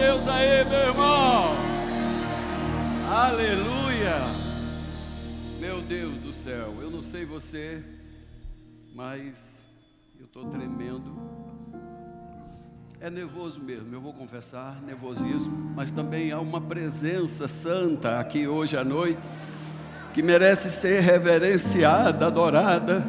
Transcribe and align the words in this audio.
Deus 0.00 0.26
aí, 0.28 0.64
meu 0.64 0.78
irmão. 0.78 1.44
Aleluia. 3.12 4.16
Meu 5.60 5.82
Deus 5.82 6.16
do 6.16 6.32
céu, 6.32 6.78
eu 6.80 6.90
não 6.90 7.02
sei 7.02 7.26
você, 7.26 7.84
mas 8.94 9.62
eu 10.18 10.24
estou 10.24 10.46
tremendo. 10.46 11.04
É 12.98 13.10
nervoso 13.10 13.60
mesmo, 13.60 13.94
eu 13.94 14.00
vou 14.00 14.14
confessar, 14.14 14.80
nervosismo, 14.80 15.70
mas 15.76 15.92
também 15.92 16.32
há 16.32 16.40
uma 16.40 16.62
presença 16.62 17.46
santa 17.46 18.18
aqui 18.18 18.48
hoje 18.48 18.78
à 18.78 18.84
noite 18.84 19.28
que 20.14 20.22
merece 20.22 20.70
ser 20.70 21.02
reverenciada, 21.02 22.26
adorada. 22.26 23.04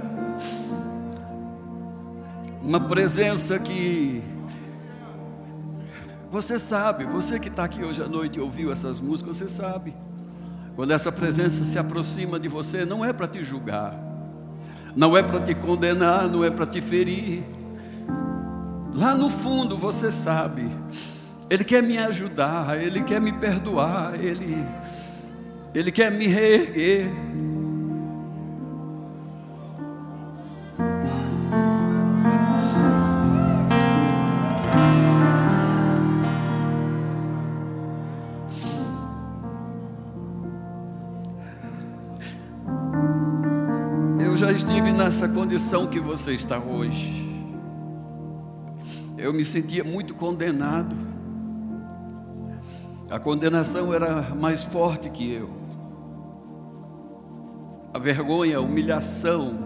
Uma 2.61 2.81
presença 2.81 3.57
que 3.57 4.21
você 6.31 6.57
sabe, 6.57 7.03
você 7.03 7.37
que 7.37 7.49
está 7.49 7.65
aqui 7.65 7.83
hoje 7.83 8.01
à 8.01 8.07
noite 8.07 8.39
e 8.39 8.41
ouviu 8.41 8.71
essas 8.71 9.01
músicas, 9.01 9.35
você 9.35 9.49
sabe. 9.49 9.93
Quando 10.77 10.91
essa 10.91 11.11
presença 11.11 11.65
se 11.65 11.77
aproxima 11.77 12.39
de 12.39 12.47
você, 12.47 12.85
não 12.85 13.03
é 13.03 13.11
para 13.11 13.27
te 13.27 13.43
julgar, 13.43 13.93
não 14.95 15.17
é 15.17 15.21
para 15.21 15.41
te 15.41 15.53
condenar, 15.53 16.29
não 16.29 16.41
é 16.45 16.49
para 16.49 16.65
te 16.65 16.79
ferir. 16.79 17.43
Lá 18.95 19.13
no 19.13 19.29
fundo 19.29 19.75
você 19.75 20.09
sabe, 20.09 20.71
Ele 21.49 21.65
quer 21.65 21.83
me 21.83 21.97
ajudar, 21.97 22.81
Ele 22.81 23.03
quer 23.03 23.19
me 23.19 23.33
perdoar, 23.33 24.15
Ele, 24.15 24.65
Ele 25.75 25.91
quer 25.91 26.09
me 26.09 26.27
reerguer. 26.27 27.09
Condição 45.51 45.85
que 45.85 45.99
você 45.99 46.31
está 46.31 46.57
hoje. 46.57 47.29
Eu 49.17 49.33
me 49.33 49.43
sentia 49.43 49.83
muito 49.83 50.13
condenado. 50.13 50.95
A 53.09 53.19
condenação 53.19 53.93
era 53.93 54.33
mais 54.33 54.63
forte 54.63 55.09
que 55.09 55.29
eu. 55.29 55.49
A 57.93 57.99
vergonha, 57.99 58.59
a 58.59 58.61
humilhação. 58.61 59.59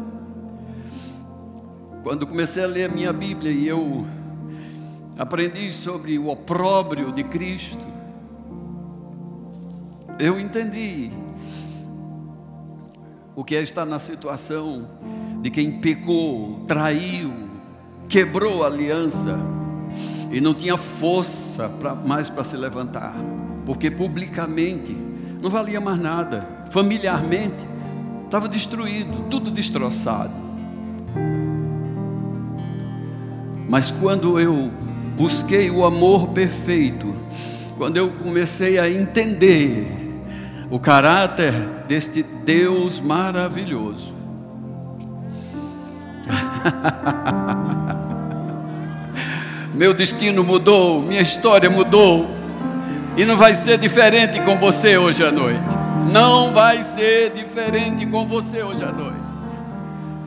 Quando 2.02 2.25
comecei 2.25 2.64
a 2.64 2.67
ler 2.67 2.89
a 2.89 2.92
minha 2.92 3.14
Bíblia 3.14 3.52
e 3.52 3.67
eu 3.67 4.08
aprendi 5.20 5.72
sobre 5.72 6.17
o 6.17 6.30
opróbrio 6.30 7.11
de 7.11 7.23
Cristo, 7.25 7.86
eu 10.17 10.39
entendi 10.39 11.11
o 13.36 13.44
que 13.44 13.55
é 13.55 13.61
estar 13.61 13.86
na 13.86 13.99
situação 13.99 14.89
de 15.45 15.51
quem 15.51 15.73
pecou, 15.73 16.61
traiu, 16.67 17.31
quebrou 18.09 18.63
a 18.63 18.65
aliança 18.65 19.38
e 20.31 20.41
não 20.41 20.55
tinha 20.55 20.75
força 20.75 21.69
pra, 21.69 21.93
mais 21.93 22.27
para 22.27 22.43
se 22.43 22.57
levantar, 22.57 23.15
porque 23.63 23.91
publicamente 23.91 24.91
não 25.39 25.52
valia 25.52 25.79
mais 25.79 25.99
nada, 25.99 26.65
familiarmente 26.71 27.63
estava 28.25 28.49
destruído, 28.49 29.29
tudo 29.29 29.52
destroçado. 29.52 30.33
Mas 33.69 33.91
quando 33.91 34.39
eu 34.39 34.71
busquei 35.15 35.69
o 35.69 35.85
amor 35.85 36.30
perfeito, 36.30 37.13
quando 37.77 37.97
eu 37.97 38.09
comecei 38.13 38.80
a 38.80 38.89
entender 38.89 39.85
o 40.71 40.80
caráter 40.80 41.53
deste 41.87 42.23
Deus 42.23 42.99
maravilhoso, 42.99 44.14
Meu 49.73 49.93
destino 49.93 50.43
mudou, 50.43 51.02
minha 51.02 51.21
história 51.21 51.70
mudou. 51.70 52.30
E 53.17 53.26
não 53.26 53.37
vai 53.37 53.55
ser 53.55 53.77
diferente 53.77 54.42
com 54.42 54.58
você 54.58 54.98
hoje 54.98 55.23
à 55.23 55.31
noite. 55.31 55.73
Não 56.11 56.53
vai 56.53 56.83
ser 56.83 57.31
diferente 57.31 58.05
com 58.05 58.27
você 58.27 58.61
hoje 58.61 58.83
à 58.83 58.92
noite. 58.92 59.26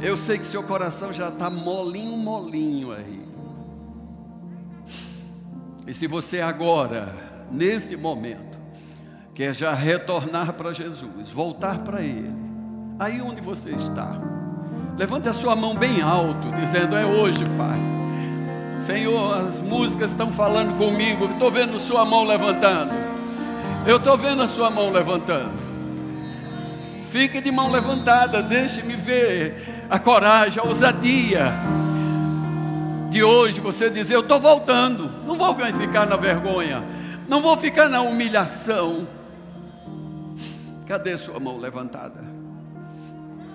Eu 0.00 0.16
sei 0.16 0.38
que 0.38 0.46
seu 0.46 0.62
coração 0.62 1.12
já 1.12 1.28
está 1.28 1.50
molinho, 1.50 2.16
molinho 2.16 2.92
aí. 2.92 3.20
E 5.86 5.94
se 5.94 6.06
você 6.06 6.40
agora, 6.40 7.14
nesse 7.50 7.96
momento, 7.96 8.58
quer 9.34 9.54
já 9.54 9.72
retornar 9.72 10.52
para 10.52 10.72
Jesus, 10.72 11.30
voltar 11.32 11.78
para 11.78 12.02
Ele, 12.02 12.30
aí 12.98 13.20
onde 13.20 13.40
você 13.40 13.70
está, 13.70 14.20
Levante 14.96 15.28
a 15.28 15.32
sua 15.32 15.54
mão 15.54 15.76
bem 15.76 16.02
alto, 16.02 16.50
dizendo: 16.52 16.96
É 16.96 17.06
hoje, 17.06 17.44
Pai. 17.56 17.78
Senhor, 18.80 19.48
as 19.48 19.58
músicas 19.60 20.10
estão 20.10 20.32
falando 20.32 20.76
comigo. 20.76 21.26
Estou 21.26 21.50
vendo 21.50 21.78
sua 21.78 22.04
mão 22.04 22.24
levantando. 22.24 22.90
Eu 23.86 23.96
estou 23.96 24.16
vendo 24.16 24.42
a 24.42 24.48
sua 24.48 24.70
mão 24.70 24.90
levantando. 24.90 25.58
Fique 27.10 27.40
de 27.40 27.50
mão 27.50 27.70
levantada, 27.70 28.42
deixe-me 28.42 28.94
ver 28.94 29.86
a 29.88 29.98
coragem, 29.98 30.62
a 30.62 30.66
ousadia 30.66 31.52
de 33.10 33.22
hoje. 33.22 33.60
Você 33.60 33.88
dizer: 33.88 34.14
Eu 34.14 34.20
estou 34.20 34.40
voltando. 34.40 35.10
Não 35.26 35.34
vou 35.34 35.54
ficar 35.54 36.06
na 36.06 36.16
vergonha. 36.16 36.82
Não 37.28 37.40
vou 37.40 37.56
ficar 37.56 37.88
na 37.88 38.00
humilhação. 38.00 39.06
Cadê 40.86 41.16
sua 41.18 41.38
mão 41.38 41.58
levantada? 41.58 42.37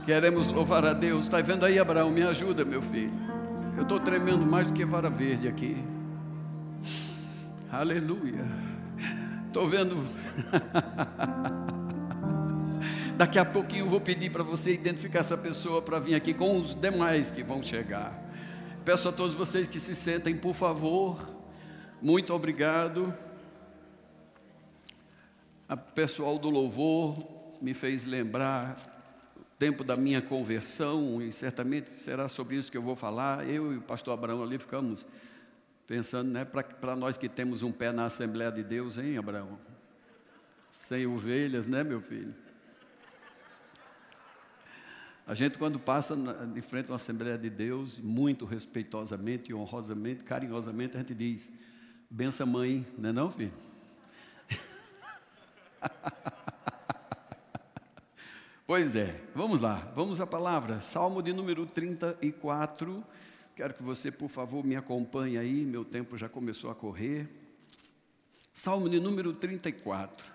Queremos 0.05 0.49
louvar 0.49 0.83
a 0.83 0.91
Deus. 0.91 1.23
Está 1.23 1.39
vendo 1.39 1.65
aí, 1.65 1.79
Abraão? 1.79 2.11
Me 2.11 2.23
ajuda, 2.23 2.65
meu 2.65 2.81
filho. 2.81 3.13
Eu 3.77 3.83
estou 3.83 4.01
tremendo 4.01 4.45
mais 4.45 4.67
do 4.67 4.73
que 4.73 4.83
vara 4.83 5.09
verde 5.09 5.47
aqui. 5.47 5.81
Aleluia. 7.71 8.45
Estou 9.47 9.65
vendo. 9.65 10.05
Daqui 13.15 13.39
a 13.39 13.45
pouquinho 13.45 13.85
eu 13.85 13.89
vou 13.89 14.01
pedir 14.01 14.29
para 14.29 14.43
você 14.43 14.73
identificar 14.73 15.19
essa 15.19 15.37
pessoa 15.37 15.81
para 15.81 15.99
vir 15.99 16.15
aqui 16.15 16.33
com 16.33 16.59
os 16.59 16.73
demais 16.73 17.31
que 17.31 17.41
vão 17.41 17.63
chegar. 17.63 18.13
Peço 18.83 19.07
a 19.07 19.11
todos 19.11 19.35
vocês 19.35 19.69
que 19.69 19.79
se 19.79 19.95
sentem, 19.95 20.35
por 20.35 20.53
favor. 20.53 21.17
Muito 22.01 22.33
obrigado. 22.33 23.13
A 25.69 25.77
pessoal 25.77 26.37
do 26.37 26.49
louvor 26.49 27.25
me 27.61 27.73
fez 27.73 28.03
lembrar 28.03 28.92
tempo 29.63 29.81
da 29.81 29.95
minha 29.95 30.21
conversão, 30.21 31.21
e 31.21 31.31
certamente 31.31 31.89
será 31.89 32.27
sobre 32.27 32.57
isso 32.57 32.69
que 32.69 32.77
eu 32.77 32.81
vou 32.81 32.97
falar. 32.97 33.47
Eu 33.47 33.71
e 33.71 33.77
o 33.77 33.81
pastor 33.81 34.13
Abraão 34.13 34.43
ali 34.43 34.59
ficamos 34.59 35.05
pensando, 35.87 36.29
né, 36.29 36.43
para 36.43 36.97
nós 36.97 37.15
que 37.15 37.29
temos 37.29 37.61
um 37.61 37.71
pé 37.71 37.93
na 37.93 38.03
Assembleia 38.07 38.51
de 38.51 38.61
Deus, 38.61 38.97
hein, 38.97 39.17
Abraão? 39.17 39.57
Sem 40.69 41.07
ovelhas, 41.07 41.65
né, 41.65 41.81
meu 41.81 42.01
filho? 42.01 42.35
A 45.25 45.33
gente, 45.33 45.57
quando 45.57 45.79
passa 45.79 46.13
de 46.53 46.61
frente 46.61 46.87
a 46.87 46.91
uma 46.91 46.97
Assembleia 46.97 47.37
de 47.37 47.49
Deus, 47.49 47.97
muito 47.99 48.43
respeitosamente, 48.43 49.53
honrosamente, 49.53 50.25
carinhosamente, 50.25 50.97
a 50.97 50.99
gente 50.99 51.15
diz: 51.15 51.49
benção, 52.09 52.47
mãe, 52.47 52.85
não 52.97 53.11
é, 53.11 53.13
não, 53.13 53.31
filho? 53.31 53.53
Pois 58.65 58.95
é, 58.95 59.21
vamos 59.35 59.59
lá, 59.59 59.91
vamos 59.93 60.21
à 60.21 60.25
palavra, 60.25 60.79
Salmo 60.79 61.21
de 61.21 61.33
número 61.33 61.65
34. 61.65 63.03
Quero 63.57 63.73
que 63.73 63.83
você, 63.83 64.09
por 64.09 64.29
favor, 64.29 64.63
me 64.63 64.77
acompanhe 64.77 65.37
aí, 65.37 65.65
meu 65.65 65.83
tempo 65.83 66.17
já 66.17 66.29
começou 66.29 66.71
a 66.71 66.75
correr. 66.75 67.27
Salmo 68.53 68.87
de 68.89 69.01
número 69.01 69.33
34, 69.33 70.31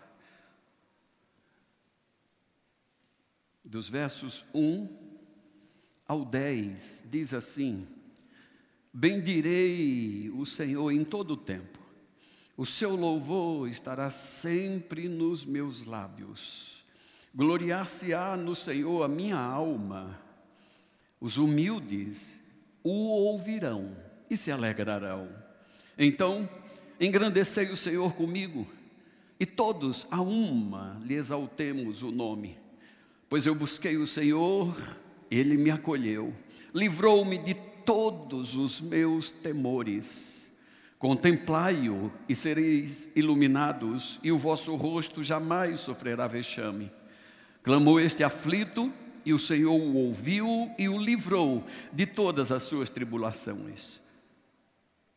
dos 3.65 3.89
versos 3.89 4.45
1 4.53 4.89
ao 6.07 6.23
10, 6.23 7.05
diz 7.11 7.33
assim: 7.33 7.89
Bendirei 8.93 10.29
o 10.35 10.45
Senhor 10.45 10.91
em 10.91 11.03
todo 11.03 11.31
o 11.31 11.37
tempo, 11.37 11.79
o 12.59 12.67
seu 12.67 12.95
louvor 12.95 13.71
estará 13.71 14.11
sempre 14.11 15.09
nos 15.09 15.47
meus 15.47 15.87
lábios. 15.87 16.78
Gloriar-se-á 17.35 18.37
no 18.37 18.55
Senhor 18.55 19.03
a 19.03 19.09
minha 19.09 19.39
alma, 19.39 20.19
os 21.21 21.37
humildes 21.37 22.39
o 22.83 23.09
ouvirão 23.09 23.97
e 24.31 24.37
se 24.37 24.51
alegrarão. 24.51 25.29
Então, 25.99 26.49
engrandecei 27.01 27.71
o 27.71 27.77
Senhor 27.77 28.15
comigo, 28.15 28.67
e 29.39 29.47
todos 29.47 30.07
a 30.11 30.21
uma 30.21 31.01
lhe 31.05 31.15
exaltemos 31.15 32.03
o 32.03 32.11
nome. 32.11 32.57
Pois 33.29 33.47
eu 33.47 33.55
busquei 33.55 33.97
o 33.97 34.07
Senhor, 34.07 34.75
ele 35.31 35.57
me 35.57 35.71
acolheu, 35.71 36.35
livrou-me 36.75 37.39
de 37.39 37.55
todos 37.85 38.55
os 38.55 38.81
meus 38.81 39.31
temores. 39.31 40.49
Contemplai-o 40.99 42.11
e 42.29 42.35
sereis 42.35 43.13
iluminados, 43.15 44.19
e 44.25 44.33
o 44.33 44.39
vosso 44.39 44.75
rosto 44.75 45.23
jamais 45.23 45.81
sofrerá 45.81 46.27
vexame. 46.27 46.91
Clamou 47.63 48.01
este 48.01 48.23
aflito, 48.23 48.93
e 49.25 49.33
o 49.35 49.39
Senhor 49.39 49.75
o 49.75 49.95
ouviu 49.95 50.71
e 50.79 50.89
o 50.89 50.97
livrou 50.97 51.63
de 51.93 52.07
todas 52.07 52.51
as 52.51 52.63
suas 52.63 52.89
tribulações. 52.89 54.01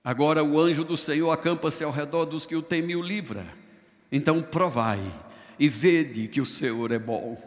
Agora 0.03 0.43
o 0.43 0.59
anjo 0.59 0.83
do 0.83 0.97
Senhor 0.97 1.31
acampa-se 1.31 1.83
ao 1.83 1.91
redor 1.91 2.25
dos 2.25 2.45
que 2.45 2.55
o 2.55 2.61
temem 2.61 2.91
e 2.91 2.95
o 2.95 3.01
livra. 3.01 3.45
Então 4.11 4.41
provai 4.41 4.99
e 5.57 5.69
vede 5.69 6.27
que 6.27 6.41
o 6.41 6.45
Senhor 6.45 6.91
é 6.91 6.99
bom, 6.99 7.41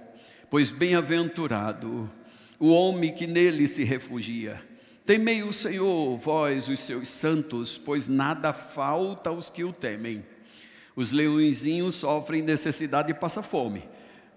pois 0.49 0.71
bem-aventurado 0.71 2.11
o 2.59 2.69
homem 2.71 3.13
que 3.13 3.27
nele 3.27 3.69
se 3.69 3.85
refugia. 3.85 4.63
Temei 5.05 5.43
o 5.43 5.53
Senhor, 5.53 6.17
vós, 6.17 6.69
os 6.69 6.81
seus 6.81 7.09
santos, 7.09 7.77
pois 7.77 8.09
nada 8.09 8.55
falta 8.55 9.29
aos 9.29 9.51
que 9.51 9.63
o 9.63 9.73
temem. 9.73 10.25
Os 10.97 11.13
leõezinhos 11.13 11.97
sofrem 11.97 12.41
necessidade 12.41 13.11
e 13.11 13.15
passam 13.15 13.43
fome, 13.43 13.83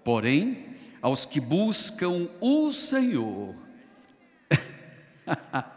porém, 0.08 0.64
aos 1.02 1.26
que 1.26 1.38
buscam 1.38 2.30
o 2.40 2.72
Senhor, 2.72 3.54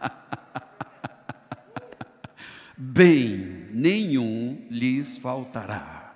bem 2.78 3.68
nenhum 3.72 4.66
lhes 4.70 5.18
faltará. 5.18 6.16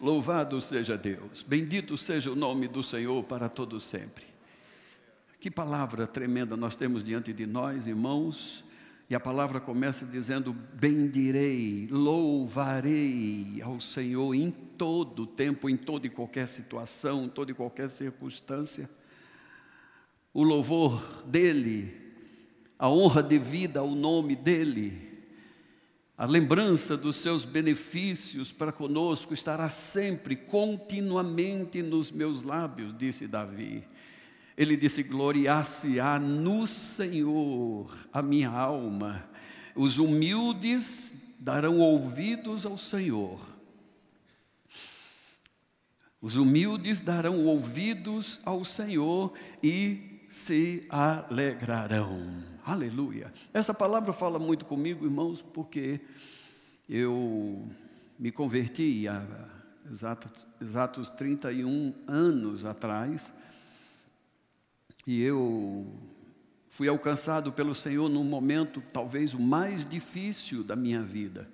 Louvado 0.00 0.58
seja 0.62 0.96
Deus, 0.96 1.42
bendito 1.42 1.98
seja 1.98 2.30
o 2.30 2.34
nome 2.34 2.66
do 2.66 2.82
Senhor 2.82 3.22
para 3.24 3.50
todo 3.50 3.78
sempre. 3.78 4.24
Que 5.38 5.50
palavra 5.50 6.06
tremenda 6.06 6.56
nós 6.56 6.74
temos 6.74 7.04
diante 7.04 7.30
de 7.34 7.44
nós, 7.44 7.86
irmãos. 7.86 8.64
E 9.10 9.14
a 9.14 9.20
palavra 9.20 9.60
começa 9.60 10.06
dizendo: 10.06 10.54
Bendirei, 10.72 11.88
louvarei 11.90 13.60
ao 13.62 13.78
Senhor 13.82 14.34
todo 14.76 15.26
tempo, 15.26 15.68
em 15.68 15.76
toda 15.76 16.06
e 16.06 16.10
qualquer 16.10 16.48
situação, 16.48 17.24
em 17.24 17.28
toda 17.28 17.50
e 17.50 17.54
qualquer 17.54 17.88
circunstância. 17.88 18.88
O 20.32 20.42
louvor 20.42 21.22
dEle, 21.26 21.94
a 22.78 22.88
honra 22.88 23.22
devida 23.22 23.80
ao 23.80 23.90
nome 23.90 24.34
dEle, 24.34 25.14
a 26.16 26.26
lembrança 26.26 26.96
dos 26.96 27.16
seus 27.16 27.44
benefícios 27.44 28.52
para 28.52 28.70
conosco 28.70 29.34
estará 29.34 29.68
sempre, 29.68 30.36
continuamente 30.36 31.82
nos 31.82 32.12
meus 32.12 32.44
lábios, 32.44 32.96
disse 32.96 33.26
Davi. 33.26 33.84
Ele 34.56 34.76
disse: 34.76 35.02
Gloriar-se-á 35.02 36.20
no 36.20 36.68
Senhor 36.68 37.92
a 38.12 38.22
minha 38.22 38.50
alma. 38.50 39.28
Os 39.74 39.98
humildes 39.98 41.14
darão 41.40 41.80
ouvidos 41.80 42.64
ao 42.64 42.78
Senhor. 42.78 43.53
Os 46.24 46.36
humildes 46.36 47.02
darão 47.02 47.44
ouvidos 47.44 48.40
ao 48.46 48.64
Senhor 48.64 49.34
e 49.62 50.22
se 50.26 50.86
alegrarão. 50.88 52.18
Aleluia. 52.64 53.30
Essa 53.52 53.74
palavra 53.74 54.10
fala 54.10 54.38
muito 54.38 54.64
comigo, 54.64 55.04
irmãos, 55.04 55.42
porque 55.42 56.00
eu 56.88 57.68
me 58.18 58.32
converti 58.32 59.06
há 59.06 59.22
exatos, 59.92 60.46
exatos 60.62 61.10
31 61.10 61.92
anos 62.06 62.64
atrás 62.64 63.30
e 65.06 65.20
eu 65.20 65.86
fui 66.70 66.88
alcançado 66.88 67.52
pelo 67.52 67.74
Senhor 67.74 68.08
num 68.08 68.24
momento 68.24 68.82
talvez 68.94 69.34
o 69.34 69.38
mais 69.38 69.86
difícil 69.86 70.64
da 70.64 70.74
minha 70.74 71.02
vida. 71.02 71.46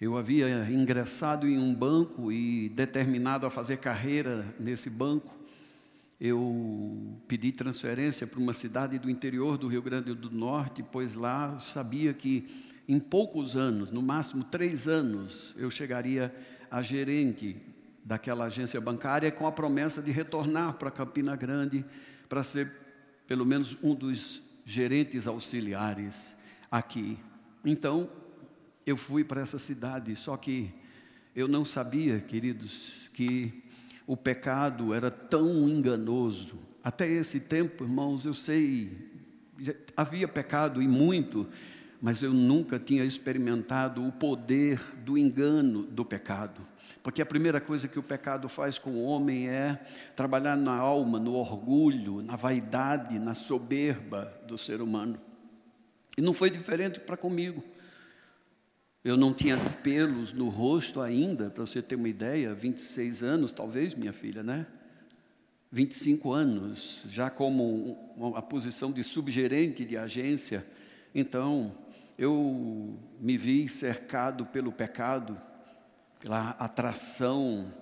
Eu 0.00 0.16
havia 0.16 0.48
ingressado 0.70 1.48
em 1.48 1.58
um 1.58 1.74
banco 1.74 2.30
e 2.30 2.68
determinado 2.68 3.44
a 3.44 3.50
fazer 3.50 3.78
carreira 3.78 4.46
nesse 4.60 4.88
banco. 4.88 5.36
Eu 6.20 7.18
pedi 7.26 7.50
transferência 7.50 8.24
para 8.24 8.38
uma 8.38 8.52
cidade 8.52 8.96
do 8.96 9.10
interior 9.10 9.58
do 9.58 9.66
Rio 9.66 9.82
Grande 9.82 10.14
do 10.14 10.30
Norte, 10.30 10.84
pois 10.84 11.16
lá 11.16 11.58
sabia 11.58 12.14
que 12.14 12.48
em 12.86 13.00
poucos 13.00 13.56
anos, 13.56 13.90
no 13.90 14.00
máximo 14.00 14.44
três 14.44 14.86
anos, 14.86 15.52
eu 15.58 15.68
chegaria 15.68 16.32
a 16.70 16.80
gerente 16.80 17.56
daquela 18.04 18.44
agência 18.44 18.80
bancária 18.80 19.32
com 19.32 19.48
a 19.48 19.52
promessa 19.52 20.00
de 20.00 20.12
retornar 20.12 20.74
para 20.74 20.92
Campina 20.92 21.34
Grande 21.34 21.84
para 22.28 22.44
ser 22.44 22.70
pelo 23.26 23.44
menos 23.44 23.76
um 23.82 23.96
dos 23.96 24.42
gerentes 24.64 25.26
auxiliares 25.26 26.36
aqui. 26.70 27.18
Então, 27.64 28.08
eu 28.88 28.96
fui 28.96 29.22
para 29.22 29.42
essa 29.42 29.58
cidade, 29.58 30.16
só 30.16 30.34
que 30.34 30.72
eu 31.36 31.46
não 31.46 31.62
sabia, 31.62 32.20
queridos, 32.20 33.10
que 33.12 33.62
o 34.06 34.16
pecado 34.16 34.94
era 34.94 35.10
tão 35.10 35.68
enganoso. 35.68 36.58
Até 36.82 37.06
esse 37.06 37.38
tempo, 37.38 37.84
irmãos, 37.84 38.24
eu 38.24 38.32
sei, 38.32 39.10
havia 39.94 40.26
pecado 40.26 40.80
e 40.80 40.88
muito, 40.88 41.46
mas 42.00 42.22
eu 42.22 42.32
nunca 42.32 42.78
tinha 42.78 43.04
experimentado 43.04 44.06
o 44.06 44.10
poder 44.10 44.80
do 45.04 45.18
engano 45.18 45.82
do 45.82 46.02
pecado. 46.02 46.66
Porque 47.02 47.20
a 47.20 47.26
primeira 47.26 47.60
coisa 47.60 47.88
que 47.88 47.98
o 47.98 48.02
pecado 48.02 48.48
faz 48.48 48.78
com 48.78 48.92
o 48.92 49.04
homem 49.04 49.50
é 49.50 49.84
trabalhar 50.16 50.56
na 50.56 50.74
alma, 50.74 51.20
no 51.20 51.34
orgulho, 51.34 52.22
na 52.22 52.36
vaidade, 52.36 53.18
na 53.18 53.34
soberba 53.34 54.32
do 54.46 54.56
ser 54.56 54.80
humano. 54.80 55.20
E 56.16 56.22
não 56.22 56.32
foi 56.32 56.48
diferente 56.48 56.98
para 57.00 57.18
comigo. 57.18 57.62
Eu 59.04 59.16
não 59.16 59.32
tinha 59.32 59.56
pelos 59.82 60.32
no 60.32 60.48
rosto 60.48 61.00
ainda, 61.00 61.50
para 61.50 61.64
você 61.64 61.80
ter 61.80 61.94
uma 61.94 62.08
ideia, 62.08 62.54
26 62.54 63.22
anos, 63.22 63.52
talvez, 63.52 63.94
minha 63.94 64.12
filha, 64.12 64.42
né? 64.42 64.66
25 65.70 66.32
anos, 66.32 67.02
já 67.10 67.30
como 67.30 67.96
uma 68.16 68.42
posição 68.42 68.90
de 68.90 69.04
subgerente 69.04 69.84
de 69.84 69.96
agência. 69.96 70.66
Então, 71.14 71.72
eu 72.18 72.98
me 73.20 73.36
vi 73.36 73.68
cercado 73.68 74.46
pelo 74.46 74.72
pecado, 74.72 75.38
pela 76.20 76.50
atração 76.50 77.72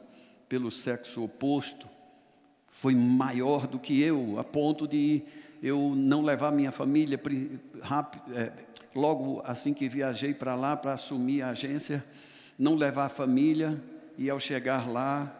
pelo 0.48 0.70
sexo 0.70 1.24
oposto 1.24 1.88
foi 2.76 2.94
maior 2.94 3.66
do 3.66 3.78
que 3.78 4.00
eu, 4.02 4.38
a 4.38 4.44
ponto 4.44 4.86
de 4.86 5.22
eu 5.66 5.94
não 5.96 6.22
levar 6.22 6.52
minha 6.52 6.70
família 6.70 7.20
rápido, 7.82 8.22
é, 8.36 8.52
logo 8.94 9.42
assim 9.44 9.74
que 9.74 9.88
viajei 9.88 10.32
para 10.32 10.54
lá 10.54 10.76
para 10.76 10.92
assumir 10.92 11.42
a 11.42 11.50
agência, 11.50 12.04
não 12.56 12.76
levar 12.76 13.06
a 13.06 13.08
família 13.08 13.82
e 14.16 14.30
ao 14.30 14.38
chegar 14.38 14.88
lá 14.88 15.34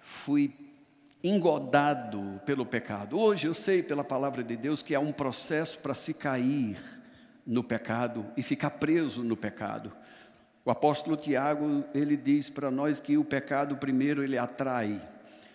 fui 0.00 0.52
engodado 1.22 2.40
pelo 2.44 2.66
pecado. 2.66 3.16
Hoje 3.16 3.46
eu 3.46 3.54
sei 3.54 3.80
pela 3.80 4.02
palavra 4.02 4.42
de 4.42 4.56
Deus 4.56 4.82
que 4.82 4.92
há 4.92 4.98
um 4.98 5.12
processo 5.12 5.78
para 5.78 5.94
se 5.94 6.12
cair 6.12 6.76
no 7.46 7.62
pecado 7.62 8.26
e 8.36 8.42
ficar 8.42 8.70
preso 8.70 9.22
no 9.22 9.36
pecado. 9.36 9.92
O 10.64 10.70
apóstolo 10.70 11.16
Tiago, 11.16 11.84
ele 11.94 12.16
diz 12.16 12.50
para 12.50 12.72
nós 12.72 12.98
que 12.98 13.16
o 13.16 13.24
pecado 13.24 13.76
primeiro 13.76 14.24
ele 14.24 14.36
atrai, 14.36 15.00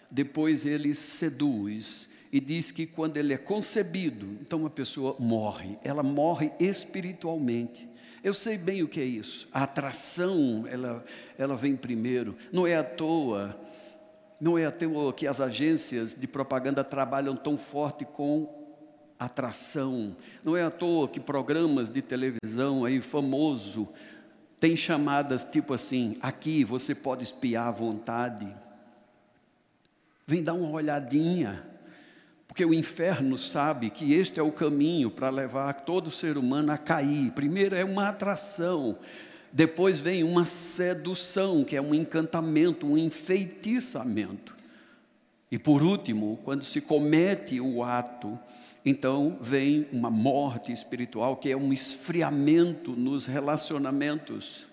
depois 0.10 0.66
ele 0.66 0.96
seduz 0.96 2.09
e 2.32 2.40
diz 2.40 2.72
que 2.72 2.86
quando 2.86 3.18
ele 3.18 3.34
é 3.34 3.38
concebido, 3.38 4.26
então 4.42 4.66
a 4.66 4.70
pessoa 4.70 5.16
morre, 5.20 5.78
ela 5.84 6.04
morre 6.04 6.52
espiritualmente. 6.60 7.90
Eu 8.24 8.34
sei 8.34 8.58
bem 8.58 8.84
o 8.84 8.88
que 8.88 9.00
é 9.00 9.06
isso. 9.06 9.48
A 9.52 9.64
atração, 9.64 10.66
ela, 10.70 11.04
ela 11.38 11.56
vem 11.56 11.76
primeiro. 11.76 12.36
Não 12.52 12.68
é 12.68 12.76
à 12.76 12.84
toa, 12.84 13.60
não 14.40 14.58
é 14.58 14.66
à 14.66 14.72
toa 14.72 15.14
que 15.14 15.26
as 15.26 15.40
agências 15.40 16.14
de 16.14 16.28
propaganda 16.28 16.84
trabalham 16.84 17.36
tão 17.36 17.58
forte 17.58 18.06
com 18.06 18.60
atração. 19.18 20.16
Não 20.44 20.56
é 20.56 20.64
à 20.64 20.72
toa 20.72 21.08
que 21.08 21.20
programas 21.20 21.90
de 21.90 22.02
televisão 22.02 22.86
aí 22.86 23.02
famoso 23.02 23.90
tem 24.60 24.76
chamadas 24.76 25.44
tipo 25.44 25.74
assim: 25.74 26.18
aqui 26.22 26.64
você 26.64 26.94
pode 26.94 27.24
espiar 27.24 27.68
à 27.68 27.72
vontade. 27.72 28.54
Vem 30.28 30.44
dar 30.44 30.54
uma 30.54 30.70
olhadinha, 30.70 31.66
porque 32.50 32.66
o 32.66 32.74
inferno 32.74 33.38
sabe 33.38 33.92
que 33.92 34.12
este 34.12 34.40
é 34.40 34.44
o 34.44 34.52
caminho 34.52 35.12
para 35.12 35.30
levar 35.30 35.72
todo 35.82 36.10
ser 36.10 36.36
humano 36.36 36.72
a 36.72 36.80
cair. 36.80 37.30
Primeiro 37.32 37.76
é 37.76 37.86
uma 37.86 38.10
atração, 38.10 38.98
depois 39.54 40.00
vem 40.00 40.24
uma 40.24 40.46
sedução, 40.46 41.64
que 41.64 41.76
é 41.76 41.82
um 41.82 41.94
encantamento, 41.94 42.88
um 42.88 42.98
enfeitiçamento. 42.98 44.58
E 45.52 45.60
por 45.60 45.84
último, 45.84 46.40
quando 46.44 46.64
se 46.64 46.82
comete 46.82 47.62
o 47.62 47.84
ato, 47.84 48.38
então 48.84 49.38
vem 49.40 49.88
uma 49.92 50.10
morte 50.10 50.72
espiritual, 50.72 51.38
que 51.38 51.52
é 51.52 51.56
um 51.56 51.72
esfriamento 51.72 52.94
nos 52.94 53.28
relacionamentos. 53.28 54.69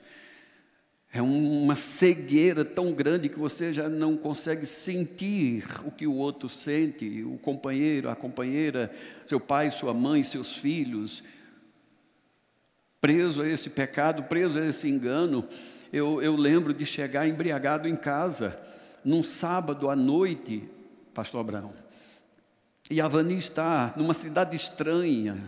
É 1.17 1.23
uma 1.23 1.75
cegueira 1.75 2.63
tão 2.63 2.93
grande 2.93 3.31
que 3.31 3.39
você 3.39 3.73
já 3.73 3.89
não 3.89 4.19
consegue 4.19 4.67
sentir 4.67 5.65
o 5.87 5.91
que 5.91 6.07
o 6.07 6.15
outro 6.15 6.47
sente, 6.47 7.23
o 7.23 7.39
companheiro, 7.39 8.11
a 8.11 8.15
companheira, 8.15 8.95
seu 9.27 9.41
pai, 9.41 9.71
sua 9.71 9.95
mãe, 9.95 10.23
seus 10.23 10.59
filhos. 10.59 11.25
preso 13.01 13.41
a 13.41 13.49
esse 13.49 13.71
pecado, 13.71 14.25
preso 14.25 14.59
a 14.59 14.67
esse 14.67 14.91
engano. 14.91 15.49
Eu, 15.91 16.21
eu 16.21 16.37
lembro 16.37 16.75
de 16.75 16.85
chegar 16.85 17.27
embriagado 17.27 17.89
em 17.89 17.97
casa, 17.97 18.61
num 19.03 19.23
sábado 19.23 19.89
à 19.89 19.97
noite, 19.97 20.69
Pastor 21.15 21.41
Abraão. 21.41 21.73
E 22.91 23.01
a 23.01 23.09
Vani 23.09 23.39
está 23.39 23.95
numa 23.97 24.13
cidade 24.13 24.55
estranha, 24.55 25.39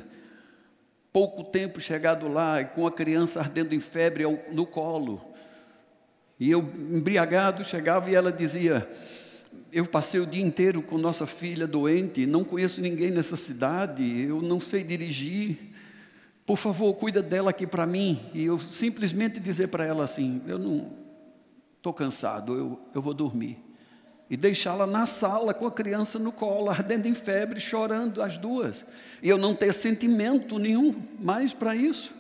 pouco 1.13 1.45
tempo 1.45 1.79
chegado 1.79 2.27
lá, 2.27 2.65
com 2.65 2.87
a 2.87 2.91
criança 2.91 3.41
ardendo 3.41 3.75
em 3.75 3.81
febre 3.81 4.25
no 4.51 4.65
colo. 4.65 5.28
E 6.39 6.51
eu, 6.51 6.61
embriagado, 6.61 7.65
chegava 7.65 8.11
e 8.11 8.15
ela 8.15 8.31
dizia: 8.31 8.89
Eu 9.73 9.87
passei 9.87 10.21
o 10.21 10.27
dia 10.27 10.43
inteiro 10.43 10.83
com 10.83 10.97
nossa 10.97 11.27
filha 11.27 11.67
doente, 11.67 12.27
não 12.27 12.45
conheço 12.45 12.81
ninguém 12.81 13.11
nessa 13.11 13.37
cidade, 13.37 14.23
eu 14.23 14.41
não 14.41 14.61
sei 14.61 14.85
dirigir. 14.85 15.59
Por 16.47 16.57
favor, 16.57 16.95
cuida 16.95 17.23
dela 17.23 17.51
aqui 17.51 17.67
para 17.67 17.85
mim. 17.85 18.19
E 18.33 18.45
eu 18.45 18.59
simplesmente 18.59 19.41
dizer 19.41 19.69
para 19.69 19.85
ela 19.85 20.05
assim: 20.05 20.41
Eu 20.47 20.59
não 20.59 20.93
estou 21.77 21.93
cansado, 21.93 22.55
eu, 22.55 22.81
eu 22.95 23.03
vou 23.03 23.15
dormir. 23.15 23.59
E 24.31 24.37
deixá-la 24.37 24.87
na 24.87 25.07
sala 25.07 25.55
com 25.55 25.67
a 25.67 25.73
criança 25.73 26.19
no 26.19 26.31
colo, 26.31 26.69
ardendo 26.71 27.07
em 27.07 27.15
febre, 27.15 27.61
chorando 27.61 28.23
as 28.23 28.37
duas. 28.37 28.85
E 29.23 29.29
eu 29.29 29.39
não 29.39 29.55
ter 29.55 29.73
sentimento 29.73 30.59
nenhum 30.59 30.95
mais 31.19 31.53
para 31.53 31.75
isso. 31.75 32.18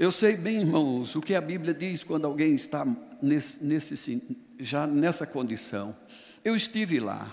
Eu 0.00 0.10
sei 0.10 0.34
bem, 0.34 0.60
irmãos, 0.60 1.14
o 1.14 1.20
que 1.20 1.34
a 1.34 1.42
Bíblia 1.42 1.74
diz 1.74 2.02
quando 2.02 2.24
alguém 2.24 2.54
está 2.54 2.86
nesse, 3.20 3.62
nesse, 3.62 4.38
já 4.58 4.86
nessa 4.86 5.26
condição. 5.26 5.94
Eu 6.42 6.56
estive 6.56 6.98
lá. 6.98 7.30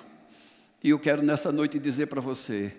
E 0.83 0.89
eu 0.89 0.99
quero 0.99 1.23
nessa 1.23 1.49
noite 1.49 1.79
dizer 1.79 2.07
para 2.07 2.19
você: 2.19 2.73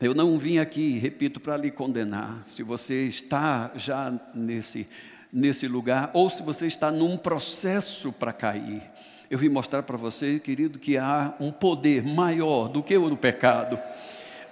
eu 0.00 0.14
não 0.14 0.38
vim 0.38 0.58
aqui, 0.58 1.00
repito, 1.00 1.40
para 1.40 1.56
lhe 1.56 1.68
condenar. 1.68 2.42
Se 2.46 2.62
você 2.62 3.08
está 3.08 3.72
já 3.74 4.16
nesse, 4.32 4.86
nesse 5.32 5.66
lugar, 5.66 6.12
ou 6.14 6.30
se 6.30 6.40
você 6.40 6.68
está 6.68 6.92
num 6.92 7.16
processo 7.16 8.12
para 8.12 8.32
cair, 8.32 8.88
eu 9.28 9.36
vim 9.36 9.48
mostrar 9.48 9.82
para 9.82 9.96
você, 9.96 10.38
querido, 10.38 10.78
que 10.78 10.96
há 10.96 11.34
um 11.40 11.50
poder 11.50 12.04
maior 12.04 12.68
do 12.68 12.80
que 12.84 12.96
o 12.96 13.08
do 13.08 13.16
pecado 13.16 13.80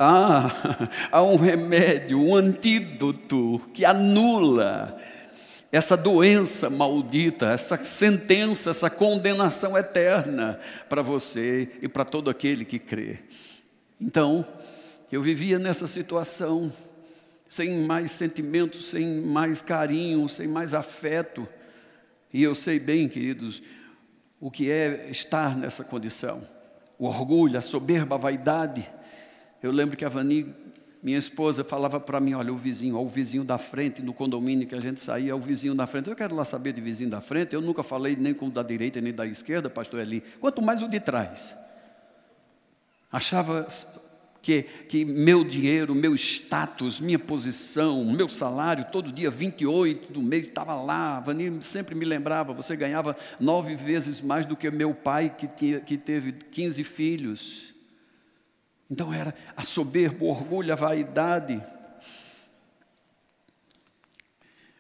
há, 0.01 0.51
há 1.13 1.23
um 1.23 1.37
remédio, 1.37 2.19
um 2.19 2.35
antídoto 2.35 3.61
que 3.75 3.85
anula 3.85 4.99
essa 5.71 5.97
doença 5.97 6.71
maldita, 6.71 7.47
essa 7.51 7.77
sentença, 7.85 8.71
essa 8.71 8.89
condenação 8.89 9.77
eterna 9.77 10.59
para 10.89 11.03
você 11.03 11.71
e 11.83 11.89
para 11.89 12.05
todo 12.05 12.31
aquele 12.31 12.65
que 12.65 12.79
crê. 12.79 13.19
Então, 14.01 14.45
eu 15.13 15.23
vivia 15.23 15.59
nessa 15.59 15.87
situação, 15.87 16.73
sem 17.49 17.85
mais 17.85 18.11
sentimentos, 18.13 18.87
sem 18.87 19.21
mais 19.21 19.61
carinho, 19.61 20.29
sem 20.29 20.49
mais 20.49 20.73
afeto, 20.73 21.47
e 22.33 22.43
eu 22.43 22.55
sei 22.55 22.79
bem, 22.79 23.09
queridos, 23.09 23.63
o 24.41 24.51
que 24.51 24.71
é 24.71 25.09
estar 25.11 25.57
nessa 25.57 25.85
condição: 25.85 26.43
o 26.99 27.07
orgulho, 27.07 27.59
a 27.59 27.63
soberba, 27.63 28.15
a 28.15 28.19
vaidade 28.19 28.89
eu 29.63 29.71
lembro 29.71 29.97
que 29.97 30.05
a 30.05 30.09
Vani, 30.09 30.55
minha 31.03 31.19
esposa, 31.19 31.63
falava 31.63 32.01
para 32.01 32.21
mim: 32.21 32.35
olha, 32.35 32.53
o 32.53 32.57
vizinho, 32.57 32.97
ó, 32.97 33.03
o 33.03 33.09
vizinho 33.09 33.45
da 33.45 33.59
frente, 33.59 34.03
no 34.03 34.13
condomínio 34.13 34.67
que 34.67 34.75
a 34.75 34.81
gente 34.81 35.01
saía, 35.01 35.37
o 35.37 35.41
vizinho 35.41 35.75
da 35.75 35.87
frente. 35.87 36.09
Eu 36.09 36.17
quero 36.17 36.35
lá 36.35 36.45
saber 36.45 36.73
de 36.73 36.81
vizinho 36.81 37.11
da 37.11 37.21
frente. 37.21 37.55
Eu 37.55 37.61
nunca 37.61 37.83
falei 37.83 38.17
nem 38.17 38.33
com 38.33 38.47
o 38.47 38.51
da 38.51 38.63
direita 38.63 39.01
nem 39.01 39.13
da 39.13 39.27
esquerda, 39.27 39.69
pastor 39.69 40.01
Eli, 40.01 40.23
quanto 40.41 40.63
mais 40.63 40.83
o 40.83 40.89
de 40.89 41.01
trás. 41.01 41.55
Achava 43.13 43.67
que, 44.43 44.63
que 44.63 45.05
meu 45.05 45.45
dinheiro, 45.45 45.95
meu 45.95 46.15
status, 46.15 47.01
minha 47.01 47.19
posição, 47.19 48.05
meu 48.05 48.29
salário, 48.29 48.87
todo 48.91 49.13
dia 49.13 49.31
28 49.31 50.13
do 50.13 50.23
mês 50.23 50.49
estava 50.49 50.75
lá. 50.75 51.19
A 51.19 51.21
Vani 51.21 51.63
sempre 51.63 51.95
me 51.95 52.05
lembrava: 52.05 52.55
você 52.55 52.77
ganhava 52.77 53.17
nove 53.39 53.75
vezes 53.75 54.21
mais 54.21 54.47
do 54.47 54.57
que 54.57 54.71
meu 54.71 54.95
pai, 54.95 55.35
que, 55.37 55.47
tinha, 55.47 55.81
que 55.81 55.99
teve 55.99 56.33
15 56.33 56.85
filhos. 56.85 57.75
Então 58.91 59.15
era 59.15 59.35
a 59.57 59.63
soberba, 59.63 60.25
o 60.25 60.29
orgulho, 60.29 60.73
a 60.73 60.77
vaidade. 60.77 61.63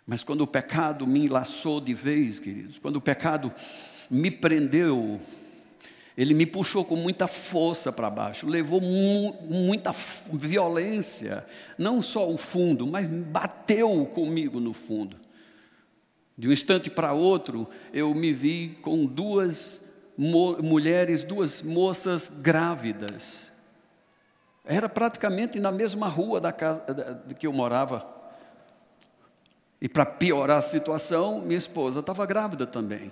Mas 0.04 0.24
quando 0.24 0.40
o 0.40 0.46
pecado 0.46 1.06
me 1.06 1.26
enlaçou 1.26 1.80
de 1.80 1.94
vez, 1.94 2.40
queridos, 2.40 2.78
quando 2.78 2.96
o 2.96 3.00
pecado 3.00 3.54
me 4.10 4.28
prendeu, 4.28 5.20
ele 6.16 6.34
me 6.34 6.44
puxou 6.44 6.84
com 6.84 6.96
muita 6.96 7.28
força 7.28 7.92
para 7.92 8.10
baixo, 8.10 8.48
levou 8.48 8.80
mu 8.80 9.32
muita 9.48 9.92
violência, 10.32 11.46
não 11.78 12.02
só 12.02 12.28
o 12.28 12.36
fundo, 12.36 12.88
mas 12.88 13.06
bateu 13.06 14.04
comigo 14.06 14.58
no 14.58 14.72
fundo. 14.72 15.16
De 16.36 16.48
um 16.48 16.52
instante 16.52 16.90
para 16.90 17.12
outro, 17.12 17.68
eu 17.92 18.12
me 18.12 18.32
vi 18.32 18.76
com 18.82 19.06
duas 19.06 19.84
mulheres, 20.18 21.22
duas 21.22 21.62
moças 21.62 22.40
grávidas. 22.42 23.49
Era 24.70 24.88
praticamente 24.88 25.58
na 25.58 25.72
mesma 25.72 26.06
rua 26.06 26.40
da 26.40 26.52
casa 26.52 26.84
de 27.26 27.34
que 27.34 27.44
eu 27.44 27.52
morava. 27.52 28.06
E 29.80 29.88
para 29.88 30.06
piorar 30.06 30.58
a 30.58 30.62
situação, 30.62 31.40
minha 31.40 31.58
esposa 31.58 31.98
estava 31.98 32.24
grávida 32.24 32.68
também. 32.68 33.10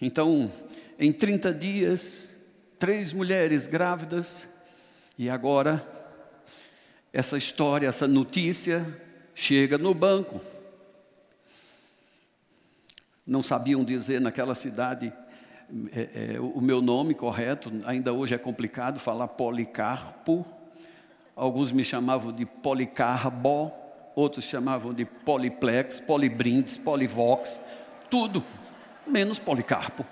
Então, 0.00 0.50
em 0.98 1.12
30 1.12 1.54
dias, 1.54 2.30
três 2.76 3.12
mulheres 3.12 3.68
grávidas, 3.68 4.48
e 5.16 5.30
agora, 5.30 5.80
essa 7.12 7.38
história, 7.38 7.86
essa 7.86 8.08
notícia 8.08 8.84
chega 9.36 9.78
no 9.78 9.94
banco. 9.94 10.40
Não 13.24 13.44
sabiam 13.44 13.84
dizer 13.84 14.20
naquela 14.20 14.56
cidade 14.56 15.12
é, 15.94 16.34
é, 16.34 16.40
o 16.40 16.60
meu 16.60 16.82
nome 16.82 17.14
correto, 17.14 17.72
ainda 17.86 18.12
hoje 18.12 18.34
é 18.34 18.38
complicado 18.38 19.00
falar 19.00 19.28
Policarpo. 19.28 20.44
Alguns 21.34 21.72
me 21.72 21.82
chamavam 21.82 22.30
de 22.30 22.44
Policarbo, 22.44 23.72
outros 24.14 24.44
chamavam 24.44 24.92
de 24.92 25.04
Poliplex, 25.04 25.98
Polibrindes, 25.98 26.76
Polivox, 26.76 27.60
tudo, 28.10 28.44
menos 29.06 29.38
Policarpo. 29.38 30.04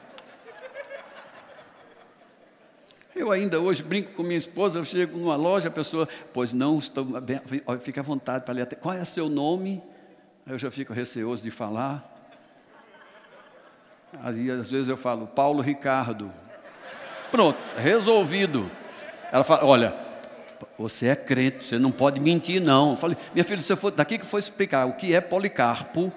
Eu 3.15 3.31
ainda 3.31 3.61
hoje 3.61 3.83
brinco 3.83 4.13
com 4.15 4.23
minha 4.23 4.39
esposa, 4.39 4.79
eu 4.79 4.85
chego 4.85 5.19
numa 5.19 5.37
loja, 5.37 5.69
a 5.69 5.71
pessoa, 5.71 6.09
pois 6.33 6.55
não, 6.55 6.79
estou 6.79 7.07
fica 7.81 8.01
à 8.01 8.05
vontade 8.05 8.45
para 8.45 8.55
ler. 8.55 8.67
Qual 8.77 8.95
é 8.95 9.05
seu 9.05 9.29
nome? 9.29 9.83
Eu 10.47 10.57
já 10.57 10.71
fico 10.71 10.95
receoso 10.95 11.43
de 11.43 11.51
falar. 11.51 12.20
Aí 14.23 14.51
às 14.51 14.71
vezes 14.71 14.89
eu 14.89 14.97
falo, 14.97 15.27
Paulo 15.27 15.63
Ricardo. 15.63 16.33
Pronto, 17.31 17.59
resolvido. 17.77 18.71
Ela 19.31 19.45
fala, 19.45 19.65
olha, 19.65 19.95
você 20.77 21.09
é 21.09 21.17
crente, 21.17 21.65
você 21.65 21.79
não 21.79 21.93
pode 21.93 22.21
mentir, 22.21 22.61
não. 22.61 22.93
Eu 22.93 22.97
falei, 22.97 23.17
minha 23.33 23.45
filha, 23.45 23.63
você 23.63 23.77
foi 23.77 23.93
daqui 23.93 24.19
que 24.19 24.27
foi 24.27 24.41
explicar 24.41 24.87
o 24.87 24.95
que 24.95 25.15
é 25.15 25.21
Policarpo. 25.21 26.13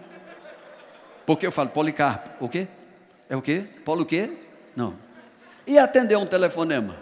Porque 1.25 1.45
eu 1.45 1.51
falo, 1.51 1.69
Policarpo, 1.69 2.29
o 2.43 2.49
quê? 2.49 2.67
É 3.29 3.35
o 3.35 3.41
quê? 3.41 3.65
Polo 3.85 4.01
o 4.01 4.05
quê? 4.05 4.31
Não. 4.75 4.95
E 5.65 5.77
atender 5.77 6.17
um 6.17 6.25
telefonema? 6.25 6.95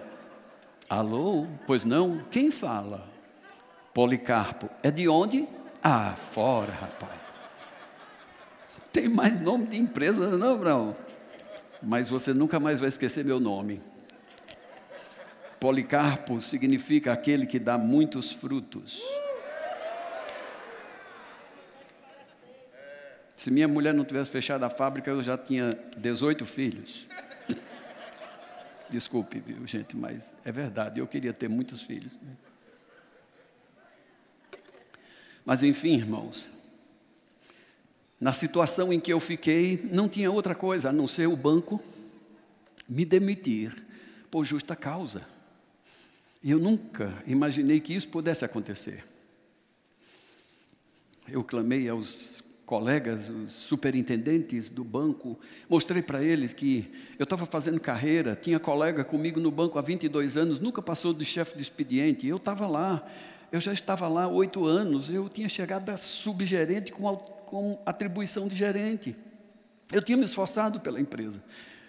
Alô? 0.90 1.48
Pois 1.66 1.86
não? 1.86 2.22
Quem 2.30 2.52
fala? 2.52 3.08
Policarpo. 3.94 4.70
É 4.84 4.92
de 4.92 5.08
onde? 5.08 5.48
Ah, 5.82 6.14
fora, 6.16 6.72
rapaz 6.72 7.21
tem 8.92 9.08
mais 9.08 9.40
nome 9.40 9.68
de 9.68 9.78
empresa, 9.78 10.38
não, 10.38 10.58
não. 10.58 10.96
Mas 11.82 12.10
você 12.10 12.34
nunca 12.34 12.60
mais 12.60 12.80
vai 12.80 12.90
esquecer 12.90 13.24
meu 13.24 13.40
nome. 13.40 13.82
Policarpo 15.60 16.42
significa 16.42 17.14
aquele 17.14 17.46
que 17.46 17.60
dá 17.60 17.78
muitos 17.78 18.32
frutos. 18.32 19.02
Se 23.38 23.50
minha 23.50 23.68
mulher 23.68 23.94
não 23.94 24.06
tivesse 24.06 24.30
fechado 24.30 24.64
a 24.64 24.70
fábrica, 24.70 25.10
eu 25.10 25.24
já 25.24 25.38
tinha 25.38 25.72
18 25.98 26.46
filhos. 26.46 27.08
Desculpe, 28.90 29.40
viu, 29.40 29.66
gente, 29.66 29.96
mas 29.96 30.34
é 30.44 30.52
verdade, 30.52 31.00
eu 31.00 31.08
queria 31.08 31.34
ter 31.34 31.48
muitos 31.48 31.82
filhos. 31.82 32.12
Mas 35.46 35.64
enfim, 35.64 35.96
irmãos, 35.96 36.52
na 38.22 38.32
situação 38.32 38.94
em 38.94 39.00
que 39.00 39.12
eu 39.12 39.20
fiquei, 39.20 39.84
não 39.92 40.08
tinha 40.08 40.32
outra 40.32 40.54
coisa 40.54 40.90
a 40.90 40.94
não 40.94 41.08
ser 41.08 41.28
o 41.28 41.36
banco 41.36 41.82
me 42.88 43.04
demitir 43.04 43.76
por 44.30 44.46
justa 44.46 44.76
causa. 44.76 45.26
E 46.44 46.52
eu 46.52 46.60
nunca 46.60 47.12
imaginei 47.26 47.80
que 47.80 47.96
isso 47.96 48.08
pudesse 48.10 48.46
acontecer. 48.46 49.04
Eu 51.28 51.44
clamei 51.44 51.90
aos 51.90 52.44
colegas, 52.64 53.28
os 53.28 53.54
superintendentes 53.54 54.70
do 54.70 54.84
banco, 54.84 55.40
mostrei 55.68 56.04
para 56.04 56.24
eles 56.24 56.54
que 56.54 56.90
eu 57.18 57.24
estava 57.24 57.46
fazendo 57.48 57.80
carreira, 57.80 58.38
tinha 58.40 58.60
colega 58.60 59.04
comigo 59.04 59.40
no 59.40 59.50
banco 59.50 59.80
há 59.80 59.82
22 59.82 60.38
anos, 60.38 60.60
nunca 60.60 60.82
passou 60.82 61.12
de 61.14 61.26
chefe 61.26 61.56
de 61.56 61.64
expediente, 61.64 62.28
eu 62.28 62.38
estava 62.38 62.68
lá 62.68 63.06
Eu 63.52 63.60
já 63.60 63.74
estava 63.74 64.08
lá 64.08 64.28
oito 64.30 64.66
anos, 64.66 65.10
eu 65.10 65.28
tinha 65.28 65.50
chegado 65.50 65.90
a 65.90 65.98
subgerente 65.98 66.92
com, 66.92 67.06
com 67.52 67.78
atribuição 67.86 68.48
de 68.48 68.56
gerente. 68.56 69.14
Eu 69.92 70.02
tinha 70.02 70.18
me 70.18 70.24
esforçado 70.24 70.80
pela 70.80 71.02
empresa. 71.02 71.44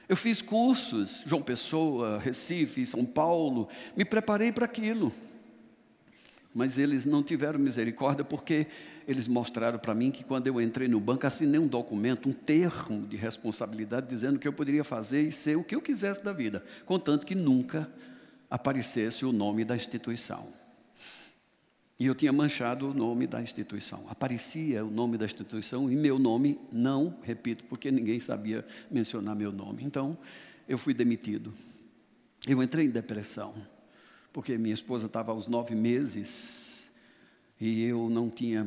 Eu 0.09 0.17
fiz 0.17 0.43
cursos, 0.43 1.23
João 1.25 1.41
Pessoa, 1.41 2.19
Recife, 2.19 2.85
São 2.85 3.07
Paulo, 3.07 3.69
me 3.97 4.05
preparei 4.05 4.51
para 4.51 4.65
aquilo. 4.65 5.13
Mas 6.53 6.79
eles 6.79 7.07
não 7.07 7.23
tiveram 7.23 7.61
misericórdia 7.61 8.25
porque 8.25 8.67
eles 9.07 9.29
mostraram 9.29 9.79
para 9.79 9.95
mim 9.95 10.11
que 10.11 10.25
quando 10.25 10.49
eu 10.49 10.61
entrei 10.61 10.89
no 10.89 10.99
banco, 10.99 11.29
assinei 11.29 11.61
um 11.61 11.69
documento, 11.69 12.29
um 12.29 12.33
termo 12.33 13.07
de 13.07 13.17
responsabilidade, 13.17 14.09
dizendo 14.09 14.41
que 14.41 14.49
eu 14.49 14.53
poderia 14.53 14.83
fazer 14.83 15.23
e 15.23 15.31
ser 15.31 15.57
o 15.57 15.63
que 15.63 15.77
eu 15.77 15.81
quisesse 15.81 16.25
da 16.25 16.33
vida, 16.33 16.63
contanto 16.85 17.25
que 17.25 17.37
nunca 17.37 17.89
aparecesse 18.51 19.25
o 19.25 19.33
nome 19.33 19.65
da 19.65 19.77
instituição. 19.77 20.62
E 22.03 22.07
eu 22.07 22.17
tinha 22.17 22.33
manchado 22.33 22.91
o 22.91 22.93
nome 22.93 23.29
da 23.29 23.41
instituição. 23.41 24.05
Aparecia 24.09 24.85
o 24.85 24.91
nome 24.91 25.17
da 25.17 25.25
instituição 25.25 25.89
e 25.89 25.95
meu 25.95 26.19
nome 26.19 26.59
não, 26.73 27.17
repito, 27.23 27.63
porque 27.67 27.93
ninguém 27.93 28.19
sabia 28.19 28.67
mencionar 28.91 29.37
meu 29.37 29.53
nome. 29.53 29.85
Então, 29.85 30.19
eu 30.69 30.77
fui 30.77 30.93
demitido. 30.95 31.55
Eu 32.45 32.61
entrei 32.61 32.87
em 32.87 32.91
depressão, 32.91 33.55
porque 34.33 34.59
minha 34.59 34.75
esposa 34.75 35.07
estava 35.07 35.31
aos 35.31 35.47
nove 35.47 35.77
meses 35.77 36.91
e 37.61 37.85
eu 37.85 38.11
não 38.11 38.29
tinha 38.29 38.67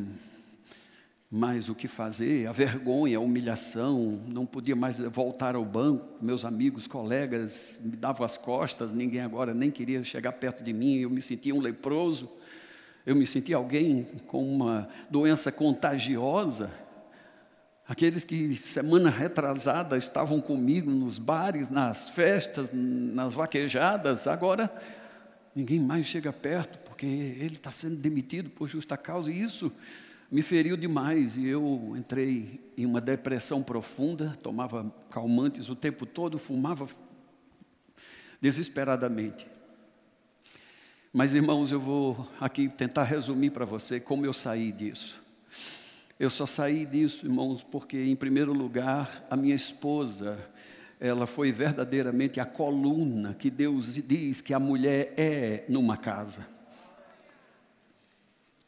mais 1.29 1.67
o 1.67 1.75
que 1.75 1.89
fazer, 1.89 2.47
a 2.47 2.53
vergonha, 2.53 3.17
a 3.17 3.19
humilhação, 3.19 4.23
não 4.29 4.45
podia 4.45 4.77
mais 4.77 4.99
voltar 4.99 5.55
ao 5.57 5.65
banco, 5.65 6.23
meus 6.23 6.45
amigos, 6.45 6.87
colegas 6.87 7.81
me 7.83 7.97
davam 7.97 8.25
as 8.25 8.37
costas, 8.37 8.93
ninguém 8.93 9.19
agora 9.19 9.53
nem 9.53 9.69
queria 9.69 10.01
chegar 10.05 10.31
perto 10.31 10.63
de 10.63 10.71
mim, 10.71 10.99
eu 10.99 11.09
me 11.09 11.21
sentia 11.21 11.53
um 11.53 11.59
leproso, 11.59 12.31
eu 13.05 13.15
me 13.15 13.27
sentia 13.27 13.57
alguém 13.57 14.03
com 14.25 14.43
uma 14.43 14.89
doença 15.09 15.51
contagiosa. 15.51 16.71
Aqueles 17.88 18.24
que 18.24 18.55
semana 18.55 19.12
retrasada 19.12 19.95
estavam 19.95 20.41
comigo 20.41 20.89
nos 20.89 21.19
bares, 21.19 21.69
nas 21.69 22.09
festas, 22.09 22.69
nas 22.74 23.35
vaquejadas, 23.35 24.25
agora 24.25 24.74
ninguém 25.55 25.79
mais 25.79 26.07
chega 26.07 26.33
perto, 26.33 26.79
porque 26.79 27.05
ele 27.05 27.55
está 27.55 27.71
sendo 27.71 27.97
demitido 27.97 28.50
por 28.50 28.67
justa 28.67 28.97
causa, 28.97 29.31
e 29.31 29.39
isso 29.39 29.71
me 30.31 30.41
feriu 30.41 30.75
demais 30.75 31.38
e 31.38 31.45
eu 31.45 31.93
entrei 31.95 32.59
em 32.75 32.88
uma 32.88 33.00
depressão 33.00 33.62
profunda, 33.62 34.35
tomava 34.41 34.91
calmantes 35.12 35.69
o 35.69 35.75
tempo 35.75 36.07
todo, 36.07 36.39
fumava 36.39 36.88
desesperadamente. 38.41 39.47
Mas, 41.17 41.34
irmãos, 41.34 41.72
eu 41.72 41.79
vou 41.79 42.27
aqui 42.41 42.67
tentar 42.67 43.03
resumir 43.03 43.51
para 43.51 43.63
você 43.63 44.01
como 44.01 44.25
eu 44.25 44.34
saí 44.34 44.69
disso. 44.69 45.24
Eu 46.19 46.29
só 46.29 46.45
saí 46.45 46.86
disso, 46.86 47.25
irmãos, 47.25 47.63
porque, 47.63 48.03
em 48.03 48.17
primeiro 48.17 48.51
lugar, 48.51 49.25
a 49.29 49.38
minha 49.38 49.55
esposa, 49.55 50.38
ela 51.00 51.25
foi 51.25 51.53
verdadeiramente 51.53 52.41
a 52.41 52.45
coluna 52.45 53.34
que 53.34 53.50
Deus 53.50 53.95
diz 54.05 54.41
que 54.41 54.53
a 54.53 54.60
mulher 54.60 55.13
é 55.15 55.63
numa 55.69 55.95
casa. 55.95 56.45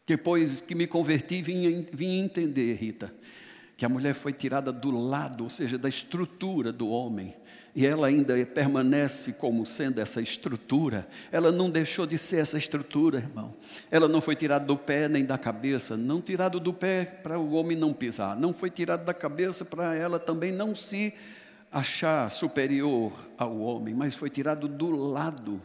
Depois 0.05 0.61
que 0.61 0.73
me 0.73 0.87
converti, 0.87 1.41
vim, 1.41 1.85
vim 1.91 2.17
entender, 2.17 2.75
Rita, 2.75 3.13
que 3.75 3.85
a 3.85 3.89
mulher 3.89 4.13
foi 4.13 4.31
tirada 4.31 4.71
do 4.71 4.89
lado, 4.89 5.43
ou 5.43 5.49
seja, 5.49 5.77
da 5.77 5.89
estrutura 5.89 6.71
do 6.71 6.87
homem, 6.87 7.35
e 7.77 7.85
ela 7.85 8.07
ainda 8.07 8.33
permanece 8.43 9.33
como 9.33 9.63
sendo 9.63 10.01
essa 10.01 10.19
estrutura, 10.19 11.07
ela 11.31 11.51
não 11.51 11.69
deixou 11.69 12.07
de 12.07 12.17
ser 12.17 12.37
essa 12.37 12.57
estrutura, 12.57 13.19
irmão. 13.19 13.53
Ela 13.91 14.07
não 14.07 14.19
foi 14.19 14.35
tirada 14.35 14.65
do 14.65 14.75
pé 14.75 15.07
nem 15.07 15.23
da 15.23 15.37
cabeça, 15.37 15.95
não 15.95 16.19
tirado 16.19 16.59
do 16.59 16.73
pé 16.73 17.05
para 17.05 17.37
o 17.37 17.53
homem 17.53 17.77
não 17.77 17.93
pisar, 17.93 18.35
não 18.35 18.51
foi 18.51 18.71
tirada 18.71 19.03
da 19.03 19.13
cabeça 19.13 19.63
para 19.63 19.93
ela 19.93 20.17
também 20.17 20.51
não 20.51 20.73
se 20.73 21.13
achar 21.71 22.31
superior 22.31 23.13
ao 23.37 23.59
homem, 23.59 23.93
mas 23.93 24.15
foi 24.15 24.31
tirado 24.31 24.67
do 24.67 24.89
lado. 24.89 25.61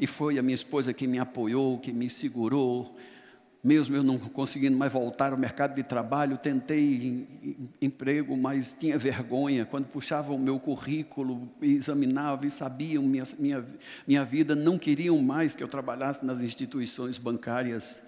E 0.00 0.06
foi 0.06 0.38
a 0.38 0.42
minha 0.42 0.54
esposa 0.54 0.94
que 0.94 1.06
me 1.06 1.18
apoiou, 1.18 1.78
que 1.78 1.92
me 1.92 2.08
segurou, 2.08 2.96
mesmo 3.64 3.96
eu 3.96 4.02
não 4.02 4.18
conseguindo 4.18 4.76
mais 4.76 4.92
voltar 4.92 5.32
ao 5.32 5.38
mercado 5.38 5.74
de 5.74 5.82
trabalho, 5.82 6.36
tentei 6.36 7.26
emprego, 7.80 8.36
mas 8.36 8.76
tinha 8.78 8.98
vergonha. 8.98 9.64
Quando 9.64 9.86
puxavam 9.86 10.36
o 10.36 10.38
meu 10.38 10.60
currículo, 10.60 11.48
examinavam 11.62 12.46
e 12.46 12.50
sabiam 12.50 13.02
minha, 13.02 13.24
minha, 13.38 13.64
minha 14.06 14.22
vida, 14.22 14.54
não 14.54 14.78
queriam 14.78 15.16
mais 15.22 15.56
que 15.56 15.62
eu 15.62 15.68
trabalhasse 15.68 16.26
nas 16.26 16.42
instituições 16.42 17.16
bancárias. 17.16 18.02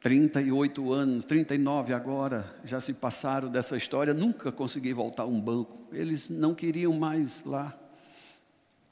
38 0.00 0.92
anos, 0.92 1.24
39 1.26 1.94
agora, 1.94 2.52
já 2.64 2.80
se 2.80 2.94
passaram 2.94 3.48
dessa 3.48 3.76
história, 3.76 4.12
nunca 4.12 4.50
consegui 4.50 4.92
voltar 4.92 5.22
a 5.22 5.26
um 5.26 5.40
banco. 5.40 5.78
Eles 5.92 6.28
não 6.28 6.56
queriam 6.56 6.92
mais 6.92 7.44
lá. 7.44 7.72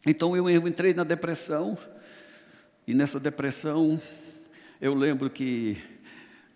Então 0.07 0.37
eu 0.37 0.49
entrei 0.69 0.95
na 0.95 1.03
depressão, 1.03 1.77
e 2.87 2.95
nessa 2.95 3.19
depressão 3.19 4.01
eu 4.81 4.95
lembro 4.95 5.29
que 5.29 5.77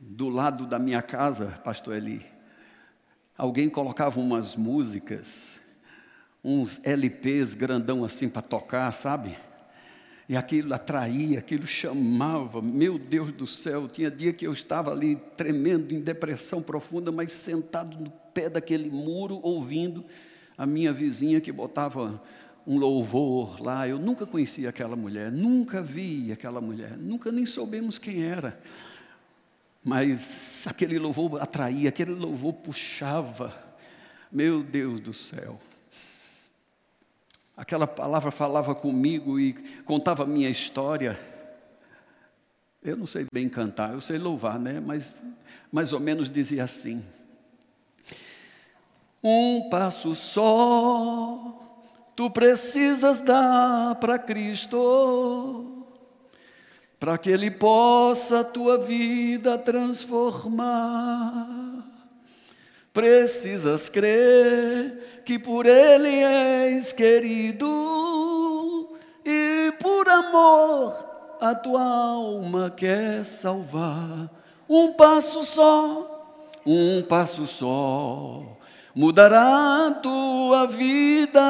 do 0.01 0.31
lado 0.31 0.67
da 0.67 0.79
minha 0.79 1.03
casa, 1.03 1.61
pastor 1.63 1.97
Eli, 1.97 2.25
alguém 3.37 3.69
colocava 3.69 4.19
umas 4.19 4.57
músicas, 4.57 5.61
uns 6.43 6.81
LPs 6.85 7.53
grandão 7.53 8.03
assim 8.03 8.29
para 8.29 8.41
tocar, 8.41 8.91
sabe? 8.93 9.37
E 10.27 10.35
aquilo 10.39 10.73
atraía, 10.73 11.39
aquilo 11.39 11.67
chamava, 11.67 12.63
meu 12.63 12.99
Deus 12.99 13.31
do 13.31 13.47
céu, 13.47 13.87
tinha 13.89 14.11
dia 14.11 14.33
que 14.33 14.47
eu 14.47 14.55
estava 14.55 14.91
ali 14.91 15.17
tremendo 15.37 15.95
em 15.95 16.01
depressão 16.01 16.63
profunda, 16.63 17.13
mas 17.13 17.31
sentado 17.31 17.99
no 17.99 18.11
pé 18.33 18.49
daquele 18.49 18.89
muro, 18.89 19.39
ouvindo 19.43 20.03
a 20.57 20.65
minha 20.65 20.95
vizinha 20.95 21.43
que 21.43 21.53
botava 21.53 22.23
um 22.67 22.79
louvor 22.79 23.61
lá. 23.61 23.87
Eu 23.87 23.99
nunca 23.99 24.27
conheci 24.27 24.67
aquela 24.67 24.97
mulher, 24.97 25.31
nunca 25.31 25.83
vi 25.83 26.33
aquela 26.33 26.61
mulher, 26.61 26.97
nunca 26.97 27.31
nem 27.31 27.47
soubemos 27.47 27.99
quem 27.99 28.23
era. 28.25 28.59
Mas 29.83 30.67
aquele 30.67 30.99
louvor 30.99 31.41
atraía, 31.43 31.91
aquele 31.91 32.13
louvor 32.13 32.55
puxava. 32.55 33.55
Meu 34.33 34.63
Deus 34.63 35.01
do 35.01 35.13
céu. 35.13 35.61
Aquela 37.57 37.87
palavra 37.87 38.31
falava 38.31 38.75
comigo 38.75 39.39
e 39.39 39.53
contava 39.85 40.25
a 40.25 40.27
minha 40.27 40.49
história. 40.51 41.19
Eu 42.83 42.97
não 42.97 43.07
sei 43.07 43.27
bem 43.33 43.49
cantar, 43.49 43.93
eu 43.93 44.01
sei 44.01 44.19
louvar, 44.19 44.59
né? 44.59 44.81
Mas 44.81 45.23
mais 45.71 45.93
ou 45.93 46.01
menos 46.01 46.29
dizia 46.29 46.65
assim: 46.65 47.03
Um 49.23 49.69
passo 49.71 50.15
só 50.15 51.64
tu 52.17 52.31
precisas 52.31 53.21
dar 53.21 53.97
para 53.97 54.19
Cristo, 54.19 55.85
para 56.99 57.19
que 57.19 57.31
Ele 57.31 57.51
possa 57.51 58.41
a 58.41 58.45
tua 58.45 58.79
vida 58.79 59.59
transformar. 59.59 61.49
Precisas 62.93 63.89
crer 63.89 65.23
que 65.25 65.39
por 65.39 65.67
Ele 65.67 66.23
és 66.23 66.93
querido 66.93 67.67
e 69.25 69.73
por 69.81 70.09
amor 70.09 71.05
a 71.41 71.55
tua 71.55 71.83
alma 71.83 72.71
quer 72.71 73.25
salvar. 73.25 74.31
Um 74.69 74.93
passo 74.93 75.43
só, 75.45 76.41
um 76.65 77.03
passo 77.03 77.47
só 77.47 78.54
mudará 78.95 79.99
tua 80.03 80.67
vida. 80.67 81.41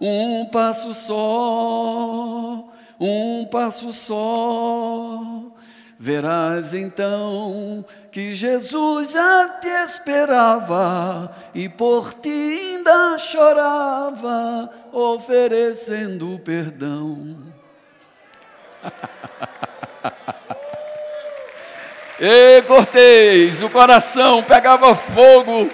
Um 0.00 0.46
passo 0.46 0.94
só, 0.94 2.64
um 3.00 3.44
passo 3.50 3.92
só. 3.92 5.20
Verás 6.00 6.74
então 6.74 7.84
que 8.12 8.34
Jesus 8.34 9.10
já 9.10 9.48
te 9.60 9.66
esperava 9.66 11.34
e 11.52 11.68
por 11.68 12.14
ti 12.14 12.68
ainda 12.88 13.18
chorava, 13.18 14.70
oferecendo 14.92 16.40
perdão. 16.44 17.36
e 22.20 22.62
Cortês, 22.62 23.62
o 23.62 23.68
coração 23.68 24.42
pegava 24.42 24.94
fogo 24.94 25.68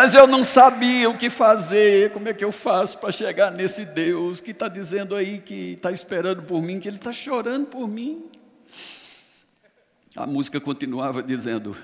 mas 0.00 0.14
eu 0.14 0.28
não 0.28 0.44
sabia 0.44 1.10
o 1.10 1.18
que 1.18 1.28
fazer, 1.28 2.12
como 2.12 2.28
é 2.28 2.32
que 2.32 2.44
eu 2.44 2.52
faço 2.52 2.98
para 2.98 3.10
chegar 3.10 3.50
nesse 3.50 3.84
Deus 3.84 4.40
que 4.40 4.52
está 4.52 4.68
dizendo 4.68 5.16
aí 5.16 5.40
que 5.40 5.72
está 5.72 5.90
esperando 5.90 6.44
por 6.44 6.62
mim, 6.62 6.78
que 6.78 6.86
Ele 6.86 6.98
está 6.98 7.10
chorando 7.10 7.66
por 7.66 7.88
mim. 7.88 8.30
A 10.14 10.24
música 10.24 10.60
continuava 10.60 11.20
dizendo: 11.20 11.76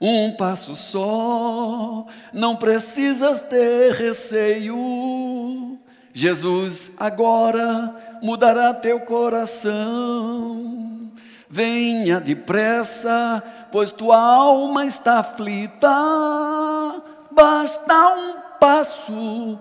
Um 0.00 0.32
passo 0.32 0.74
só, 0.74 2.04
não 2.32 2.56
precisas 2.56 3.42
ter 3.42 3.92
receio. 3.92 5.78
Jesus 6.12 6.96
agora 6.98 8.18
mudará 8.20 8.74
teu 8.74 8.98
coração. 9.02 10.32
venha 11.48 12.18
depressa, 12.18 13.40
pois 13.70 13.92
tua 13.92 14.18
alma 14.18 14.84
está 14.84 15.20
aflita. 15.20 15.88
Basta 17.32 18.08
um 18.14 18.34
passo 18.58 19.58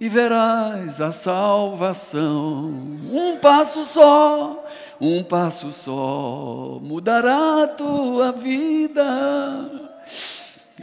e 0.00 0.08
verás 0.08 1.00
a 1.00 1.12
salvação. 1.12 2.66
Um 3.10 3.36
passo 3.40 3.84
só, 3.84 4.64
um 5.00 5.22
passo 5.22 5.72
só 5.72 6.78
mudará 6.82 7.64
a 7.64 7.68
tua 7.68 8.32
vida. 8.32 9.04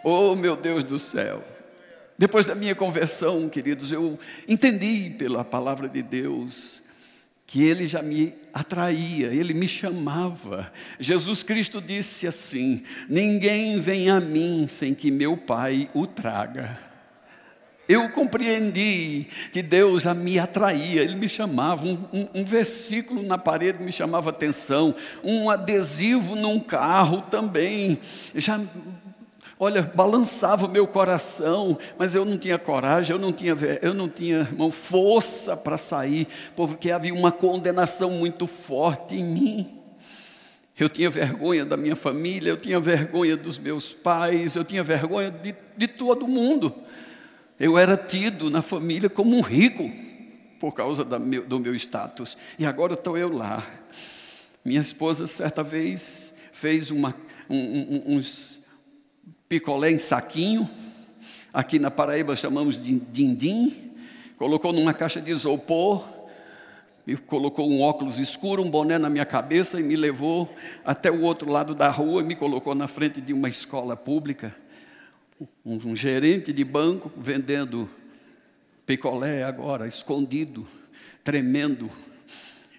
Oh, 0.04 0.36
meu 0.36 0.56
Deus 0.56 0.84
do 0.84 0.98
céu. 0.98 1.44
Depois 2.18 2.46
da 2.46 2.54
minha 2.54 2.76
conversão, 2.76 3.50
queridos, 3.50 3.92
eu 3.92 4.18
entendi 4.48 5.10
pela 5.18 5.44
palavra 5.44 5.90
de 5.90 6.04
Deus 6.04 6.81
que 7.52 7.62
ele 7.62 7.86
já 7.86 8.02
me 8.02 8.34
atraía, 8.54 9.28
ele 9.28 9.54
me 9.54 9.68
chamava. 9.68 10.72
Jesus 10.98 11.44
Cristo 11.44 11.82
disse 11.82 12.26
assim: 12.26 12.82
Ninguém 13.10 13.78
vem 13.78 14.10
a 14.10 14.22
mim 14.22 14.68
sem 14.70 14.94
que 14.94 15.12
meu 15.12 15.36
Pai 15.36 15.90
o 15.94 16.08
traga. 16.08 16.80
Eu 17.90 18.10
compreendi 18.12 19.28
que 19.52 19.62
Deus 19.62 20.06
a 20.06 20.14
me 20.14 20.40
atraía, 20.40 21.02
Ele 21.02 21.16
me 21.16 21.28
chamava, 21.28 21.86
um, 21.86 21.98
um, 22.14 22.28
um, 22.36 22.46
versículo 22.46 23.22
na 23.22 23.38
parede 23.38 23.84
me 23.84 23.92
chamava 23.92 24.30
atenção, 24.30 24.96
um 25.22 25.50
adesivo 25.50 26.38
num 26.38 26.58
carro 26.58 27.22
também, 27.24 28.00
já 28.34 28.62
olha, 29.64 29.84
balançava 29.84 30.66
o 30.66 30.70
meu 30.70 30.88
coração, 30.88 31.78
mas 31.96 32.16
eu 32.16 32.26
não 32.26 32.36
tinha 32.36 32.58
coragem, 32.58 33.16
eu 33.16 33.22
não 33.22 33.32
tinha, 33.32 33.56
eu 33.80 33.94
não 33.94 34.10
tinha 34.10 34.40
irmão, 34.40 34.72
força 34.72 35.56
para 35.56 35.78
sair, 35.78 36.28
porque 36.56 36.90
havia 36.90 37.14
uma 37.14 37.32
condenação 37.32 38.10
muito 38.10 38.48
forte 38.48 39.16
em 39.16 39.24
mim. 39.24 39.80
Eu 40.76 40.90
tinha 40.90 41.12
vergonha 41.12 41.64
da 41.64 41.78
minha 41.78 41.96
família, 41.96 42.50
eu 42.50 42.58
tinha 42.58 42.80
vergonha 42.80 43.38
dos 43.38 43.60
meus 43.60 43.94
pais, 43.94 44.56
eu 44.56 44.66
tinha 44.66 44.84
vergonha 44.84 45.30
de, 45.30 45.54
de 45.78 45.88
todo 45.88 46.28
mundo. 46.28 46.74
Eu 47.60 47.78
era 47.78 47.96
tido 47.96 48.50
na 48.50 48.64
família 48.64 49.12
como 49.12 49.38
um 49.38 49.42
rico, 49.42 49.88
por 50.60 50.74
causa 50.74 51.04
meu, 51.20 51.46
do 51.46 51.60
meu 51.60 51.76
status. 51.76 52.36
E 52.58 52.66
agora 52.66 52.94
estou 52.94 53.16
eu 53.16 53.32
lá. 53.32 53.64
Minha 54.66 54.82
esposa, 54.82 55.28
certa 55.28 55.62
vez, 55.62 56.34
fez 56.52 56.90
uma, 56.90 57.14
um, 57.48 57.58
um, 57.58 58.16
uns 58.16 58.61
picolé 59.52 59.92
em 59.92 59.98
saquinho, 59.98 60.70
aqui 61.54 61.78
na 61.78 61.92
Paraíba 61.92 62.38
chamamos 62.38 62.82
de 62.82 62.98
dindim, 62.98 63.92
colocou 64.38 64.72
numa 64.72 64.94
caixa 64.94 65.20
de 65.20 65.30
isopor, 65.30 66.08
me 67.06 67.18
colocou 67.18 67.70
um 67.70 67.82
óculos 67.82 68.18
escuro, 68.18 68.64
um 68.64 68.70
boné 68.70 68.98
na 68.98 69.10
minha 69.10 69.26
cabeça 69.26 69.78
e 69.78 69.84
me 69.84 69.98
levou 69.98 70.56
até 70.86 71.12
o 71.12 71.24
outro 71.24 71.52
lado 71.52 71.76
da 71.76 71.90
rua 71.90 72.22
e 72.22 72.26
me 72.26 72.34
colocou 72.34 72.74
na 72.74 72.88
frente 72.88 73.20
de 73.20 73.34
uma 73.34 73.50
escola 73.50 73.98
pública. 73.98 74.56
Um, 75.66 75.76
um 75.90 75.96
gerente 75.98 76.54
de 76.54 76.64
banco 76.64 77.12
vendendo 77.18 77.90
picolé 78.86 79.44
agora, 79.44 79.86
escondido, 79.86 80.66
tremendo, 81.26 81.92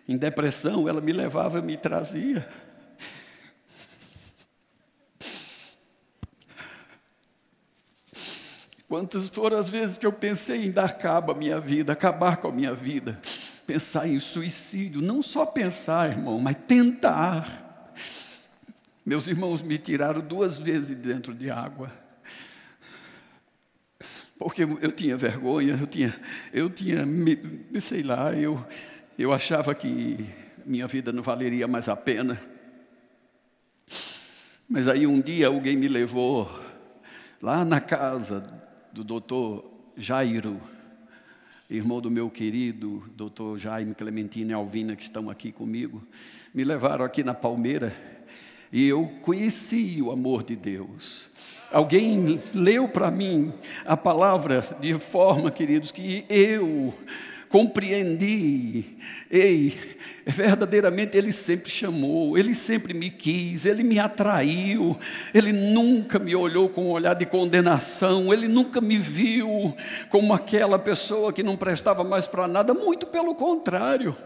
em 0.09 0.17
depressão, 0.17 0.89
ela 0.89 1.03
me 1.03 1.13
levava 1.13 1.59
e 1.59 1.63
me 1.63 1.77
trazia. 1.77 2.49
Quantas 8.93 9.27
foram 9.27 9.57
as 9.57 9.71
vezes 9.71 9.97
que 9.97 10.05
eu 10.05 10.13
pensei 10.13 10.67
em 10.67 10.71
dar 10.71 10.99
cabo 10.99 11.33
à 11.33 11.35
minha 11.35 11.59
vida, 11.59 11.95
acabar 11.95 12.37
com 12.37 12.49
a 12.49 12.53
minha 12.53 12.75
vida, 12.75 13.19
pensar 13.67 14.07
em 14.07 14.21
suicídio, 14.21 15.01
não 15.01 15.23
só 15.23 15.47
pensar, 15.47 16.11
irmão, 16.11 16.39
mas 16.39 16.59
tentar. 16.69 17.95
Meus 19.03 19.27
irmãos 19.27 19.63
me 19.63 19.79
tiraram 19.79 20.21
duas 20.21 20.59
vezes 20.59 20.95
dentro 20.95 21.33
de 21.33 21.51
água. 21.51 21.91
Porque 24.39 24.63
eu 24.63 24.93
tinha 24.93 25.17
vergonha, 25.17 25.79
eu 25.81 25.87
tinha, 25.87 26.21
eu 26.53 26.69
tinha, 26.69 27.03
sei 27.81 28.03
lá, 28.03 28.35
eu, 28.35 28.63
eu 29.19 29.33
achava 29.33 29.75
que 29.75 30.29
minha 30.67 30.87
vida 30.87 31.11
não 31.13 31.23
valeria 31.23 31.67
mais 31.67 31.89
a 31.89 31.97
pena. 31.97 32.39
Mas 34.69 34.87
aí 34.87 35.07
um 35.07 35.19
dia 35.19 35.47
alguém 35.47 35.79
me 35.79 35.89
levou 35.89 36.47
lá 37.41 37.65
na 37.65 37.81
casa 37.81 38.61
do 38.93 39.03
doutor 39.03 39.65
Jairo, 39.97 40.61
irmão 41.69 42.01
do 42.01 42.11
meu 42.11 42.29
querido 42.29 43.03
doutor 43.17 43.59
Jaime 43.59 43.95
Clementino 43.95 44.51
e 44.51 44.55
Alvina, 44.55 44.95
que 44.95 45.05
estão 45.05 45.31
aqui 45.31 45.51
comigo, 45.51 46.03
me 46.53 46.63
levaram 46.63 47.05
aqui 47.05 47.25
na 47.25 47.33
Palmeira 47.33 47.97
e 48.71 48.87
eu 48.87 49.11
conheci 49.23 50.01
o 50.03 50.11
amor 50.11 50.43
de 50.43 50.57
Deus. 50.57 51.29
Alguém 51.71 52.39
leu 52.55 52.87
para 52.87 53.11
mim 53.11 53.53
a 53.85 53.97
palavra 53.97 54.63
de 54.79 54.93
forma, 54.95 55.51
queridos, 55.51 55.91
que 55.91 56.27
eu 56.29 56.93
compreendi. 57.53 58.97
Ei, 59.31 59.79
verdadeiramente 60.25 61.19
Ele 61.19 61.31
sempre 61.31 61.71
chamou, 61.71 62.39
Ele 62.39 62.55
sempre 62.55 62.95
me 62.95 63.11
quis, 63.11 63.67
Ele 63.67 63.83
me 63.83 63.99
atraiu, 63.99 64.99
Ele 65.35 65.53
nunca 65.53 66.19
me 66.19 66.35
olhou 66.35 66.71
com 66.71 66.87
um 66.87 66.91
olhar 66.91 67.13
de 67.13 67.27
condenação, 67.27 68.33
Ele 68.33 68.49
nunca 68.49 68.81
me 68.81 68.97
viu 68.97 69.77
como 70.09 70.33
aquela 70.33 70.79
pessoa 70.79 71.31
que 71.31 71.43
não 71.43 71.55
prestava 71.55 72.03
mais 72.03 72.27
para 72.27 72.49
nada, 72.49 72.73
muito 72.73 73.07
pelo 73.07 73.35
contrário. 73.35 74.17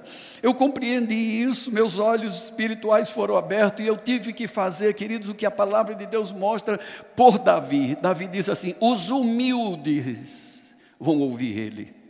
Eu 0.40 0.54
compreendi 0.54 1.42
isso, 1.42 1.72
meus 1.72 1.98
olhos 1.98 2.44
espirituais 2.44 3.10
foram 3.10 3.36
abertos 3.36 3.84
e 3.84 3.88
eu 3.88 3.96
tive 3.96 4.32
que 4.32 4.46
fazer, 4.46 4.94
queridos, 4.94 5.28
o 5.28 5.34
que 5.34 5.44
a 5.44 5.50
palavra 5.50 5.96
de 5.96 6.06
Deus 6.06 6.30
mostra 6.30 6.78
por 7.16 7.40
Davi. 7.40 7.98
Davi 8.00 8.28
diz 8.28 8.48
assim: 8.48 8.76
os 8.80 9.10
humildes 9.10 10.62
vão 11.00 11.18
ouvir 11.18 11.58
Ele. 11.58 12.05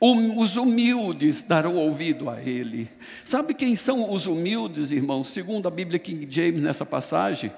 Os 0.00 0.56
humildes 0.56 1.42
darão 1.42 1.76
ouvido 1.76 2.30
a 2.30 2.40
ele. 2.40 2.90
Sabe 3.22 3.52
quem 3.52 3.76
são 3.76 4.10
os 4.10 4.26
humildes, 4.26 4.90
irmãos? 4.90 5.28
Segundo 5.28 5.68
a 5.68 5.70
Bíblia 5.70 5.98
King 5.98 6.26
James, 6.30 6.62
nessa 6.62 6.86
passagem, 6.86 7.52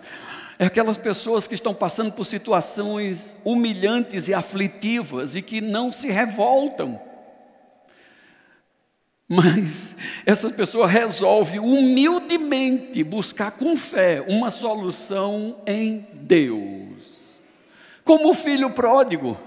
é 0.59 0.67
aquelas 0.67 0.99
pessoas 0.99 1.47
que 1.47 1.55
estão 1.55 1.73
passando 1.73 2.11
por 2.11 2.25
situações 2.25 3.37
humilhantes 3.45 4.27
e 4.27 4.35
aflitivas 4.35 5.37
e 5.37 5.43
que 5.43 5.61
não 5.61 5.93
se 5.93 6.11
revoltam. 6.11 7.01
Mas 9.29 9.97
essa 10.27 10.51
pessoa 10.51 10.89
resolve 10.89 11.61
humildemente 11.61 13.05
buscar 13.05 13.53
com 13.53 13.77
fé 13.77 14.21
uma 14.27 14.51
solução 14.51 15.61
em 15.65 16.07
Deus. 16.13 17.41
Como 18.05 18.31
o 18.31 18.35
filho 18.35 18.71
pródigo 18.71 19.39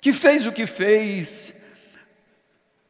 que 0.00 0.12
fez 0.12 0.46
o 0.46 0.52
que 0.52 0.66
fez, 0.66 1.54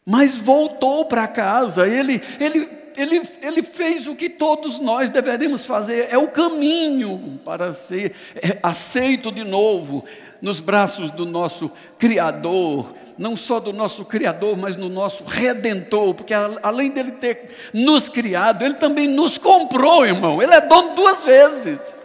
mas 0.06 0.36
voltou 0.36 1.04
para 1.04 1.26
casa. 1.26 1.86
Ele, 1.86 2.22
ele, 2.38 2.68
ele, 2.96 3.22
ele 3.42 3.62
fez 3.62 4.06
o 4.06 4.14
que 4.14 4.28
todos 4.28 4.78
nós 4.78 5.10
deveríamos 5.10 5.66
fazer, 5.66 6.08
é 6.10 6.18
o 6.18 6.28
caminho 6.28 7.40
para 7.44 7.74
ser 7.74 8.14
é, 8.36 8.58
aceito 8.62 9.32
de 9.32 9.44
novo 9.44 10.04
nos 10.40 10.60
braços 10.60 11.10
do 11.10 11.26
nosso 11.26 11.70
Criador, 11.98 12.94
não 13.18 13.36
só 13.36 13.60
do 13.60 13.72
nosso 13.72 14.04
Criador, 14.04 14.56
mas 14.56 14.76
no 14.76 14.88
nosso 14.88 15.24
Redentor, 15.24 16.14
porque 16.14 16.32
além 16.62 16.90
dele 16.90 17.12
ter 17.12 17.50
nos 17.74 18.08
criado, 18.08 18.64
ele 18.64 18.74
também 18.74 19.06
nos 19.06 19.36
comprou, 19.36 20.06
irmão. 20.06 20.42
Ele 20.42 20.54
é 20.54 20.60
dono 20.60 20.94
duas 20.94 21.22
vezes. 21.24 21.98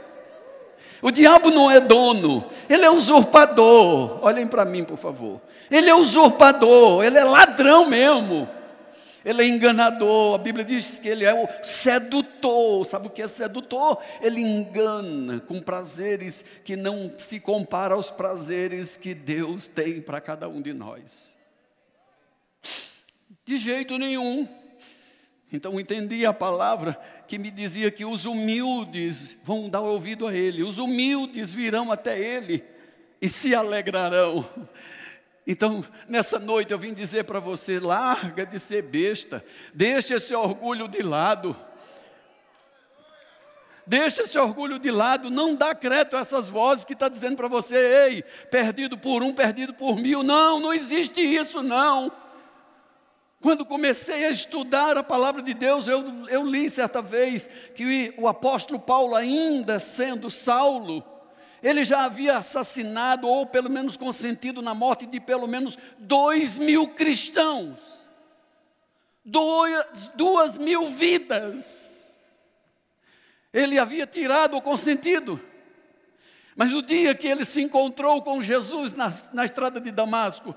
O 1.01 1.11
diabo 1.11 1.51
não 1.51 1.69
é 1.69 1.79
dono, 1.79 2.45
ele 2.69 2.83
é 2.83 2.89
usurpador. 2.89 4.19
Olhem 4.23 4.47
para 4.47 4.65
mim, 4.65 4.83
por 4.83 4.97
favor. 4.97 5.41
Ele 5.69 5.89
é 5.89 5.95
usurpador, 5.95 7.03
ele 7.03 7.17
é 7.17 7.23
ladrão 7.23 7.87
mesmo. 7.87 8.47
Ele 9.25 9.41
é 9.41 9.47
enganador. 9.47 10.35
A 10.35 10.37
Bíblia 10.37 10.63
diz 10.63 10.99
que 10.99 11.09
ele 11.09 11.25
é 11.25 11.33
o 11.33 11.47
sedutor. 11.63 12.85
Sabe 12.85 13.07
o 13.07 13.09
que 13.09 13.23
é 13.23 13.27
sedutor? 13.27 13.97
Ele 14.21 14.39
engana 14.39 15.39
com 15.39 15.59
prazeres 15.59 16.45
que 16.63 16.75
não 16.75 17.11
se 17.17 17.39
compara 17.39 17.95
aos 17.95 18.11
prazeres 18.11 18.95
que 18.95 19.15
Deus 19.15 19.65
tem 19.67 19.99
para 19.99 20.21
cada 20.21 20.47
um 20.47 20.61
de 20.61 20.73
nós. 20.73 21.35
De 23.43 23.57
jeito 23.57 23.97
nenhum. 23.97 24.47
Então 25.51 25.79
entendi 25.79 26.23
a 26.25 26.33
palavra 26.33 26.99
que 27.27 27.37
me 27.37 27.49
dizia 27.51 27.91
que 27.91 28.05
os 28.05 28.25
humildes 28.25 29.37
vão 29.43 29.69
dar 29.69 29.81
ouvido 29.81 30.27
a 30.27 30.33
Ele, 30.33 30.63
os 30.63 30.77
humildes 30.77 31.53
virão 31.53 31.91
até 31.91 32.19
Ele 32.19 32.63
e 33.21 33.29
se 33.29 33.55
alegrarão. 33.55 34.47
Então, 35.47 35.85
nessa 36.07 36.39
noite 36.39 36.71
eu 36.71 36.79
vim 36.79 36.93
dizer 36.93 37.23
para 37.23 37.39
você: 37.39 37.79
larga 37.79 38.45
de 38.45 38.59
ser 38.59 38.81
besta, 38.81 39.43
deixa 39.73 40.15
esse 40.15 40.33
orgulho 40.33 40.87
de 40.87 41.01
lado. 41.01 41.55
Deixa 43.87 44.23
esse 44.23 44.39
orgulho 44.39 44.79
de 44.79 44.89
lado, 44.89 45.29
não 45.29 45.53
dá 45.53 45.75
crédito 45.75 46.17
a 46.17 46.19
essas 46.21 46.49
vozes 46.49 46.83
que 46.83 46.93
está 46.93 47.07
dizendo 47.07 47.35
para 47.35 47.47
você, 47.47 47.75
ei, 47.75 48.23
perdido 48.49 48.97
por 48.97 49.21
um, 49.21 49.31
perdido 49.31 49.75
por 49.75 49.95
mil. 49.97 50.23
Não, 50.23 50.59
não 50.59 50.73
existe 50.73 51.21
isso, 51.21 51.61
não. 51.61 52.11
Quando 53.45 53.63
comecei 53.63 54.25
a 54.25 54.31
estudar 54.31 54.97
a 54.97 55.03
palavra 55.03 55.39
de 55.39 55.53
Deus, 55.53 55.87
eu, 55.87 56.03
eu 56.29 56.43
li 56.43 56.67
certa 56.67 56.99
vez 56.99 57.47
que 57.75 58.11
o 58.17 58.27
apóstolo 58.27 58.79
Paulo, 58.79 59.13
ainda 59.13 59.77
sendo 59.77 60.31
Saulo, 60.31 61.05
ele 61.61 61.85
já 61.85 62.05
havia 62.05 62.37
assassinado, 62.37 63.27
ou 63.27 63.45
pelo 63.45 63.69
menos 63.69 63.95
consentido 63.95 64.63
na 64.63 64.73
morte 64.73 65.05
de 65.05 65.19
pelo 65.19 65.47
menos 65.47 65.77
dois 65.99 66.57
mil 66.57 66.87
cristãos, 66.87 67.99
duas, 69.23 70.09
duas 70.15 70.57
mil 70.57 70.87
vidas. 70.87 72.19
Ele 73.53 73.77
havia 73.77 74.07
tirado 74.07 74.55
ou 74.55 74.61
consentido. 74.63 75.39
Mas 76.55 76.71
no 76.71 76.81
dia 76.81 77.13
que 77.13 77.27
ele 77.27 77.43
se 77.43 77.61
encontrou 77.61 78.21
com 78.21 78.41
Jesus 78.41 78.93
na, 78.93 79.13
na 79.33 79.43
estrada 79.43 79.79
de 79.79 79.91
Damasco, 79.91 80.55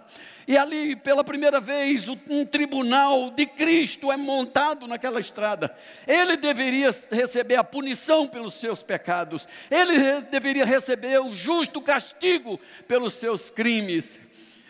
e 0.49 0.57
ali 0.57 0.97
pela 0.97 1.23
primeira 1.23 1.61
vez 1.61 2.09
um 2.09 2.43
tribunal 2.47 3.31
de 3.31 3.45
Cristo 3.45 4.11
é 4.11 4.17
montado 4.17 4.87
naquela 4.87 5.21
estrada, 5.21 5.77
ele 6.07 6.39
deveria 6.39 6.89
receber 7.11 7.57
a 7.57 7.63
punição 7.63 8.27
pelos 8.27 8.55
seus 8.55 8.83
pecados, 8.83 9.47
ele 9.71 10.23
deveria 10.23 10.65
receber 10.65 11.21
o 11.21 11.35
justo 11.35 11.83
castigo 11.83 12.59
pelos 12.89 13.13
seus 13.13 13.51
crimes. 13.51 14.19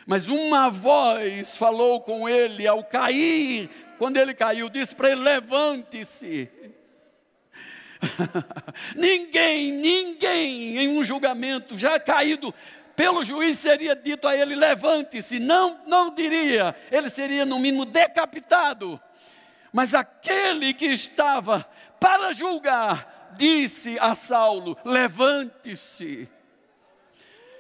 Mas 0.05 0.29
uma 0.29 0.69
voz 0.69 1.57
falou 1.57 2.01
com 2.01 2.29
ele 2.29 2.67
ao 2.67 2.83
cair, 2.83 3.71
quando 3.99 4.17
ele 4.17 4.35
caiu, 4.35 4.69
disse 4.69 4.97
para 4.97 5.11
ele: 5.11 5.21
levante-se. 5.21 6.51
ninguém, 8.97 9.71
ninguém 9.73 10.79
em 10.79 10.89
um 10.89 11.05
julgamento 11.05 11.79
já 11.79 12.01
caído 12.01 12.53
pelo 12.99 13.23
juiz 13.23 13.61
seria 13.61 13.95
dito 13.95 14.27
a 14.27 14.37
ele: 14.37 14.57
levante-se. 14.57 15.39
Não, 15.39 15.81
não 15.87 16.13
diria, 16.13 16.75
ele 16.91 17.09
seria 17.09 17.47
no 17.47 17.61
mínimo 17.61 17.85
decapitado. 17.85 19.01
Mas 19.73 19.95
aquele 19.95 20.75
que 20.75 20.87
estava 20.87 21.65
para 22.01 22.33
julgar 22.33 23.31
disse 23.37 23.97
a 24.01 24.17
Saulo: 24.17 24.77
levante-se. 24.85 26.29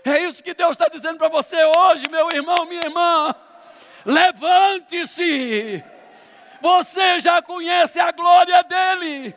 É 0.04 0.18
isso 0.24 0.42
que 0.42 0.54
Deus 0.54 0.72
está 0.72 0.88
dizendo 0.88 1.18
para 1.18 1.28
você 1.28 1.62
hoje, 1.64 2.08
meu 2.10 2.32
irmão, 2.32 2.64
minha 2.64 2.82
irmã. 2.82 3.32
Levante-se. 4.04 5.84
Você 6.60 7.20
já 7.20 7.40
conhece 7.40 8.00
a 8.00 8.10
glória 8.10 8.60
dele. 8.64 9.32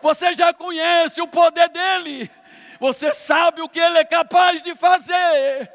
Você 0.00 0.32
já 0.34 0.54
conhece 0.54 1.20
o 1.20 1.26
poder 1.26 1.68
dele. 1.70 2.30
Você 2.80 3.12
sabe 3.12 3.60
o 3.60 3.68
que 3.68 3.80
ele 3.80 3.98
é 3.98 4.04
capaz 4.04 4.62
de 4.62 4.74
fazer. 4.74 5.70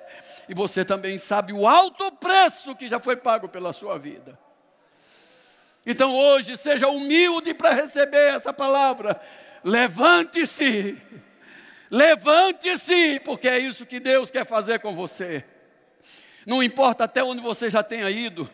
E 0.47 0.53
você 0.53 0.83
também 0.83 1.17
sabe 1.17 1.53
o 1.53 1.67
alto 1.67 2.11
preço 2.13 2.75
que 2.75 2.87
já 2.87 2.99
foi 2.99 3.15
pago 3.15 3.47
pela 3.47 3.71
sua 3.71 3.97
vida. 3.97 4.37
Então 5.85 6.15
hoje 6.15 6.55
seja 6.57 6.87
humilde 6.87 7.53
para 7.53 7.73
receber 7.73 8.33
essa 8.33 8.53
palavra. 8.53 9.19
Levante-se. 9.63 10.97
Levante-se, 11.89 13.19
porque 13.21 13.47
é 13.47 13.59
isso 13.59 13.85
que 13.85 13.99
Deus 13.99 14.29
quer 14.29 14.45
fazer 14.45 14.79
com 14.79 14.93
você. 14.93 15.43
Não 16.45 16.61
importa 16.63 17.03
até 17.03 17.23
onde 17.23 17.41
você 17.41 17.69
já 17.69 17.83
tenha 17.83 18.09
ido, 18.09 18.49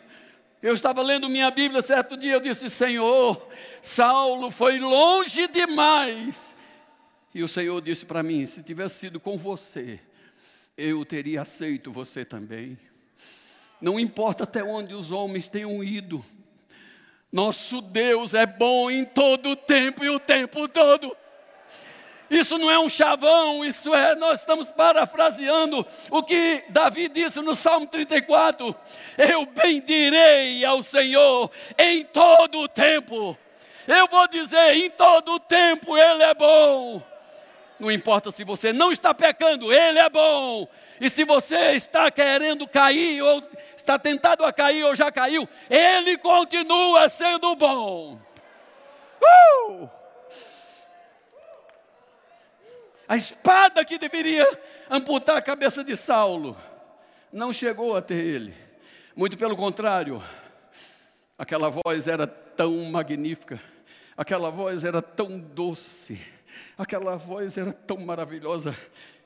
eu 0.61 0.73
estava 0.73 1.01
lendo 1.03 1.29
minha 1.29 1.51
Bíblia 1.51 1.81
certo 1.81 2.17
dia, 2.17 2.33
eu 2.33 2.39
disse: 2.39 2.69
Senhor, 2.69 3.47
Saulo 3.81 4.49
foi 4.49 4.79
longe 4.79 5.47
demais. 5.47 6.54
E 7.35 7.43
o 7.43 7.49
Senhor 7.49 7.81
disse 7.81 8.05
para 8.05 8.23
mim: 8.23 8.45
se 8.45 8.63
tivesse 8.63 8.95
sido 8.95 9.19
com 9.19 9.37
você, 9.37 9.99
eu 10.77 11.03
teria 11.03 11.41
aceito 11.41 11.91
você 11.91 12.23
também. 12.23 12.79
Não 13.81 13.99
importa 13.99 14.45
até 14.45 14.63
onde 14.63 14.93
os 14.93 15.11
homens 15.11 15.49
tenham 15.49 15.83
ido, 15.83 16.25
nosso 17.29 17.81
Deus 17.81 18.33
é 18.33 18.45
bom 18.45 18.89
em 18.89 19.03
todo 19.03 19.49
o 19.49 19.55
tempo 19.57 20.05
e 20.05 20.09
o 20.09 20.17
tempo 20.17 20.65
todo. 20.69 21.15
Isso 22.29 22.57
não 22.57 22.71
é 22.71 22.79
um 22.79 22.87
chavão, 22.87 23.65
isso 23.65 23.93
é, 23.93 24.15
nós 24.15 24.39
estamos 24.39 24.71
parafraseando 24.71 25.85
o 26.09 26.23
que 26.23 26.63
Davi 26.69 27.09
disse 27.09 27.41
no 27.41 27.53
Salmo 27.53 27.85
34: 27.85 28.73
Eu 29.17 29.45
bendirei 29.45 30.63
ao 30.63 30.81
Senhor 30.81 31.51
em 31.77 32.05
todo 32.05 32.61
o 32.61 32.69
tempo. 32.69 33.37
Eu 33.85 34.07
vou 34.07 34.25
dizer, 34.29 34.75
em 34.75 34.89
todo 34.89 35.33
o 35.33 35.39
tempo 35.39 35.97
Ele 35.97 36.23
é 36.23 36.33
bom. 36.33 37.14
Não 37.79 37.91
importa 37.91 38.31
se 38.31 38.43
você 38.43 38.71
não 38.71 38.91
está 38.91 39.13
pecando, 39.13 39.71
Ele 39.71 39.99
é 39.99 40.09
bom. 40.09 40.67
E 40.99 41.09
se 41.09 41.25
você 41.25 41.71
está 41.71 42.09
querendo 42.09 42.67
cair, 42.67 43.21
ou 43.21 43.43
está 43.75 43.99
tentado 43.99 44.43
a 44.45 44.53
cair, 44.53 44.83
ou 44.83 44.95
já 44.95 45.11
caiu, 45.11 45.47
Ele 45.69 46.17
continua 46.17 47.09
sendo 47.09 47.55
bom. 47.55 48.19
Uh! 49.21 49.89
A 53.07 53.15
espada 53.15 53.85
que 53.85 53.99
deveria 53.99 54.47
amputar 54.89 55.37
a 55.37 55.41
cabeça 55.41 55.83
de 55.83 55.95
Saulo 55.95 56.57
não 57.31 57.53
chegou 57.53 57.95
até 57.95 58.15
ele. 58.15 58.55
Muito 59.15 59.37
pelo 59.37 59.55
contrário, 59.55 60.23
aquela 61.37 61.69
voz 61.69 62.07
era 62.07 62.25
tão 62.25 62.71
magnífica, 62.85 63.61
aquela 64.17 64.49
voz 64.49 64.83
era 64.83 65.01
tão 65.01 65.37
doce, 65.37 66.19
aquela 66.77 67.15
voz 67.15 67.57
era 67.57 67.71
tão 67.71 67.97
maravilhosa 67.97 68.75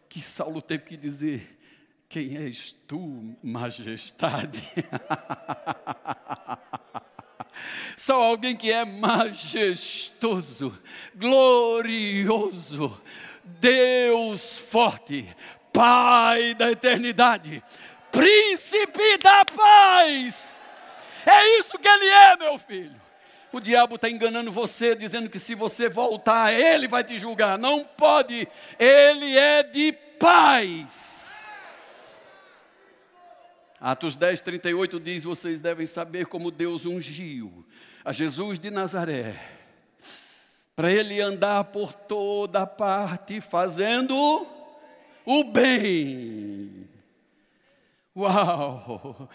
que 0.07 0.21
Saulo 0.21 0.61
teve 0.61 0.83
que 0.83 0.97
dizer: 0.97 1.59
Quem 2.07 2.37
és 2.37 2.75
tu, 2.87 3.35
majestade? 3.43 4.63
Só 7.95 8.21
alguém 8.23 8.55
que 8.55 8.71
é 8.71 8.85
majestoso, 8.85 10.77
glorioso, 11.15 12.99
Deus 13.43 14.59
forte, 14.59 15.27
Pai 15.71 16.55
da 16.55 16.71
eternidade, 16.71 17.63
Príncipe 18.11 19.17
da 19.19 19.45
paz. 19.45 20.63
É 21.25 21.59
isso 21.59 21.77
que 21.77 21.87
Ele 21.87 22.07
é, 22.07 22.37
meu 22.37 22.57
filho. 22.57 23.08
O 23.51 23.59
diabo 23.59 23.95
está 23.95 24.09
enganando 24.09 24.51
você, 24.51 24.95
dizendo 24.95 25.29
que 25.29 25.39
se 25.39 25.55
você 25.55 25.89
voltar, 25.89 26.53
ele 26.53 26.87
vai 26.87 27.03
te 27.03 27.17
julgar. 27.17 27.57
Não 27.57 27.83
pode, 27.83 28.47
ele 28.77 29.37
é 29.37 29.63
de 29.63 29.91
paz. 30.19 32.15
Atos 33.81 34.15
10, 34.15 34.41
38 34.41 34.99
diz: 34.99 35.23
Vocês 35.23 35.61
devem 35.61 35.85
saber 35.85 36.25
como 36.27 36.51
Deus 36.51 36.85
ungiu 36.85 37.65
a 38.03 38.11
Jesus 38.11 38.59
de 38.59 38.69
Nazaré 38.69 39.35
para 40.79 40.93
ele 40.93 41.19
andar 41.19 41.65
por 41.65 41.91
toda 41.91 42.65
parte 42.65 43.41
fazendo 43.41 44.47
o 45.25 45.43
bem. 45.43 46.87
Uau! 48.15 49.29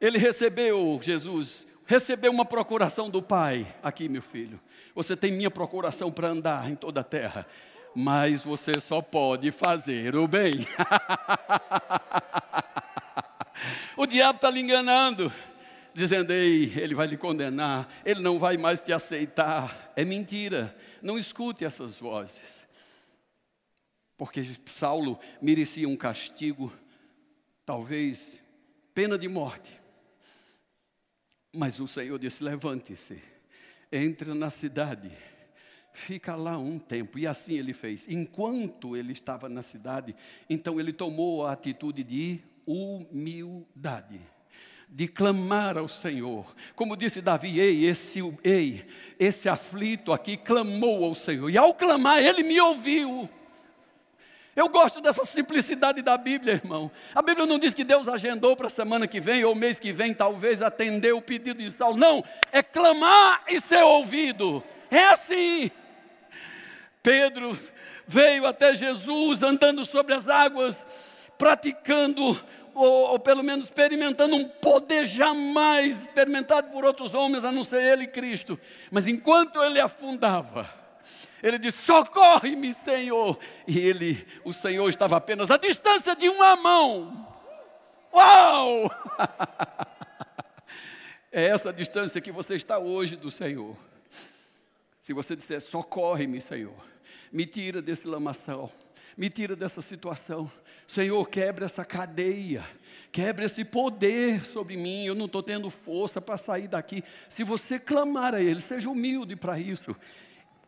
Ele 0.00 0.16
recebeu, 0.16 1.00
Jesus, 1.02 1.66
recebeu 1.86 2.30
uma 2.30 2.44
procuração 2.44 3.08
do 3.08 3.22
Pai. 3.22 3.66
Aqui, 3.82 4.08
meu 4.08 4.22
filho, 4.22 4.60
você 4.94 5.16
tem 5.16 5.32
minha 5.32 5.50
procuração 5.50 6.10
para 6.10 6.28
andar 6.28 6.70
em 6.70 6.74
toda 6.74 7.00
a 7.00 7.04
terra, 7.04 7.46
mas 7.94 8.42
você 8.42 8.78
só 8.78 9.00
pode 9.00 9.50
fazer 9.50 10.14
o 10.16 10.28
bem. 10.28 10.52
o 13.96 14.06
diabo 14.06 14.36
está 14.36 14.50
lhe 14.50 14.60
enganando 14.60 15.32
dizendo: 15.96 16.30
Ei, 16.30 16.72
ele 16.76 16.94
vai 16.94 17.06
lhe 17.06 17.16
condenar, 17.16 17.88
ele 18.04 18.20
não 18.20 18.38
vai 18.38 18.58
mais 18.58 18.80
te 18.80 18.92
aceitar. 18.92 19.92
É 19.96 20.04
mentira. 20.04 20.76
Não 21.00 21.18
escute 21.18 21.64
essas 21.64 21.96
vozes. 21.96 22.66
Porque 24.18 24.44
Saulo 24.66 25.18
merecia 25.40 25.88
um 25.88 25.96
castigo, 25.96 26.72
talvez 27.64 28.42
pena 28.94 29.18
de 29.18 29.28
morte. 29.28 29.70
Mas 31.56 31.80
o 31.80 31.88
Senhor 31.88 32.18
disse: 32.18 32.44
Levante-se, 32.44 33.20
entre 33.90 34.34
na 34.34 34.50
cidade, 34.50 35.10
fica 35.92 36.36
lá 36.36 36.58
um 36.58 36.78
tempo. 36.78 37.18
E 37.18 37.26
assim 37.26 37.54
ele 37.54 37.72
fez. 37.72 38.06
Enquanto 38.08 38.96
ele 38.96 39.12
estava 39.12 39.48
na 39.48 39.62
cidade, 39.62 40.14
então 40.50 40.78
ele 40.78 40.92
tomou 40.92 41.46
a 41.46 41.52
atitude 41.52 42.04
de 42.04 42.40
humildade 42.66 44.20
de 44.88 45.08
clamar 45.08 45.76
ao 45.76 45.88
Senhor. 45.88 46.54
Como 46.74 46.96
disse 46.96 47.20
Davi, 47.20 47.58
ei, 47.58 47.86
esse, 47.86 48.20
ei, 48.44 48.86
esse 49.18 49.48
aflito 49.48 50.12
aqui 50.12 50.36
clamou 50.36 51.04
ao 51.04 51.14
Senhor. 51.14 51.50
E 51.50 51.58
ao 51.58 51.74
clamar, 51.74 52.22
ele 52.22 52.42
me 52.42 52.60
ouviu. 52.60 53.28
Eu 54.56 54.70
gosto 54.70 55.02
dessa 55.02 55.22
simplicidade 55.26 56.00
da 56.00 56.16
Bíblia, 56.16 56.54
irmão. 56.54 56.90
A 57.14 57.20
Bíblia 57.20 57.44
não 57.44 57.58
diz 57.58 57.74
que 57.74 57.84
Deus 57.84 58.08
agendou 58.08 58.56
para 58.56 58.68
a 58.68 58.70
semana 58.70 59.06
que 59.06 59.20
vem 59.20 59.44
ou 59.44 59.54
mês 59.54 59.78
que 59.78 59.92
vem, 59.92 60.14
talvez 60.14 60.62
atender 60.62 61.12
o 61.12 61.20
pedido 61.20 61.62
de 61.62 61.70
Saulo. 61.70 61.98
Não, 61.98 62.24
é 62.50 62.62
clamar 62.62 63.42
e 63.48 63.60
ser 63.60 63.84
ouvido. 63.84 64.64
É 64.90 65.08
assim. 65.08 65.70
Pedro 67.02 67.56
veio 68.06 68.46
até 68.46 68.74
Jesus 68.74 69.42
andando 69.42 69.84
sobre 69.84 70.14
as 70.14 70.26
águas 70.26 70.86
praticando, 71.36 72.22
ou, 72.74 73.10
ou, 73.10 73.18
pelo 73.18 73.42
menos 73.42 73.66
experimentando 73.66 74.36
um 74.36 74.48
poder 74.48 75.04
jamais 75.04 76.00
experimentado 76.00 76.70
por 76.70 76.82
outros 76.82 77.14
homens, 77.14 77.44
a 77.44 77.52
não 77.52 77.62
ser 77.62 77.82
Ele 77.82 78.04
e 78.04 78.08
Cristo. 78.08 78.58
Mas 78.90 79.06
enquanto 79.06 79.62
ele 79.62 79.78
afundava, 79.78 80.66
ele 81.42 81.58
disse: 81.58 81.82
Socorre-me, 81.82 82.72
Senhor. 82.72 83.38
E 83.66 83.78
ele, 83.78 84.26
o 84.44 84.52
Senhor, 84.52 84.88
estava 84.88 85.16
apenas 85.16 85.50
à 85.50 85.56
distância 85.56 86.14
de 86.16 86.28
uma 86.28 86.56
mão. 86.56 87.26
Uau! 88.12 88.90
é 91.30 91.46
essa 91.46 91.72
distância 91.72 92.20
que 92.20 92.32
você 92.32 92.54
está 92.54 92.78
hoje 92.78 93.16
do 93.16 93.30
Senhor. 93.30 93.76
Se 95.00 95.12
você 95.12 95.36
disser: 95.36 95.60
Socorre-me, 95.60 96.40
Senhor, 96.40 96.74
me 97.30 97.46
tira 97.46 97.82
desse 97.82 98.08
lamaçal, 98.08 98.70
me 99.16 99.28
tira 99.28 99.54
dessa 99.54 99.82
situação. 99.82 100.50
Senhor, 100.86 101.28
quebra 101.28 101.66
essa 101.66 101.84
cadeia, 101.84 102.64
quebra 103.10 103.44
esse 103.44 103.64
poder 103.64 104.44
sobre 104.44 104.76
mim. 104.76 105.04
Eu 105.04 105.16
não 105.16 105.26
estou 105.26 105.42
tendo 105.42 105.68
força 105.68 106.20
para 106.20 106.38
sair 106.38 106.68
daqui. 106.68 107.02
Se 107.28 107.42
você 107.42 107.78
clamar 107.78 108.34
a 108.34 108.40
Ele, 108.40 108.60
seja 108.60 108.88
humilde 108.88 109.34
para 109.34 109.58
isso. 109.58 109.94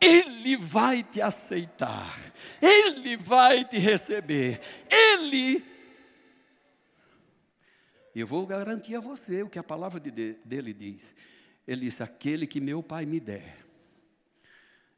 Ele 0.01 0.57
vai 0.57 1.03
te 1.03 1.21
aceitar, 1.21 2.33
Ele 2.63 3.17
vai 3.17 3.65
te 3.65 3.79
receber, 3.79 4.61
Ele. 4.91 5.65
Eu 8.15 8.27
vou 8.27 8.47
garantir 8.47 8.95
a 8.97 9.01
você 9.01 9.43
o 9.43 9.49
que 9.49 9.59
a 9.59 9.63
palavra 9.63 10.01
de, 10.01 10.35
dele 10.45 10.73
diz. 10.73 11.15
Ele 11.67 11.83
disse: 11.83 12.03
Aquele 12.03 12.47
que 12.47 12.61
meu 12.61 12.83
Pai 12.83 13.07
me 13.07 13.21
der, 13.21 13.59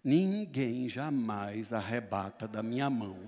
ninguém 0.04 0.88
jamais 0.88 1.72
arrebata 1.72 2.46
da 2.46 2.62
minha 2.62 2.88
mão. 2.88 3.18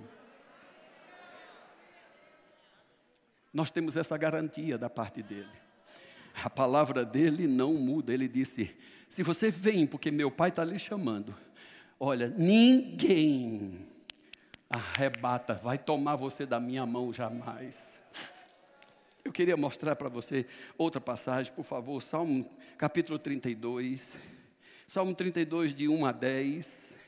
Nós 3.53 3.71
temos 3.71 3.97
essa 3.97 4.17
garantia 4.17 4.79
da 4.79 4.89
parte 4.89 5.23
dele. 5.23 5.63
A 6.43 6.49
palavra 6.49 7.05
dele 7.05 7.47
não 7.47 7.75
muda. 7.75 8.15
Ele 8.15 8.29
disse: 8.29 8.75
Se 9.09 9.23
você 9.23 9.51
vem 9.51 9.87
porque 9.87 10.11
meu 10.11 10.31
Pai 10.31 10.49
está 10.49 10.65
lhe 10.65 10.79
chamando, 10.79 11.35
Olha, 12.05 12.27
ninguém 12.37 13.87
arrebata, 14.69 15.55
vai 15.55 15.79
tomar 15.79 16.17
você 16.17 16.45
da 16.45 16.59
minha 16.59 16.85
mão 16.85 17.13
jamais. 17.13 17.97
Eu 19.25 19.31
queria 19.31 19.57
mostrar 19.57 19.95
para 19.95 20.09
você 20.09 20.45
outra 20.77 21.01
passagem, 21.01 21.53
por 21.53 21.65
favor, 21.65 22.03
Salmo 22.03 22.45
capítulo 22.77 23.21
32. 23.21 24.17
Salmo 24.89 25.15
32, 25.15 25.73
de 25.73 25.87
1 25.87 26.05
a 26.05 26.11
10. 26.11 26.99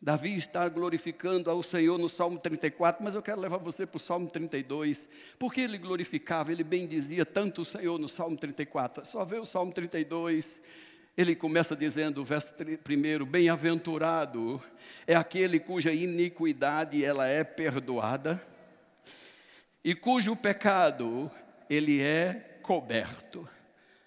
Davi 0.00 0.36
está 0.36 0.68
glorificando 0.68 1.50
ao 1.50 1.60
Senhor 1.60 1.98
no 1.98 2.08
Salmo 2.08 2.38
34, 2.38 3.02
mas 3.02 3.16
eu 3.16 3.20
quero 3.20 3.40
levar 3.40 3.56
você 3.56 3.84
para 3.84 3.96
o 3.96 4.00
Salmo 4.00 4.30
32. 4.30 5.08
Porque 5.40 5.62
ele 5.62 5.76
glorificava, 5.76 6.52
ele 6.52 6.62
bendizia 6.62 7.26
tanto 7.26 7.62
o 7.62 7.64
Senhor 7.64 7.98
no 7.98 8.08
Salmo 8.08 8.36
34. 8.36 9.02
É 9.02 9.04
só 9.04 9.24
ver 9.24 9.40
o 9.40 9.44
Salmo 9.44 9.72
32, 9.72 10.60
ele 11.16 11.34
começa 11.34 11.76
dizendo, 11.76 12.24
verso 12.24 12.54
1, 12.54 13.24
bem-aventurado 13.24 14.62
é 15.06 15.14
aquele 15.14 15.58
cuja 15.58 15.92
iniquidade 15.92 17.04
ela 17.04 17.26
é 17.26 17.42
perdoada 17.42 18.42
e 19.84 19.94
cujo 19.94 20.36
pecado 20.36 21.30
ele 21.68 22.00
é 22.00 22.58
coberto. 22.62 23.48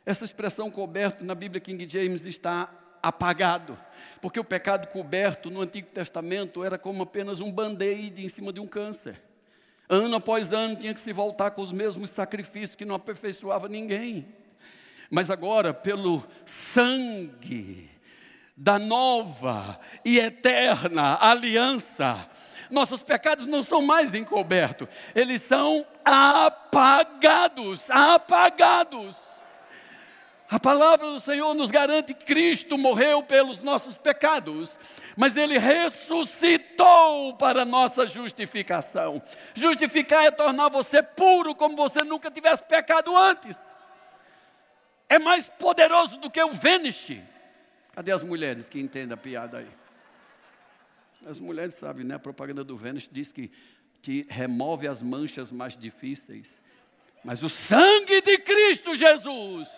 Essa 0.05 0.25
expressão 0.25 0.71
coberto 0.71 1.23
na 1.23 1.35
Bíblia 1.35 1.61
King 1.61 1.87
James 1.89 2.25
está 2.25 2.69
apagado, 3.01 3.77
porque 4.21 4.39
o 4.39 4.43
pecado 4.43 4.87
coberto 4.87 5.49
no 5.49 5.61
Antigo 5.61 5.89
Testamento 5.89 6.63
era 6.63 6.77
como 6.77 7.03
apenas 7.03 7.41
um 7.41 7.51
band-aid 7.51 8.23
em 8.23 8.29
cima 8.29 8.53
de 8.53 8.59
um 8.59 8.67
câncer. 8.67 9.19
Ano 9.89 10.15
após 10.15 10.53
ano 10.53 10.77
tinha 10.77 10.93
que 10.93 10.99
se 10.99 11.11
voltar 11.11 11.51
com 11.51 11.61
os 11.61 11.71
mesmos 11.71 12.09
sacrifícios 12.09 12.75
que 12.75 12.85
não 12.85 12.95
aperfeiçoava 12.95 13.67
ninguém 13.67 14.25
mas 15.09 15.29
agora 15.29 15.73
pelo 15.73 16.23
sangue 16.45 17.89
da 18.55 18.77
nova 18.77 19.79
e 20.05 20.19
eterna 20.19 21.17
aliança, 21.19 22.27
nossos 22.69 23.03
pecados 23.03 23.47
não 23.47 23.61
são 23.61 23.81
mais 23.81 24.13
encobertos, 24.13 24.87
eles 25.15 25.41
são 25.41 25.85
apagados 26.03 27.89
apagados. 27.89 29.17
A 30.49 30.59
palavra 30.59 31.07
do 31.07 31.19
Senhor 31.19 31.53
nos 31.55 31.71
garante 31.71 32.13
que 32.13 32.25
Cristo 32.25 32.77
morreu 32.77 33.23
pelos 33.23 33.63
nossos 33.63 33.97
pecados, 33.97 34.77
mas 35.15 35.35
Ele 35.35 35.57
ressuscitou 35.57 37.35
para 37.37 37.65
nossa 37.65 38.05
justificação. 38.05 39.21
Justificar 39.55 40.25
é 40.25 40.31
tornar 40.31 40.69
você 40.69 41.01
puro 41.01 41.55
como 41.55 41.75
você 41.75 42.03
nunca 42.03 42.29
tivesse 42.29 42.61
pecado 42.63 43.17
antes 43.17 43.73
é 45.13 45.19
mais 45.19 45.47
poderoso 45.47 46.17
do 46.17 46.29
que 46.29 46.41
o 46.41 46.51
Vanish. 46.51 47.21
Cadê 47.93 48.11
as 48.11 48.23
mulheres 48.23 48.67
que 48.67 48.79
entendem 48.79 49.13
a 49.13 49.17
piada 49.17 49.59
aí? 49.59 49.69
As 51.25 51.39
mulheres 51.39 51.75
sabem, 51.75 52.03
né? 52.03 52.15
A 52.15 52.19
propaganda 52.19 52.63
do 52.63 52.75
Vanish 52.75 53.07
diz 53.11 53.31
que 53.31 53.51
te 54.01 54.25
remove 54.29 54.87
as 54.87 55.01
manchas 55.01 55.51
mais 55.51 55.77
difíceis. 55.77 56.59
Mas 57.23 57.43
o 57.43 57.49
sangue 57.49 58.21
de 58.21 58.37
Cristo 58.39 58.95
Jesus 58.95 59.69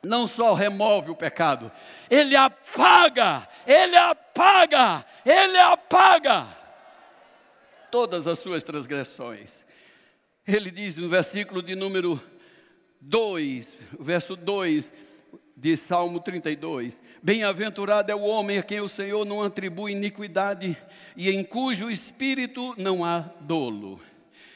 não 0.00 0.28
só 0.28 0.54
remove 0.54 1.10
o 1.10 1.16
pecado, 1.16 1.70
ele 2.08 2.36
apaga, 2.36 3.48
ele 3.66 3.96
apaga, 3.96 5.04
ele 5.26 5.58
apaga 5.58 6.46
todas 7.90 8.28
as 8.28 8.38
suas 8.38 8.62
transgressões. 8.62 9.66
Ele 10.48 10.70
diz 10.70 10.96
no 10.96 11.10
versículo 11.10 11.60
de 11.60 11.74
número 11.74 12.18
2, 13.02 13.76
verso 14.00 14.34
2 14.34 14.90
de 15.54 15.76
Salmo 15.76 16.20
32: 16.20 17.02
Bem-aventurado 17.22 18.10
é 18.10 18.14
o 18.14 18.22
homem 18.22 18.56
a 18.56 18.62
quem 18.62 18.80
o 18.80 18.88
Senhor 18.88 19.26
não 19.26 19.42
atribui 19.42 19.92
iniquidade 19.92 20.74
e 21.14 21.30
em 21.30 21.44
cujo 21.44 21.90
espírito 21.90 22.74
não 22.78 23.04
há 23.04 23.28
dolo. 23.40 24.00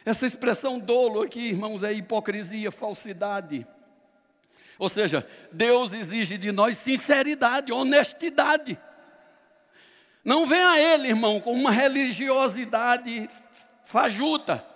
Essa 0.02 0.24
expressão 0.24 0.78
dolo 0.78 1.20
aqui, 1.20 1.50
irmãos, 1.50 1.82
é 1.82 1.92
hipocrisia, 1.92 2.72
falsidade. 2.72 3.66
Ou 4.78 4.88
seja, 4.88 5.28
Deus 5.52 5.92
exige 5.92 6.38
de 6.38 6.52
nós 6.52 6.78
sinceridade, 6.78 7.70
honestidade. 7.70 8.78
Não 10.24 10.46
venha 10.46 10.70
a 10.70 10.80
Ele, 10.80 11.08
irmão, 11.08 11.38
com 11.38 11.52
uma 11.52 11.70
religiosidade 11.70 13.28
fajuta. 13.84 14.71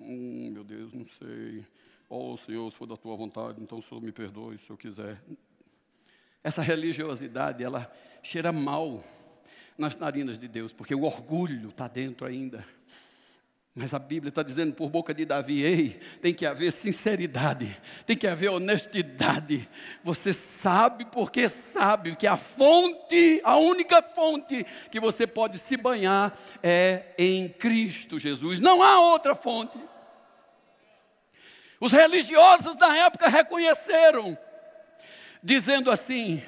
Hum, 0.00 0.50
meu 0.52 0.64
Deus, 0.64 0.92
não 0.92 1.06
sei. 1.06 1.64
Oh, 2.08 2.36
Senhor, 2.36 2.70
se 2.70 2.76
for 2.76 2.86
da 2.86 2.96
tua 2.96 3.16
vontade, 3.16 3.60
então 3.60 3.78
o 3.78 3.82
Senhor 3.82 4.00
me 4.00 4.12
perdoe 4.12 4.58
se 4.58 4.70
eu 4.70 4.76
quiser. 4.76 5.20
Essa 6.42 6.62
religiosidade, 6.62 7.64
ela 7.64 7.90
cheira 8.22 8.52
mal 8.52 9.02
nas 9.76 9.96
narinas 9.96 10.38
de 10.38 10.46
Deus, 10.46 10.72
porque 10.72 10.94
o 10.94 11.02
orgulho 11.02 11.70
está 11.70 11.88
dentro 11.88 12.26
ainda. 12.26 12.64
Mas 13.78 13.92
a 13.92 13.98
Bíblia 13.98 14.30
está 14.30 14.42
dizendo 14.42 14.72
por 14.72 14.88
boca 14.88 15.12
de 15.12 15.26
Davi: 15.26 15.62
ei, 15.62 16.00
tem 16.22 16.32
que 16.32 16.46
haver 16.46 16.72
sinceridade, 16.72 17.78
tem 18.06 18.16
que 18.16 18.26
haver 18.26 18.48
honestidade. 18.48 19.68
Você 20.02 20.32
sabe 20.32 21.04
porque 21.12 21.46
sabe 21.46 22.16
que 22.16 22.26
a 22.26 22.38
fonte, 22.38 23.38
a 23.44 23.58
única 23.58 24.00
fonte 24.00 24.64
que 24.90 24.98
você 24.98 25.26
pode 25.26 25.58
se 25.58 25.76
banhar 25.76 26.34
é 26.62 27.12
em 27.18 27.50
Cristo 27.50 28.18
Jesus. 28.18 28.60
Não 28.60 28.82
há 28.82 28.98
outra 28.98 29.34
fonte. 29.34 29.78
Os 31.78 31.92
religiosos 31.92 32.76
da 32.76 32.96
época 32.96 33.28
reconheceram, 33.28 34.38
dizendo 35.42 35.90
assim: 35.90 36.42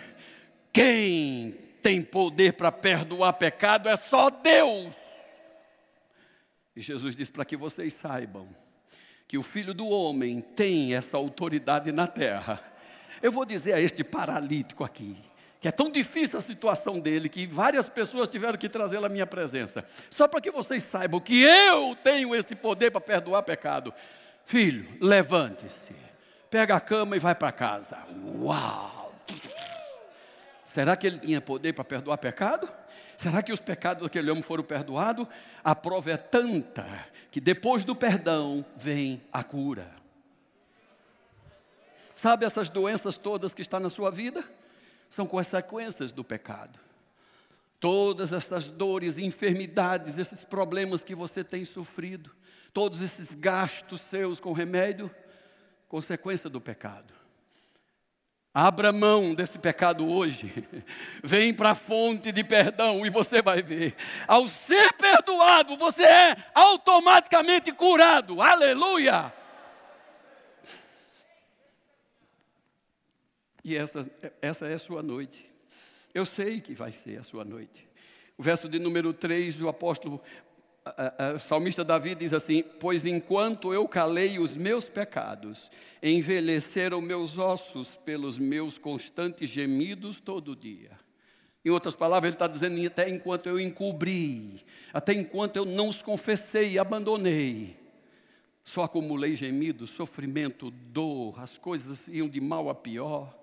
quem 0.73 1.51
tem 1.83 2.01
poder 2.01 2.55
para 2.55 2.73
perdoar 2.73 3.35
pecado 3.35 3.87
é 3.87 3.97
só 3.97 4.31
Deus. 4.31 5.18
E 6.79 6.81
Jesus 6.81 7.17
diz 7.17 7.29
para 7.29 7.45
que 7.45 7.57
vocês 7.57 7.93
saibam 7.93 8.49
que 9.27 9.37
o 9.37 9.43
Filho 9.43 9.75
do 9.75 9.89
Homem 9.89 10.41
tem 10.41 10.95
essa 10.95 11.17
autoridade 11.17 11.91
na 11.91 12.07
terra. 12.07 12.63
Eu 13.21 13.33
vou 13.33 13.45
dizer 13.45 13.75
a 13.75 13.81
este 13.81 14.05
paralítico 14.05 14.85
aqui, 14.85 15.17
que 15.61 15.67
é 15.67 15.73
tão 15.73 15.91
difícil 15.91 16.39
a 16.39 16.41
situação 16.41 17.01
dele, 17.01 17.29
que 17.29 17.49
várias 17.49 17.89
pessoas 17.89 18.29
tiveram 18.29 18.57
que 18.57 18.69
trazê-lo 18.69 19.07
à 19.07 19.09
minha 19.09 19.27
presença, 19.27 19.85
só 20.09 20.29
para 20.29 20.41
que 20.41 20.53
vocês 20.53 20.85
saibam 20.85 21.19
que 21.19 21.43
eu 21.43 21.97
tenho 21.97 22.33
esse 22.33 22.55
poder 22.55 22.93
para 22.93 23.01
perdoar 23.01 23.43
pecado. 23.43 23.93
Filho, 24.45 24.89
levante-se, 25.01 25.97
pega 26.49 26.77
a 26.77 26.81
cama 26.81 27.17
e 27.17 27.19
vai 27.19 27.35
para 27.35 27.51
casa. 27.51 27.99
Uau! 28.37 29.13
Será 30.65 30.97
que 30.97 31.09
ele 31.09 31.19
tinha 31.19 31.41
poder 31.41 31.73
para 31.73 31.83
perdoar 31.83 32.19
pecado? 32.19 32.71
Será 33.19 33.43
que 33.43 33.53
os 33.53 33.59
pecados 33.59 34.05
daquele 34.05 34.31
homem 34.31 34.45
foram 34.45 34.63
perdoados? 34.63 35.27
A 35.65 35.75
prova 35.75 36.13
é 36.13 36.17
tanta 36.17 36.87
que 37.33 37.41
depois 37.41 37.83
do 37.83 37.97
perdão 37.97 38.65
vem 38.77 39.21
a 39.33 39.43
cura. 39.43 39.91
Sabe 42.15 42.47
essas 42.47 42.69
doenças 42.69 43.19
todas 43.19 43.53
que 43.53 43.61
estão 43.61 43.81
na 43.81 43.91
sua 43.91 44.13
vida? 44.13 44.45
São 45.11 45.27
consequências 45.27 46.13
do 46.13 46.23
pecado. 46.23 46.79
Todas 47.81 48.33
essas 48.33 48.67
dores, 48.67 49.19
enfermidades, 49.19 50.17
esses 50.17 50.45
problemas 50.45 51.03
que 51.03 51.15
você 51.15 51.43
tem 51.43 51.65
sofrido, 51.65 52.31
todos 52.73 53.01
esses 53.01 53.35
gastos 53.35 54.01
seus 54.01 54.39
com 54.39 54.53
remédio, 54.53 55.11
consequência 55.89 56.49
do 56.49 56.61
pecado. 56.61 57.18
Abra 58.61 58.93
mão 58.93 59.37
desse 59.37 59.57
pecado 59.57 60.05
hoje. 60.13 60.53
Vem 61.23 61.55
para 61.55 61.71
a 61.71 61.75
fonte 61.77 62.33
de 62.33 62.43
perdão 62.43 63.07
e 63.07 63.09
você 63.09 63.41
vai 63.41 63.63
ver. 63.63 63.95
Ao 64.27 64.49
ser 64.49 64.95
perdoado, 64.95 65.77
você 65.77 66.03
é 66.03 66.37
automaticamente 66.53 67.71
curado. 67.71 68.43
Aleluia! 68.43 69.33
E 73.63 73.77
essa, 73.77 74.11
essa 74.43 74.67
é 74.67 74.75
a 74.75 74.79
sua 74.81 75.05
noite. 75.05 75.49
Eu 76.13 76.27
sei 76.27 76.61
que 76.61 76.75
vai 76.75 76.91
ser 76.91 77.21
a 77.21 77.23
sua 77.23 77.45
noite. 77.45 77.89
O 78.37 78.43
verso 78.43 78.69
de 78.69 78.81
número 78.81 79.13
3, 79.13 79.61
o 79.61 79.69
apóstolo, 79.69 80.21
o 81.35 81.39
salmista 81.39 81.85
Davi 81.85 82.15
diz 82.15 82.33
assim: 82.33 82.63
Pois 82.81 83.07
enquanto 83.07 83.73
eu 83.73 83.87
calei 83.89 84.39
os 84.39 84.55
meus 84.55 84.89
pecados, 84.89 85.71
envelheceram 86.03 87.01
meus 87.01 87.39
ossos 87.39 87.97
pelos 87.97 88.39
meus 88.39 88.79
constantes 88.79 89.51
gemidos 89.51 90.21
todo 90.21 90.57
dia. 90.57 90.91
Em 91.65 91.71
outras 91.71 91.95
palavras, 91.95 92.29
ele 92.29 92.35
está 92.35 92.47
dizendo: 92.47 92.87
até 92.87 93.09
enquanto 93.09 93.49
eu 93.49 93.61
encobri, 93.61 94.65
até 94.93 95.13
enquanto 95.13 95.57
eu 95.57 95.65
não 95.65 95.89
os 95.89 96.03
confessei 96.03 96.79
abandonei, 96.79 97.77
só 98.65 98.83
acumulei 98.83 99.35
gemidos, 99.35 99.91
sofrimento, 99.91 100.71
dor, 100.71 101.41
as 101.41 101.59
coisas 101.59 102.07
iam 102.09 102.29
de 102.29 102.41
mal 102.41 102.69
a 102.71 102.75
pior. 102.75 103.37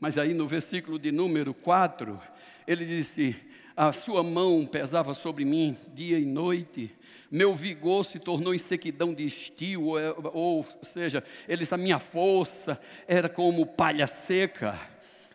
Mas 0.00 0.18
aí 0.18 0.34
no 0.34 0.48
versículo 0.48 0.98
de 0.98 1.12
número 1.12 1.54
4, 1.54 2.20
ele 2.66 2.84
disse: 2.84 3.36
A 3.76 3.92
sua 3.92 4.22
mão 4.22 4.66
pesava 4.66 5.14
sobre 5.14 5.44
mim 5.44 5.76
dia 5.94 6.18
e 6.18 6.24
noite, 6.24 6.94
meu 7.30 7.54
vigor 7.54 8.04
se 8.04 8.18
tornou 8.18 8.54
em 8.54 8.58
sequidão 8.58 9.14
de 9.14 9.24
estio, 9.24 9.86
ou, 9.86 10.30
ou 10.34 10.66
seja, 10.82 11.24
ele, 11.48 11.66
a 11.70 11.76
minha 11.78 11.98
força 11.98 12.78
era 13.08 13.28
como 13.28 13.64
palha 13.64 14.06
seca. 14.06 14.78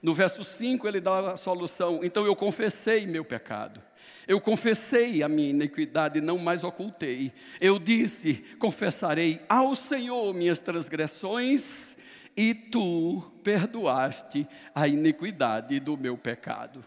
No 0.02 0.14
verso 0.14 0.44
5 0.44 0.88
ele 0.88 1.02
dá 1.02 1.32
a 1.32 1.38
solução: 1.38 2.02
Então 2.04 2.24
eu 2.26 2.36
confessei 2.36 3.08
meu 3.08 3.26
pecado. 3.26 3.82
Eu 4.28 4.40
confessei 4.40 5.24
a 5.24 5.30
minha 5.30 5.50
iniquidade, 5.50 6.22
não 6.22 6.38
mais 6.38 6.64
ocultei. 6.64 7.34
Eu 7.60 7.80
disse: 7.80 8.36
Confessarei 8.60 9.42
ao 9.50 9.74
Senhor 9.74 10.34
minhas 10.36 10.62
transgressões 10.62 11.98
e 12.36 12.54
tu 12.54 13.24
perdoaste 13.44 14.48
a 14.76 14.88
iniquidade 14.88 15.80
do 15.80 15.98
meu 15.98 16.16
pecado. 16.16 16.86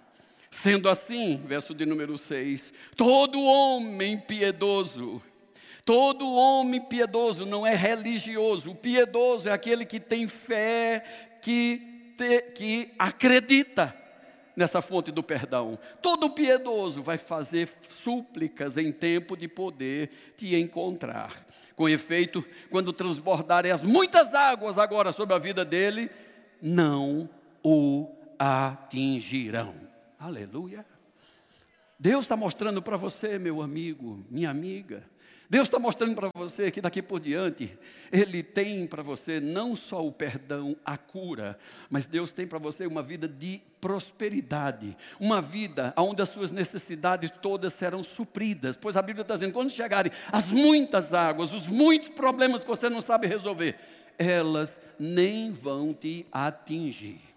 Sendo 0.60 0.90
assim, 0.90 1.42
verso 1.46 1.74
de 1.74 1.86
número 1.86 2.18
6, 2.18 2.70
todo 2.94 3.40
homem 3.40 4.18
piedoso, 4.18 5.22
todo 5.86 6.30
homem 6.30 6.82
piedoso 6.82 7.46
não 7.46 7.66
é 7.66 7.74
religioso, 7.74 8.72
o 8.72 8.74
piedoso 8.74 9.48
é 9.48 9.52
aquele 9.52 9.86
que 9.86 9.98
tem 9.98 10.28
fé, 10.28 11.02
que, 11.40 12.12
te, 12.14 12.42
que 12.54 12.92
acredita 12.98 13.96
nessa 14.54 14.82
fonte 14.82 15.10
do 15.10 15.22
perdão. 15.22 15.78
Todo 16.02 16.28
piedoso 16.28 17.02
vai 17.02 17.16
fazer 17.16 17.66
súplicas 17.88 18.76
em 18.76 18.92
tempo 18.92 19.38
de 19.38 19.48
poder 19.48 20.34
te 20.36 20.54
encontrar. 20.54 21.42
Com 21.74 21.88
efeito, 21.88 22.44
quando 22.68 22.92
transbordarem 22.92 23.72
as 23.72 23.82
muitas 23.82 24.34
águas 24.34 24.76
agora 24.76 25.10
sobre 25.10 25.34
a 25.34 25.38
vida 25.38 25.64
dele, 25.64 26.10
não 26.60 27.30
o 27.64 28.10
atingirão. 28.38 29.89
Aleluia. 30.20 30.84
Deus 31.98 32.26
está 32.26 32.36
mostrando 32.36 32.82
para 32.82 32.98
você, 32.98 33.38
meu 33.38 33.62
amigo, 33.62 34.22
minha 34.30 34.50
amiga, 34.50 35.02
Deus 35.48 35.66
está 35.66 35.78
mostrando 35.78 36.14
para 36.14 36.30
você 36.32 36.70
que 36.70 36.80
daqui 36.80 37.02
por 37.02 37.18
diante, 37.18 37.76
Ele 38.12 38.42
tem 38.42 38.86
para 38.86 39.02
você 39.02 39.40
não 39.40 39.74
só 39.74 40.06
o 40.06 40.12
perdão, 40.12 40.76
a 40.84 40.96
cura, 40.96 41.58
mas 41.88 42.06
Deus 42.06 42.32
tem 42.32 42.46
para 42.46 42.58
você 42.58 42.86
uma 42.86 43.02
vida 43.02 43.26
de 43.26 43.60
prosperidade, 43.80 44.96
uma 45.18 45.40
vida 45.40 45.92
onde 45.96 46.22
as 46.22 46.28
suas 46.28 46.52
necessidades 46.52 47.32
todas 47.42 47.72
serão 47.72 48.04
supridas, 48.04 48.76
pois 48.76 48.96
a 48.96 49.02
Bíblia 49.02 49.22
está 49.22 49.34
dizendo: 49.34 49.54
quando 49.54 49.72
chegarem 49.72 50.12
as 50.30 50.52
muitas 50.52 51.12
águas, 51.14 51.52
os 51.52 51.66
muitos 51.66 52.10
problemas 52.10 52.62
que 52.62 52.68
você 52.68 52.88
não 52.88 53.00
sabe 53.00 53.26
resolver, 53.26 53.76
elas 54.18 54.80
nem 54.98 55.50
vão 55.50 55.92
te 55.92 56.26
atingir. 56.30 57.29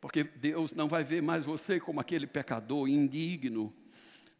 Porque 0.00 0.24
Deus 0.24 0.72
não 0.72 0.88
vai 0.88 1.04
ver 1.04 1.22
mais 1.22 1.44
você 1.44 1.78
como 1.78 2.00
aquele 2.00 2.26
pecador 2.26 2.88
indigno, 2.88 3.72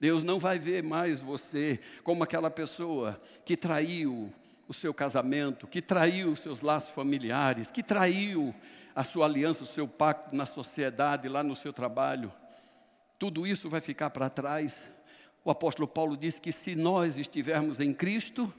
Deus 0.01 0.23
não 0.25 0.39
vai 0.39 0.59
ver 0.59 0.83
mais 0.83 1.21
você 1.21 1.79
como 2.03 2.25
aquela 2.25 2.51
pessoa 2.51 3.21
que 3.45 3.55
traiu 3.55 4.33
o 4.67 4.73
seu 4.73 4.95
casamento, 4.95 5.67
que 5.67 5.83
traiu 5.83 6.31
os 6.31 6.39
seus 6.39 6.63
laços 6.63 6.91
familiares, 6.91 7.71
que 7.71 7.83
traiu 7.83 8.55
a 8.95 9.05
sua 9.05 9.27
aliança, 9.27 9.63
o 9.63 9.67
seu 9.67 9.87
pacto 9.87 10.35
na 10.35 10.47
sociedade, 10.47 11.29
lá 11.29 11.43
no 11.43 11.55
seu 11.55 11.73
trabalho. 11.73 12.33
Tudo 13.19 13.47
isso 13.47 13.69
vai 13.69 13.83
ficar 13.83 14.09
para 14.09 14.31
trás. 14.31 14.89
O 15.45 15.51
apóstolo 15.51 15.87
Paulo 15.87 16.17
diz 16.17 16.39
que 16.39 16.51
se 16.51 16.75
nós 16.75 17.19
estivermos 17.19 17.79
em 17.79 17.93
Cristo, 17.93 18.53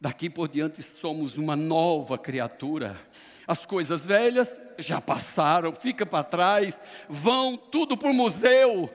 daqui 0.00 0.28
por 0.28 0.48
diante 0.48 0.82
somos 0.82 1.36
uma 1.36 1.54
nova 1.54 2.18
criatura. 2.18 3.00
As 3.50 3.66
coisas 3.66 4.04
velhas 4.04 4.60
já 4.78 5.00
passaram, 5.00 5.72
fica 5.72 6.06
para 6.06 6.22
trás, 6.22 6.80
vão 7.08 7.56
tudo 7.56 7.96
para 7.96 8.08
o 8.08 8.14
museu 8.14 8.88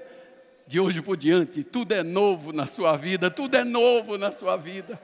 de 0.66 0.80
hoje 0.80 1.02
por 1.02 1.18
diante, 1.18 1.62
tudo 1.62 1.92
é 1.92 2.02
novo 2.02 2.54
na 2.54 2.66
sua 2.66 2.96
vida, 2.96 3.30
tudo 3.30 3.56
é 3.56 3.66
novo 3.66 4.18
na 4.18 4.32
sua 4.32 4.56
vida. 4.56 4.98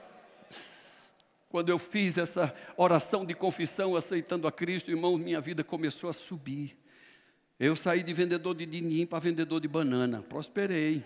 Quando 1.50 1.68
eu 1.68 1.78
fiz 1.78 2.16
essa 2.16 2.50
oração 2.78 3.26
de 3.26 3.34
confissão, 3.34 3.94
aceitando 3.94 4.48
a 4.48 4.52
Cristo, 4.52 4.90
irmão, 4.90 5.18
minha 5.18 5.38
vida 5.38 5.62
começou 5.62 6.08
a 6.08 6.14
subir. 6.14 6.74
Eu 7.60 7.76
saí 7.76 8.02
de 8.02 8.14
vendedor 8.14 8.54
de 8.54 8.64
dinim 8.64 9.04
para 9.04 9.18
vendedor 9.18 9.60
de 9.60 9.68
banana, 9.68 10.24
prosperei. 10.26 11.04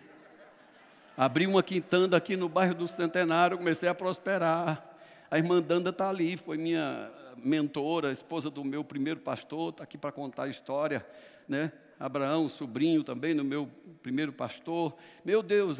Abri 1.16 1.48
uma 1.48 1.64
quintanda 1.64 2.16
aqui 2.16 2.36
no 2.36 2.48
bairro 2.48 2.76
do 2.76 2.86
Centenário, 2.86 3.58
comecei 3.58 3.88
a 3.88 3.94
prosperar. 3.94 4.96
A 5.28 5.36
irmã 5.36 5.60
Danda 5.60 5.90
está 5.90 6.08
ali, 6.08 6.36
foi 6.36 6.56
minha 6.56 7.10
mentora, 7.42 8.12
esposa 8.12 8.50
do 8.50 8.64
meu 8.64 8.84
primeiro 8.84 9.20
pastor, 9.20 9.70
está 9.70 9.84
aqui 9.84 9.98
para 9.98 10.12
contar 10.12 10.44
a 10.44 10.48
história, 10.48 11.06
né? 11.48 11.72
Abraão, 11.98 12.48
sobrinho 12.48 13.02
também 13.02 13.32
no 13.32 13.42
meu 13.42 13.68
primeiro 14.02 14.32
pastor. 14.32 14.94
Meu 15.24 15.42
Deus, 15.42 15.78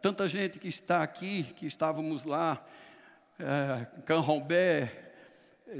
tanta 0.00 0.26
gente 0.26 0.58
que 0.58 0.68
está 0.68 1.02
aqui, 1.02 1.42
que 1.42 1.66
estávamos 1.66 2.24
lá, 2.24 2.64
é, 3.38 3.86
Canrombé, 4.06 5.12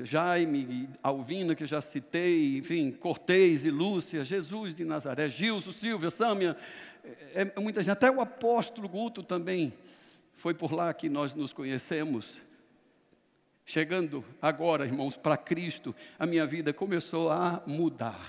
Jaime, 0.03 0.89
Alvina, 1.03 1.55
que 1.55 1.67
já 1.67 1.81
citei, 1.81 2.59
enfim, 2.59 2.91
Cortez 2.91 3.65
e 3.65 3.71
Lúcia, 3.71 4.25
Jesus 4.25 4.75
de 4.75 4.85
Nazaré, 4.85 5.31
Gilson, 5.31 5.73
Silvia, 5.73 6.11
Sâmia, 6.11 6.57
é, 7.35 7.53
é 7.55 7.61
muita 7.61 7.83
gente, 7.83 7.93
até 7.93 8.11
o 8.11 8.21
apóstolo 8.21 8.89
Guto 8.89 9.23
também 9.23 9.73
foi 10.35 10.53
por 10.53 10.73
lá 10.73 10.93
que 10.93 11.09
nós 11.09 11.33
nos 11.33 11.53
conhecemos. 11.53 12.39
Chegando 13.69 14.25
agora, 14.41 14.87
irmãos, 14.87 15.17
para 15.17 15.37
Cristo, 15.37 15.93
a 16.17 16.25
minha 16.25 16.47
vida 16.47 16.73
começou 16.73 17.33
a 17.33 17.61
mudar. 17.67 18.25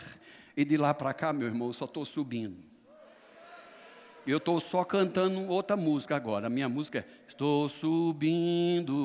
E 0.55 0.65
de 0.65 0.75
lá 0.75 0.95
para 0.95 1.13
cá, 1.13 1.31
meu 1.31 1.47
irmão, 1.47 1.67
eu 1.67 1.73
só 1.73 1.85
estou 1.85 2.03
subindo. 2.03 2.57
Eu 4.25 4.37
estou 4.37 4.59
só 4.59 4.83
cantando 4.83 5.47
outra 5.47 5.77
música 5.77 6.15
agora. 6.15 6.47
A 6.47 6.49
minha 6.49 6.67
música 6.67 6.99
é 6.99 7.05
Estou 7.27 7.69
subindo 7.69 8.97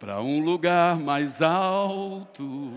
para 0.00 0.20
um 0.20 0.40
lugar 0.40 0.96
mais 0.96 1.40
alto. 1.40 2.72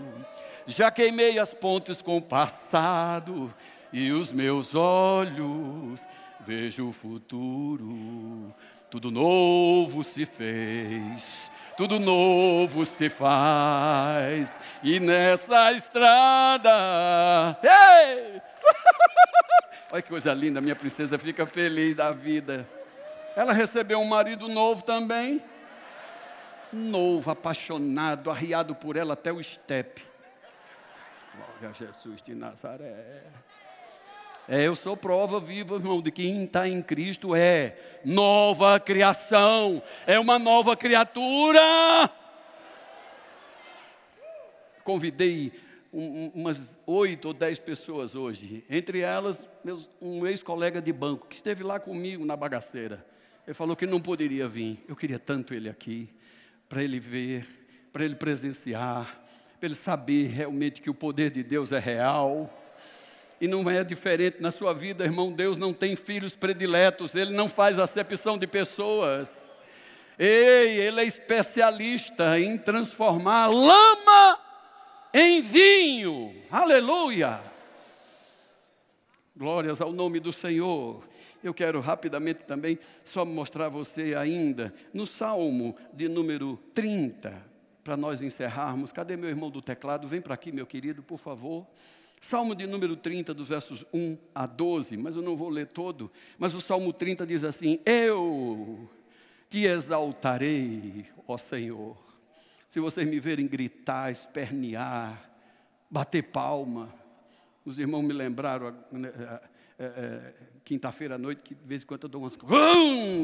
Já 0.64 0.92
queimei 0.92 1.40
as 1.40 1.52
pontes 1.52 2.00
com 2.00 2.18
o 2.18 2.22
passado 2.22 3.52
e 3.92 4.12
os 4.12 4.32
meus 4.32 4.76
olhos 4.76 6.00
vejo 6.46 6.88
o 6.88 6.92
futuro. 6.92 8.54
Tudo 8.88 9.10
novo 9.10 10.04
se 10.04 10.24
fez 10.24 11.50
tudo 11.82 11.98
novo 11.98 12.86
se 12.86 13.10
faz. 13.10 14.60
E 14.84 15.00
nessa 15.00 15.72
estrada. 15.72 17.58
Ei! 17.60 18.40
Olha 19.90 20.00
que 20.00 20.08
coisa 20.08 20.32
linda, 20.32 20.60
minha 20.60 20.76
princesa 20.76 21.18
fica 21.18 21.44
feliz 21.44 21.96
da 21.96 22.12
vida. 22.12 22.68
Ela 23.34 23.52
recebeu 23.52 23.98
um 23.98 24.04
marido 24.04 24.46
novo 24.46 24.84
também. 24.84 25.42
Novo, 26.72 27.32
apaixonado, 27.32 28.30
arriado 28.30 28.76
por 28.76 28.96
ela 28.96 29.14
até 29.14 29.32
o 29.32 29.40
estepe. 29.40 30.04
Glória 31.34 31.70
a 31.70 31.72
Jesus 31.72 32.22
de 32.22 32.32
Nazaré. 32.32 33.24
É, 34.48 34.66
eu 34.66 34.74
sou 34.74 34.96
prova 34.96 35.38
viva, 35.38 35.76
irmão, 35.76 36.02
de 36.02 36.10
que 36.10 36.22
quem 36.22 36.44
está 36.44 36.66
em 36.68 36.82
Cristo 36.82 37.34
é 37.34 37.76
nova 38.04 38.80
criação, 38.80 39.82
é 40.06 40.18
uma 40.18 40.38
nova 40.38 40.76
criatura. 40.76 41.60
Convidei 44.82 45.52
um, 45.92 46.32
umas 46.34 46.80
oito 46.86 47.28
ou 47.28 47.34
dez 47.34 47.60
pessoas 47.60 48.16
hoje. 48.16 48.64
Entre 48.68 49.00
elas, 49.00 49.44
meus, 49.64 49.88
um 50.00 50.26
ex-colega 50.26 50.82
de 50.82 50.92
banco 50.92 51.28
que 51.28 51.36
esteve 51.36 51.62
lá 51.62 51.78
comigo 51.78 52.24
na 52.24 52.36
bagaceira. 52.36 53.06
Ele 53.46 53.54
falou 53.54 53.76
que 53.76 53.86
não 53.86 54.00
poderia 54.00 54.48
vir. 54.48 54.84
Eu 54.88 54.96
queria 54.96 55.20
tanto 55.20 55.54
ele 55.54 55.68
aqui, 55.68 56.08
para 56.68 56.82
ele 56.82 56.98
ver, 56.98 57.46
para 57.92 58.04
ele 58.04 58.16
presenciar, 58.16 59.22
para 59.60 59.68
ele 59.68 59.74
saber 59.76 60.28
realmente 60.28 60.80
que 60.80 60.90
o 60.90 60.94
poder 60.94 61.30
de 61.30 61.44
Deus 61.44 61.70
é 61.70 61.78
real. 61.78 62.58
E 63.42 63.48
não 63.48 63.68
é 63.68 63.82
diferente 63.82 64.40
na 64.40 64.52
sua 64.52 64.72
vida, 64.72 65.02
irmão. 65.02 65.32
Deus 65.32 65.58
não 65.58 65.74
tem 65.74 65.96
filhos 65.96 66.32
prediletos, 66.32 67.16
Ele 67.16 67.32
não 67.32 67.48
faz 67.48 67.76
acepção 67.76 68.38
de 68.38 68.46
pessoas. 68.46 69.36
Ei, 70.16 70.78
Ele 70.78 71.00
é 71.00 71.04
especialista 71.04 72.38
em 72.38 72.56
transformar 72.56 73.48
lama 73.48 74.38
em 75.12 75.40
vinho. 75.40 76.32
Aleluia! 76.52 77.40
Glórias 79.36 79.80
ao 79.80 79.92
nome 79.92 80.20
do 80.20 80.32
Senhor. 80.32 81.02
Eu 81.42 81.52
quero 81.52 81.80
rapidamente 81.80 82.44
também 82.44 82.78
só 83.02 83.24
mostrar 83.24 83.66
a 83.66 83.70
você 83.70 84.14
ainda 84.14 84.72
no 84.94 85.04
Salmo 85.04 85.76
de 85.92 86.08
número 86.08 86.60
30, 86.72 87.44
para 87.82 87.96
nós 87.96 88.22
encerrarmos. 88.22 88.92
Cadê 88.92 89.16
meu 89.16 89.28
irmão 89.28 89.50
do 89.50 89.60
teclado? 89.60 90.06
Vem 90.06 90.20
para 90.20 90.34
aqui, 90.34 90.52
meu 90.52 90.64
querido, 90.64 91.02
por 91.02 91.18
favor. 91.18 91.66
Salmo 92.24 92.54
de 92.54 92.68
número 92.68 92.94
30, 92.94 93.34
dos 93.34 93.48
versos 93.48 93.84
1 93.92 94.16
a 94.32 94.46
12, 94.46 94.96
mas 94.96 95.16
eu 95.16 95.22
não 95.22 95.36
vou 95.36 95.48
ler 95.48 95.66
todo. 95.66 96.08
Mas 96.38 96.54
o 96.54 96.60
Salmo 96.60 96.92
30 96.92 97.26
diz 97.26 97.42
assim: 97.42 97.80
Eu 97.84 98.88
te 99.48 99.64
exaltarei, 99.64 101.06
ó 101.26 101.36
Senhor. 101.36 101.98
Se 102.68 102.78
vocês 102.78 103.06
me 103.06 103.18
verem 103.18 103.48
gritar, 103.48 104.12
espernear, 104.12 105.30
bater 105.90 106.22
palma, 106.22 106.94
os 107.64 107.76
irmãos 107.80 108.02
me 108.02 108.12
lembraram 108.12 108.72
né, 108.92 109.12
é, 109.76 109.84
é, 109.84 110.34
quinta-feira 110.64 111.16
à 111.16 111.18
noite 111.18 111.42
que 111.42 111.56
de 111.56 111.66
vez 111.66 111.82
em 111.82 111.86
quando 111.86 112.04
eu 112.04 112.08
dou 112.08 112.22
umas, 112.22 112.38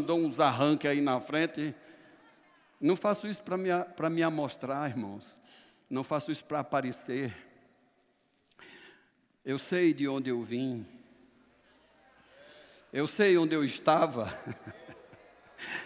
dou 0.05 0.19
uns 0.19 0.41
arranques 0.41 0.91
aí 0.91 1.01
na 1.01 1.21
frente. 1.21 1.73
Não 2.81 2.97
faço 2.97 3.29
isso 3.29 3.43
para 3.45 3.57
me, 3.57 3.69
me 4.11 4.23
amostrar, 4.25 4.91
irmãos. 4.91 5.39
Não 5.89 6.03
faço 6.03 6.33
isso 6.33 6.45
para 6.45 6.59
aparecer. 6.59 7.48
Eu 9.49 9.59
sei 9.59 9.95
de 9.95 10.07
onde 10.07 10.29
eu 10.29 10.43
vim. 10.43 10.87
Eu 12.93 13.07
sei 13.07 13.39
onde 13.39 13.55
eu 13.55 13.65
estava. 13.65 14.31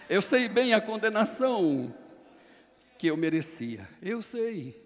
Eu 0.09 0.21
sei 0.21 0.49
bem 0.49 0.73
a 0.73 0.81
condenação 0.81 1.95
que 2.97 3.07
eu 3.07 3.15
merecia. 3.15 3.89
Eu 4.01 4.21
sei. 4.21 4.83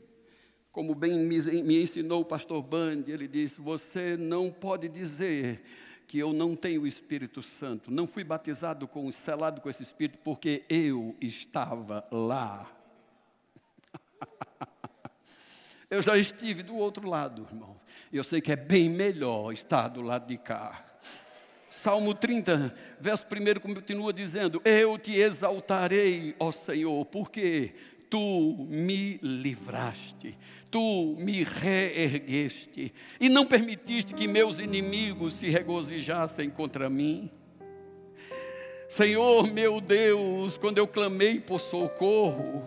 Como 0.72 0.94
bem 0.94 1.18
me 1.18 1.82
ensinou 1.82 2.22
o 2.22 2.26
pastor 2.26 2.62
Band, 2.62 3.06
ele 3.08 3.28
disse: 3.28 3.60
Você 3.60 4.16
não 4.16 4.52
pode 4.52 4.88
dizer 4.88 5.60
que 6.06 6.20
eu 6.20 6.32
não 6.32 6.56
tenho 6.56 6.84
o 6.84 6.88
Espírito 6.88 7.42
Santo. 7.42 7.90
Não 7.90 8.06
fui 8.06 8.24
batizado 8.24 8.88
com, 8.88 9.12
selado 9.12 9.60
com 9.60 9.72
esse 9.72 9.82
Espírito, 9.82 10.20
porque 10.20 10.64
eu 10.70 11.16
estava 11.20 12.08
lá. 12.12 12.72
eu 15.90 16.00
já 16.00 16.16
estive 16.16 16.62
do 16.62 16.76
outro 16.76 17.10
lado, 17.10 17.42
irmão. 17.42 17.77
Eu 18.12 18.24
sei 18.24 18.41
que 18.41 18.51
é 18.51 18.55
bem 18.55 18.89
melhor 18.89 19.51
estar 19.51 19.88
do 19.89 20.01
lado 20.01 20.28
de 20.28 20.38
cá. 20.38 20.86
Salmo 21.70 22.14
30, 22.14 22.74
verso 22.99 23.26
1 23.26 23.60
continua 23.60 24.14
dizendo: 24.14 24.62
Eu 24.64 24.97
te 24.97 25.14
exaltarei, 25.16 26.36
ó 26.39 26.51
Senhor, 26.51 27.05
porque 27.05 27.74
tu 28.10 28.68
me 28.70 29.20
livraste, 29.22 30.38
tu 30.72 31.16
me 31.20 31.43
reergueste 31.43 32.93
e 33.20 33.30
não 33.30 33.45
permitiste 33.45 34.14
que 34.14 34.28
meus 34.28 34.60
inimigos 34.60 35.34
se 35.34 35.49
regozijassem 35.49 36.49
contra 36.49 36.89
mim. 36.89 37.30
Senhor 38.89 39.51
meu 39.51 39.82
Deus, 39.82 40.58
quando 40.58 40.78
eu 40.78 40.88
clamei 40.88 41.41
por 41.41 41.60
socorro, 41.60 42.64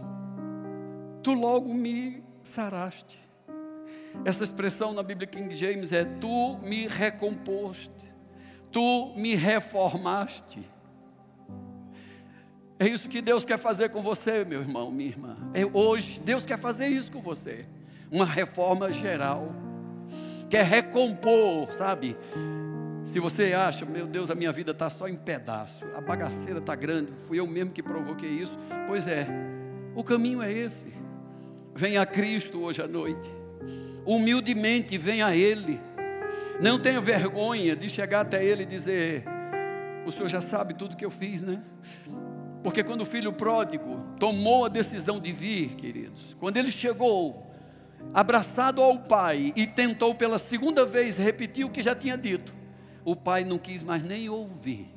tu 1.22 1.32
logo 1.32 1.72
me 1.72 2.22
saraste. 2.42 3.19
Essa 4.24 4.44
expressão 4.44 4.92
na 4.92 5.02
Bíblia 5.02 5.26
King 5.26 5.56
James 5.56 5.92
é: 5.92 6.04
Tu 6.04 6.58
me 6.62 6.86
recomposte, 6.86 7.90
tu 8.70 9.14
me 9.16 9.34
reformaste. 9.34 10.66
É 12.78 12.86
isso 12.88 13.08
que 13.08 13.20
Deus 13.20 13.44
quer 13.44 13.58
fazer 13.58 13.90
com 13.90 14.02
você, 14.02 14.44
meu 14.44 14.60
irmão, 14.60 14.90
minha 14.90 15.10
irmã. 15.10 15.36
É 15.52 15.64
hoje, 15.66 16.18
Deus 16.20 16.46
quer 16.46 16.58
fazer 16.58 16.88
isso 16.88 17.12
com 17.12 17.20
você. 17.20 17.66
Uma 18.10 18.24
reforma 18.24 18.90
geral. 18.90 19.54
Quer 20.48 20.64
recompor, 20.64 21.72
sabe? 21.72 22.16
Se 23.04 23.20
você 23.20 23.52
acha, 23.52 23.84
meu 23.84 24.06
Deus, 24.06 24.30
a 24.30 24.34
minha 24.34 24.50
vida 24.50 24.72
está 24.72 24.88
só 24.88 25.08
em 25.08 25.16
pedaço, 25.16 25.84
a 25.94 26.00
bagaceira 26.00 26.58
está 26.58 26.74
grande, 26.74 27.12
fui 27.26 27.38
eu 27.38 27.46
mesmo 27.46 27.70
que 27.70 27.82
provoquei 27.82 28.30
isso. 28.30 28.58
Pois 28.86 29.06
é, 29.06 29.26
o 29.94 30.02
caminho 30.02 30.42
é 30.42 30.52
esse. 30.52 30.92
Venha 31.74 32.02
a 32.02 32.06
Cristo 32.06 32.60
hoje 32.60 32.82
à 32.82 32.88
noite 32.88 33.39
humildemente 34.04 34.96
venha 34.98 35.26
a 35.26 35.36
Ele. 35.36 35.80
Não 36.60 36.78
tenha 36.78 37.00
vergonha 37.00 37.74
de 37.74 37.88
chegar 37.88 38.20
até 38.20 38.44
Ele 38.44 38.62
e 38.62 38.66
dizer: 38.66 39.24
O 40.06 40.10
Senhor 40.10 40.28
já 40.28 40.40
sabe 40.40 40.74
tudo 40.74 40.96
que 40.96 41.04
eu 41.04 41.10
fiz, 41.10 41.42
né? 41.42 41.62
Porque 42.62 42.84
quando 42.84 43.02
o 43.02 43.06
filho 43.06 43.32
pródigo 43.32 43.98
tomou 44.18 44.66
a 44.66 44.68
decisão 44.68 45.18
de 45.18 45.32
vir, 45.32 45.70
queridos, 45.76 46.36
quando 46.38 46.58
ele 46.58 46.70
chegou, 46.70 47.50
abraçado 48.12 48.82
ao 48.82 48.98
pai 48.98 49.52
e 49.56 49.66
tentou 49.66 50.14
pela 50.14 50.38
segunda 50.38 50.84
vez 50.84 51.16
repetir 51.16 51.64
o 51.64 51.70
que 51.70 51.82
já 51.82 51.94
tinha 51.94 52.18
dito, 52.18 52.54
o 53.04 53.16
pai 53.16 53.44
não 53.44 53.58
quis 53.58 53.82
mais 53.82 54.02
nem 54.02 54.28
ouvir, 54.28 54.92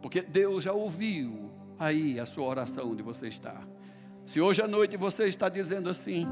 porque 0.00 0.22
Deus 0.22 0.62
já 0.62 0.72
ouviu 0.72 1.50
aí 1.78 2.20
a 2.20 2.26
sua 2.26 2.46
oração 2.46 2.92
onde 2.92 3.02
você 3.02 3.28
está. 3.28 3.60
Se 4.24 4.40
hoje 4.40 4.62
à 4.62 4.68
noite 4.68 4.96
você 4.96 5.24
está 5.24 5.48
dizendo 5.48 5.90
assim, 5.90 6.26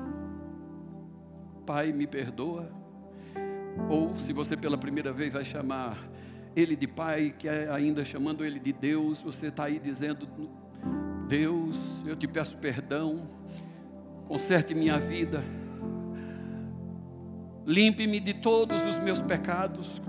Pai, 1.67 1.93
me 1.93 2.07
perdoa. 2.07 2.71
Ou 3.91 4.15
se 4.21 4.33
você 4.33 4.57
pela 4.57 4.79
primeira 4.79 5.13
vez 5.13 5.33
vai 5.33 5.45
chamar 5.45 5.99
Ele 6.55 6.77
de 6.77 6.87
Pai, 6.87 7.35
que 7.37 7.49
é 7.49 7.69
ainda 7.69 8.05
chamando 8.05 8.45
Ele 8.45 8.61
de 8.61 8.73
Deus, 8.73 9.21
você 9.21 9.49
está 9.49 9.65
aí 9.65 9.81
dizendo: 9.81 10.29
Deus, 11.29 11.77
eu 12.07 12.15
te 12.15 12.29
peço 12.29 12.57
perdão, 12.59 13.29
conserte 14.29 14.77
minha 14.77 14.97
vida, 14.97 15.43
limpe-me 17.67 18.21
de 18.21 18.35
todos 18.35 18.85
os 18.85 18.97
meus 19.01 19.21
pecados, 19.21 20.01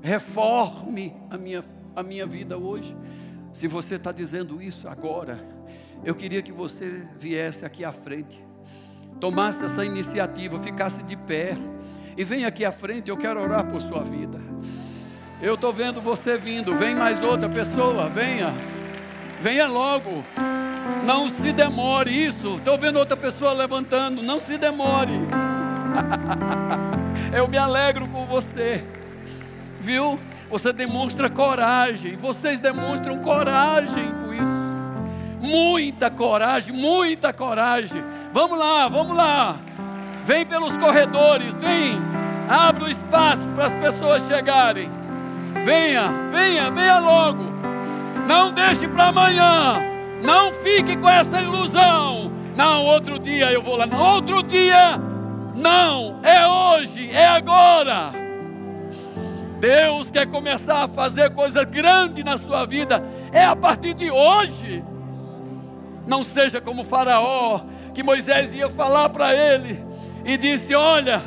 reforme 0.00 1.12
a 1.28 1.36
minha, 1.36 1.64
a 1.96 2.02
minha 2.02 2.26
vida 2.26 2.56
hoje. 2.56 2.96
Se 3.52 3.66
você 3.66 3.96
está 3.96 4.12
dizendo 4.12 4.62
isso 4.62 4.86
agora, 4.86 5.44
eu 6.04 6.14
queria 6.14 6.42
que 6.42 6.52
você 6.52 7.08
viesse 7.18 7.64
aqui 7.64 7.84
à 7.84 7.90
frente 7.90 8.45
tomasse 9.20 9.64
essa 9.64 9.84
iniciativa, 9.84 10.58
ficasse 10.58 11.02
de 11.02 11.16
pé 11.16 11.56
e 12.16 12.24
vem 12.24 12.44
aqui 12.44 12.64
à 12.64 12.72
frente, 12.72 13.10
eu 13.10 13.16
quero 13.16 13.40
orar 13.40 13.64
por 13.66 13.80
sua 13.80 14.02
vida. 14.02 14.40
Eu 15.40 15.54
estou 15.54 15.72
vendo 15.72 16.00
você 16.00 16.38
vindo, 16.38 16.74
vem 16.76 16.94
mais 16.94 17.22
outra 17.22 17.48
pessoa, 17.48 18.08
venha, 18.08 18.54
venha 19.38 19.66
logo, 19.66 20.24
não 21.04 21.28
se 21.28 21.52
demore, 21.52 22.10
isso, 22.10 22.56
estou 22.56 22.78
vendo 22.78 22.98
outra 22.98 23.16
pessoa 23.16 23.52
levantando, 23.52 24.22
não 24.22 24.40
se 24.40 24.56
demore, 24.56 25.12
eu 27.36 27.46
me 27.48 27.58
alegro 27.58 28.08
com 28.08 28.24
você, 28.24 28.82
viu? 29.78 30.18
Você 30.48 30.72
demonstra 30.72 31.28
coragem, 31.28 32.16
vocês 32.16 32.58
demonstram 32.58 33.18
coragem 33.18 34.12
com 34.12 34.32
isso, 34.32 34.65
muita 35.40 36.10
coragem, 36.10 36.72
muita 36.72 37.32
coragem. 37.32 38.02
Vamos 38.32 38.58
lá, 38.58 38.88
vamos 38.88 39.16
lá. 39.16 39.56
Vem 40.24 40.44
pelos 40.44 40.76
corredores, 40.76 41.56
vem. 41.58 41.98
Abre 42.48 42.84
o 42.84 42.90
espaço 42.90 43.48
para 43.54 43.66
as 43.66 43.72
pessoas 43.74 44.22
chegarem. 44.26 44.90
Venha, 45.64 46.10
venha, 46.30 46.70
venha 46.70 46.98
logo. 46.98 47.44
Não 48.26 48.52
deixe 48.52 48.88
para 48.88 49.08
amanhã. 49.08 49.80
Não 50.22 50.52
fique 50.52 50.96
com 50.96 51.08
essa 51.08 51.40
ilusão. 51.40 52.32
Não, 52.56 52.84
outro 52.84 53.18
dia 53.18 53.52
eu 53.52 53.62
vou 53.62 53.76
lá. 53.76 53.86
Não, 53.86 54.14
outro 54.14 54.42
dia. 54.42 55.00
Não, 55.54 56.20
é 56.22 56.46
hoje, 56.46 57.10
é 57.10 57.26
agora. 57.26 58.12
Deus 59.58 60.10
quer 60.10 60.26
começar 60.26 60.84
a 60.84 60.88
fazer 60.88 61.30
coisas 61.30 61.64
grandes 61.64 62.24
na 62.24 62.36
sua 62.36 62.66
vida. 62.66 63.02
É 63.32 63.44
a 63.44 63.56
partir 63.56 63.94
de 63.94 64.10
hoje. 64.10 64.84
Não 66.06 66.22
seja 66.22 66.60
como 66.60 66.84
Faraó, 66.84 67.62
que 67.92 68.02
Moisés 68.02 68.54
ia 68.54 68.68
falar 68.68 69.08
para 69.08 69.34
ele 69.34 69.84
e 70.24 70.36
disse: 70.36 70.74
Olha, 70.74 71.20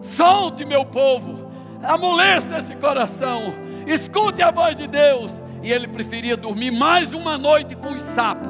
solte 0.00 0.64
meu 0.64 0.84
povo, 0.84 1.50
amoleça 1.82 2.58
esse 2.58 2.76
coração, 2.76 3.54
escute 3.86 4.42
a 4.42 4.50
voz 4.50 4.76
de 4.76 4.86
Deus. 4.86 5.32
E 5.60 5.72
ele 5.72 5.88
preferia 5.88 6.36
dormir 6.36 6.70
mais 6.70 7.12
uma 7.12 7.36
noite 7.36 7.74
com 7.74 7.88
os 7.88 8.00
sapos. 8.02 8.48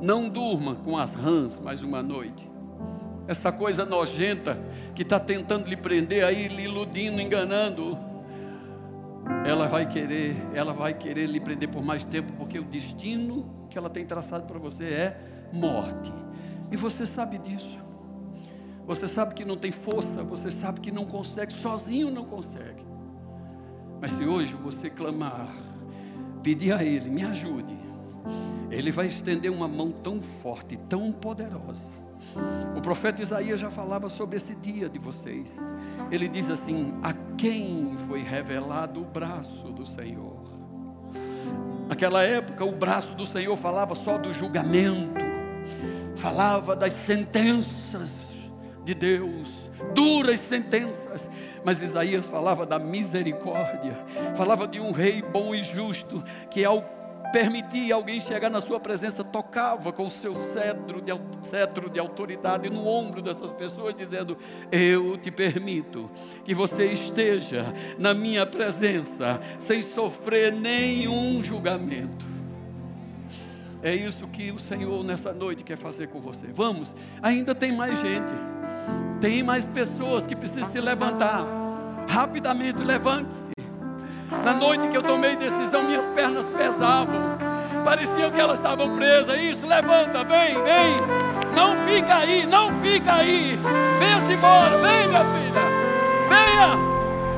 Não 0.00 0.28
durma 0.28 0.74
com 0.76 0.96
as 0.96 1.14
rãs 1.14 1.58
mais 1.58 1.80
uma 1.82 2.02
noite. 2.02 2.46
essa 3.26 3.52
coisa 3.52 3.84
nojenta 3.84 4.58
que 4.94 5.02
está 5.02 5.20
tentando 5.20 5.68
lhe 5.68 5.76
prender 5.76 6.24
aí, 6.24 6.48
lhe 6.48 6.64
iludindo, 6.64 7.20
enganando, 7.20 7.98
ela 9.44 9.66
vai 9.66 9.86
querer, 9.86 10.36
ela 10.52 10.72
vai 10.72 10.94
querer 10.94 11.26
lhe 11.26 11.40
prender 11.40 11.68
por 11.68 11.82
mais 11.82 12.04
tempo, 12.04 12.32
porque 12.34 12.58
o 12.58 12.64
destino 12.64 13.66
que 13.70 13.78
ela 13.78 13.88
tem 13.88 14.04
traçado 14.04 14.46
para 14.46 14.58
você 14.58 14.84
é 14.84 15.20
morte. 15.52 16.12
E 16.70 16.76
você 16.76 17.06
sabe 17.06 17.38
disso. 17.38 17.78
Você 18.86 19.06
sabe 19.06 19.34
que 19.34 19.44
não 19.44 19.56
tem 19.56 19.70
força, 19.70 20.22
você 20.22 20.50
sabe 20.50 20.80
que 20.80 20.90
não 20.90 21.04
consegue, 21.04 21.52
sozinho 21.52 22.10
não 22.10 22.24
consegue. 22.24 22.82
Mas 24.00 24.12
se 24.12 24.24
hoje 24.24 24.54
você 24.54 24.88
clamar, 24.88 25.48
pedir 26.42 26.72
a 26.72 26.82
Ele, 26.82 27.10
me 27.10 27.22
ajude, 27.24 27.76
Ele 28.70 28.90
vai 28.90 29.06
estender 29.06 29.50
uma 29.50 29.68
mão 29.68 29.90
tão 29.90 30.20
forte, 30.20 30.76
tão 30.88 31.12
poderosa. 31.12 31.97
O 32.76 32.80
profeta 32.80 33.22
Isaías 33.22 33.60
já 33.60 33.70
falava 33.70 34.08
sobre 34.08 34.36
esse 34.36 34.54
dia 34.54 34.88
de 34.88 34.98
vocês. 34.98 35.56
Ele 36.10 36.28
diz 36.28 36.48
assim: 36.48 36.94
A 37.02 37.12
quem 37.36 37.96
foi 38.06 38.20
revelado 38.22 39.02
o 39.02 39.04
braço 39.04 39.70
do 39.70 39.86
Senhor? 39.86 40.48
Naquela 41.88 42.22
época, 42.22 42.64
o 42.64 42.72
braço 42.72 43.14
do 43.14 43.24
Senhor 43.24 43.56
falava 43.56 43.94
só 43.94 44.18
do 44.18 44.32
julgamento, 44.32 45.24
falava 46.14 46.76
das 46.76 46.92
sentenças 46.92 48.28
de 48.84 48.94
Deus, 48.94 49.70
duras 49.94 50.40
sentenças, 50.40 51.28
mas 51.64 51.82
Isaías 51.82 52.26
falava 52.26 52.66
da 52.66 52.78
misericórdia, 52.78 53.98
falava 54.36 54.68
de 54.68 54.78
um 54.80 54.92
rei 54.92 55.22
bom 55.22 55.54
e 55.54 55.62
justo, 55.62 56.22
que 56.50 56.64
ao 56.64 56.97
permitir 57.32 57.92
alguém 57.92 58.20
chegar 58.20 58.50
na 58.50 58.60
sua 58.60 58.80
presença, 58.80 59.22
tocava 59.22 59.92
com 59.92 60.04
o 60.04 60.10
seu 60.10 60.34
cetro 60.34 61.00
de, 61.00 61.12
cetro 61.42 61.90
de 61.90 61.98
autoridade 61.98 62.70
no 62.70 62.86
ombro 62.86 63.22
dessas 63.22 63.52
pessoas, 63.52 63.94
dizendo: 63.94 64.36
Eu 64.70 65.16
te 65.16 65.30
permito 65.30 66.10
que 66.44 66.54
você 66.54 66.86
esteja 66.86 67.72
na 67.98 68.14
minha 68.14 68.46
presença, 68.46 69.40
sem 69.58 69.82
sofrer 69.82 70.52
nenhum 70.52 71.42
julgamento. 71.42 72.26
É 73.82 73.94
isso 73.94 74.26
que 74.26 74.50
o 74.50 74.58
Senhor 74.58 75.04
nessa 75.04 75.32
noite 75.32 75.62
quer 75.62 75.76
fazer 75.76 76.08
com 76.08 76.20
você. 76.20 76.46
Vamos, 76.52 76.92
ainda 77.22 77.54
tem 77.54 77.70
mais 77.70 78.00
gente, 78.00 78.32
tem 79.20 79.42
mais 79.42 79.66
pessoas 79.66 80.26
que 80.26 80.34
precisam 80.34 80.68
se 80.68 80.80
levantar. 80.80 81.46
Rapidamente, 82.08 82.82
levante-se. 82.82 83.50
Na 84.30 84.52
noite 84.52 84.88
que 84.88 84.96
eu 84.96 85.02
tomei 85.02 85.36
decisão, 85.36 85.82
minhas 85.82 86.04
pernas 86.06 86.44
pesavam. 86.46 87.38
Parecia 87.84 88.30
que 88.30 88.40
elas 88.40 88.58
estavam 88.58 88.94
presas. 88.94 89.40
Isso, 89.40 89.66
levanta, 89.66 90.22
vem, 90.24 90.54
vem. 90.62 90.96
Não 91.54 91.76
fica 91.78 92.16
aí, 92.16 92.46
não 92.46 92.70
fica 92.80 93.14
aí. 93.14 93.58
Venha-se 93.98 94.32
embora, 94.32 94.76
vem, 94.78 95.08
minha 95.08 95.24
filha. 95.24 95.62
Venha, 96.28 96.76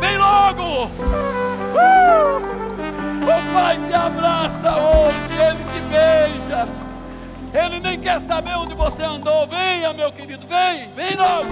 vem 0.01 0.19
logo. 0.19 0.87
Uh! 1.75 2.61
O 3.23 3.55
Pai 3.55 3.79
te 3.87 3.95
abraça 3.95 4.77
hoje, 4.77 5.41
Ele 5.41 5.65
te 5.73 5.81
beija. 5.89 6.69
Ele 7.53 7.81
nem 7.81 8.01
quer 8.01 8.21
saber 8.21 8.57
onde 8.57 8.75
você 8.75 9.05
andou. 9.05 9.47
Venha, 9.47 9.93
meu 9.93 10.11
querido, 10.13 10.45
vem, 10.47 10.89
vem 10.97 11.17
logo. 11.17 11.47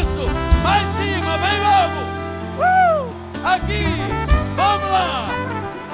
Isso, 0.00 0.28
mais 0.62 0.86
cima, 0.96 1.36
vem 1.38 1.60
logo. 1.60 1.98
Uh! 2.58 3.46
Aqui. 3.46 4.37
Vamos 4.58 4.90
lá! 4.90 5.24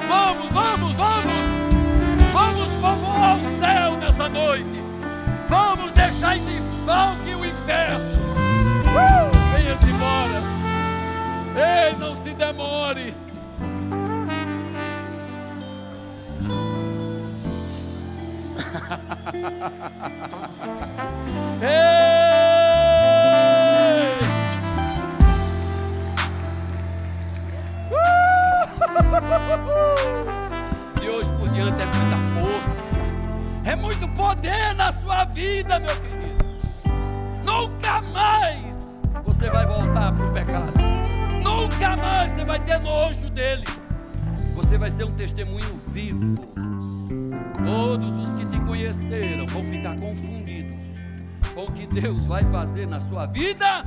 Vamos, 0.07 0.51
vamos, 0.51 0.95
vamos! 0.95 1.25
Vamos 2.33 2.67
povoar 2.81 3.37
o 3.37 3.41
céu 3.59 3.95
nessa 3.97 4.27
noite! 4.27 4.81
Vamos 5.47 5.91
deixar 5.91 6.35
em 6.35 6.43
desfalque 6.45 7.35
o 7.35 7.45
inferno! 7.45 7.99
Uh! 8.87 9.29
Venha-se 9.55 9.87
embora! 9.87 10.41
Ei, 11.55 11.93
não 11.99 12.15
se 12.15 12.33
demore! 12.33 13.13
Ei! 21.61 22.24
De 30.99 31.09
hoje 31.09 31.31
por 31.39 31.49
diante 31.49 31.81
é 31.81 31.85
muita 31.85 32.17
força, 32.35 33.01
é 33.63 33.75
muito 33.75 34.07
poder 34.09 34.75
na 34.75 34.93
sua 34.93 35.25
vida, 35.25 35.79
meu 35.79 35.95
querido. 35.95 36.45
Nunca 37.43 38.01
mais 38.03 38.77
você 39.23 39.49
vai 39.49 39.65
voltar 39.65 40.13
para 40.13 40.25
o 40.27 40.31
pecado. 40.31 40.73
Nunca 41.43 41.97
mais 41.97 42.33
você 42.33 42.45
vai 42.45 42.59
ter 42.59 42.77
nojo 42.79 43.27
dele. 43.31 43.63
Você 44.53 44.77
vai 44.77 44.91
ser 44.91 45.05
um 45.05 45.13
testemunho 45.13 45.75
vivo. 45.87 46.35
Todos 47.65 48.13
os 48.17 48.33
que 48.35 48.45
te 48.45 48.59
conheceram 48.59 49.47
vão 49.47 49.63
ficar 49.63 49.95
confundidos 49.97 50.85
com 51.55 51.63
o 51.63 51.71
que 51.71 51.87
Deus 51.87 52.27
vai 52.27 52.43
fazer 52.43 52.85
na 52.85 53.01
sua 53.01 53.25
vida 53.25 53.85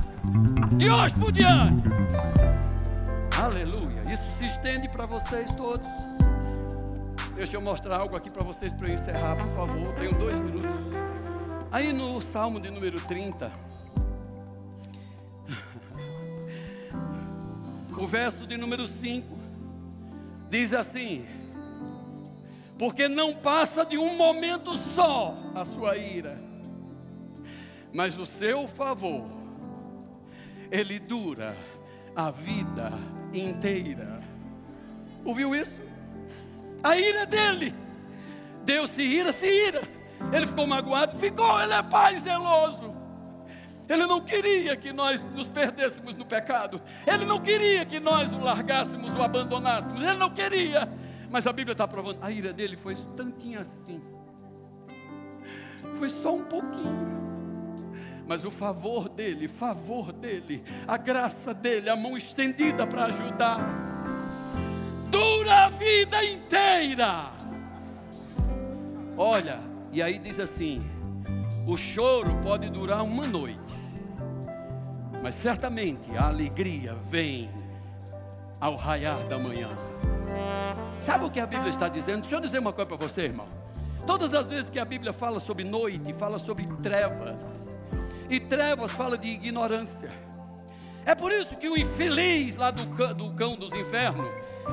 de 0.73 0.89
hoje 0.89 1.15
por 1.15 1.31
diante. 1.31 1.87
Aleluia. 3.41 4.03
Isso 4.11 4.37
se 4.37 4.45
estende 4.45 4.89
para 4.89 5.05
vocês 5.05 5.49
todos. 5.55 5.87
Deixa 7.35 7.55
eu 7.55 7.61
mostrar 7.61 7.95
algo 7.95 8.13
aqui 8.13 8.29
para 8.29 8.43
vocês 8.43 8.73
para 8.73 8.89
eu 8.89 8.95
encerrar, 8.95 9.37
por 9.37 9.47
favor. 9.55 9.95
Tenho 9.95 10.13
dois 10.19 10.37
minutos. 10.37 10.75
Aí 11.71 11.93
no 11.93 12.19
Salmo 12.19 12.59
de 12.59 12.69
número 12.69 12.99
30, 12.99 13.49
o 17.97 18.05
verso 18.05 18.45
de 18.45 18.57
número 18.57 18.85
5, 18.85 19.25
diz 20.49 20.73
assim: 20.73 21.25
Porque 22.77 23.07
não 23.07 23.33
passa 23.33 23.85
de 23.85 23.97
um 23.97 24.17
momento 24.17 24.75
só 24.75 25.33
a 25.55 25.63
sua 25.63 25.95
ira, 25.95 26.37
mas 27.93 28.19
o 28.19 28.25
seu 28.25 28.67
favor, 28.67 29.25
ele 30.69 30.99
dura 30.99 31.55
a 32.13 32.29
vida 32.31 32.91
inteira. 33.33 34.19
Ouviu 35.23 35.55
isso? 35.55 35.79
A 36.83 36.97
ira 36.97 37.25
dele. 37.25 37.73
Deus 38.63 38.89
se 38.89 39.01
ira, 39.01 39.31
se 39.31 39.45
ira. 39.45 39.81
Ele 40.31 40.45
ficou 40.45 40.65
magoado, 40.67 41.15
ficou. 41.17 41.61
Ele 41.61 41.73
é 41.73 41.83
pai 41.83 42.19
zeloso. 42.19 42.93
Ele 43.87 44.05
não 44.05 44.21
queria 44.21 44.75
que 44.75 44.93
nós 44.93 45.21
nos 45.31 45.47
perdêssemos 45.47 46.15
no 46.15 46.25
pecado. 46.25 46.81
Ele 47.07 47.25
não 47.25 47.39
queria 47.39 47.83
que 47.85 47.99
nós 47.99 48.31
o 48.31 48.39
largássemos, 48.39 49.13
o 49.13 49.21
abandonássemos. 49.21 50.03
Ele 50.03 50.17
não 50.17 50.29
queria. 50.29 50.87
Mas 51.29 51.47
a 51.47 51.53
Bíblia 51.53 51.73
está 51.73 51.87
provando. 51.87 52.19
A 52.21 52.31
ira 52.31 52.53
dele 52.53 52.77
foi 52.77 52.95
tantinho 53.15 53.59
assim. 53.59 54.01
Foi 55.95 56.09
só 56.09 56.35
um 56.35 56.43
pouquinho 56.43 57.28
mas 58.29 58.45
o 58.45 58.51
favor 58.51 59.09
dele, 59.09 59.47
favor 59.47 60.13
dele, 60.13 60.63
a 60.87 60.97
graça 60.97 61.51
dele, 61.51 61.89
a 61.89 61.95
mão 61.95 62.15
estendida 62.15 62.85
para 62.85 63.05
ajudar, 63.05 63.57
dura 65.09 65.65
a 65.65 65.69
vida 65.71 66.23
inteira. 66.23 67.31
Olha, 69.17 69.59
e 69.91 69.99
aí 69.99 70.19
diz 70.19 70.39
assim: 70.39 70.87
o 71.65 71.75
choro 71.75 72.39
pode 72.43 72.69
durar 72.69 73.03
uma 73.03 73.25
noite, 73.25 73.73
mas 75.23 75.33
certamente 75.33 76.15
a 76.15 76.27
alegria 76.27 76.93
vem 77.09 77.49
ao 78.61 78.75
raiar 78.75 79.27
da 79.27 79.39
manhã. 79.39 79.69
Sabe 81.01 81.25
o 81.25 81.31
que 81.31 81.39
a 81.39 81.47
Bíblia 81.47 81.71
está 81.71 81.89
dizendo? 81.89 82.21
Deixa 82.21 82.35
eu 82.35 82.41
dizer 82.41 82.59
uma 82.59 82.73
coisa 82.73 82.85
para 82.95 83.07
você, 83.07 83.23
irmão. 83.23 83.47
Todas 84.05 84.35
as 84.35 84.47
vezes 84.47 84.69
que 84.69 84.77
a 84.77 84.85
Bíblia 84.85 85.13
fala 85.13 85.39
sobre 85.39 85.63
noite, 85.63 86.13
fala 86.13 86.37
sobre 86.37 86.67
trevas, 86.83 87.68
e 88.29 88.39
trevas 88.39 88.91
fala 88.91 89.17
de 89.17 89.27
ignorância. 89.27 90.11
É 91.05 91.15
por 91.15 91.31
isso 91.31 91.55
que 91.55 91.67
o 91.67 91.77
infeliz 91.77 92.55
lá 92.55 92.71
do 92.71 92.85
cão, 92.95 93.13
do 93.13 93.31
cão 93.33 93.55
dos 93.55 93.73
infernos, 93.73 94.29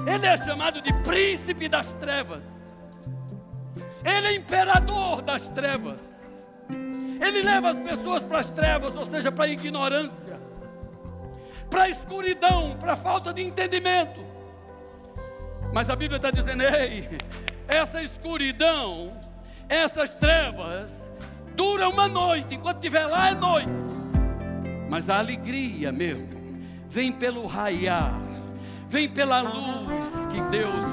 ele 0.06 0.26
é 0.26 0.36
chamado 0.36 0.82
de 0.82 0.92
príncipe 1.02 1.68
das 1.68 1.86
trevas. 1.94 2.46
Ele 4.04 4.26
é 4.26 4.34
imperador 4.34 5.22
das 5.22 5.48
trevas. 5.48 6.02
Ele 6.68 7.42
leva 7.42 7.70
as 7.70 7.80
pessoas 7.80 8.22
para 8.22 8.40
as 8.40 8.50
trevas, 8.50 8.94
ou 8.94 9.06
seja, 9.06 9.32
para 9.32 9.46
a 9.46 9.48
ignorância, 9.48 10.38
para 11.70 11.84
a 11.84 11.88
escuridão, 11.88 12.76
para 12.78 12.92
a 12.92 12.96
falta 12.96 13.32
de 13.32 13.42
entendimento. 13.42 14.24
Mas 15.72 15.88
a 15.88 15.96
Bíblia 15.96 16.16
está 16.16 16.30
dizendo: 16.30 16.62
ei, 16.62 17.18
essa 17.66 18.02
escuridão, 18.02 19.18
essas 19.68 20.10
trevas, 20.14 20.92
dura 21.56 21.88
uma 21.88 22.06
noite, 22.06 22.54
enquanto 22.54 22.76
estiver 22.76 23.06
lá 23.06 23.30
é 23.30 23.34
noite. 23.34 23.70
Mas 24.88 25.08
a 25.10 25.18
alegria 25.18 25.90
mesmo 25.90 26.28
vem 26.88 27.10
pelo 27.10 27.46
raiar, 27.46 28.14
vem 28.88 29.08
pela 29.08 29.40
luz 29.40 30.26
que 30.30 30.40
Deus 30.42 30.84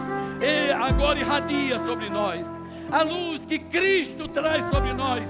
agora 0.83 1.19
irradia 1.19 1.77
sobre 1.79 2.09
nós, 2.09 2.49
a 2.91 3.03
luz 3.03 3.45
que 3.45 3.59
Cristo 3.59 4.27
traz 4.27 4.65
sobre 4.71 4.93
nós, 4.93 5.29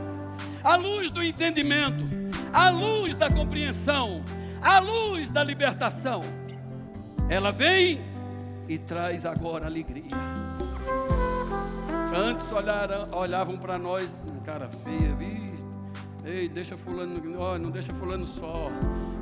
a 0.64 0.76
luz 0.76 1.12
do 1.12 1.22
entendimento, 1.24 2.04
a 2.54 2.70
luz 2.70 3.16
da 3.16 3.30
compreensão, 3.30 4.24
a 4.62 4.80
luz 4.80 5.30
da 5.30 5.44
libertação. 5.44 6.22
Ela 7.30 7.52
vem 7.52 8.02
e 8.68 8.78
traz 8.78 9.26
agora 9.26 9.66
alegria. 9.66 10.12
Antes 12.16 12.52
olharam, 12.52 13.08
olhavam 13.12 13.58
para 13.58 13.78
nós, 13.78 14.14
cara 14.44 14.70
feia, 14.70 15.16
vi. 15.16 15.54
Ei, 16.26 16.48
deixa 16.48 16.78
fulano, 16.78 17.22
oh, 17.40 17.58
não 17.58 17.72
deixa 17.72 17.94
fulano 17.94 18.28
só. 18.28 18.70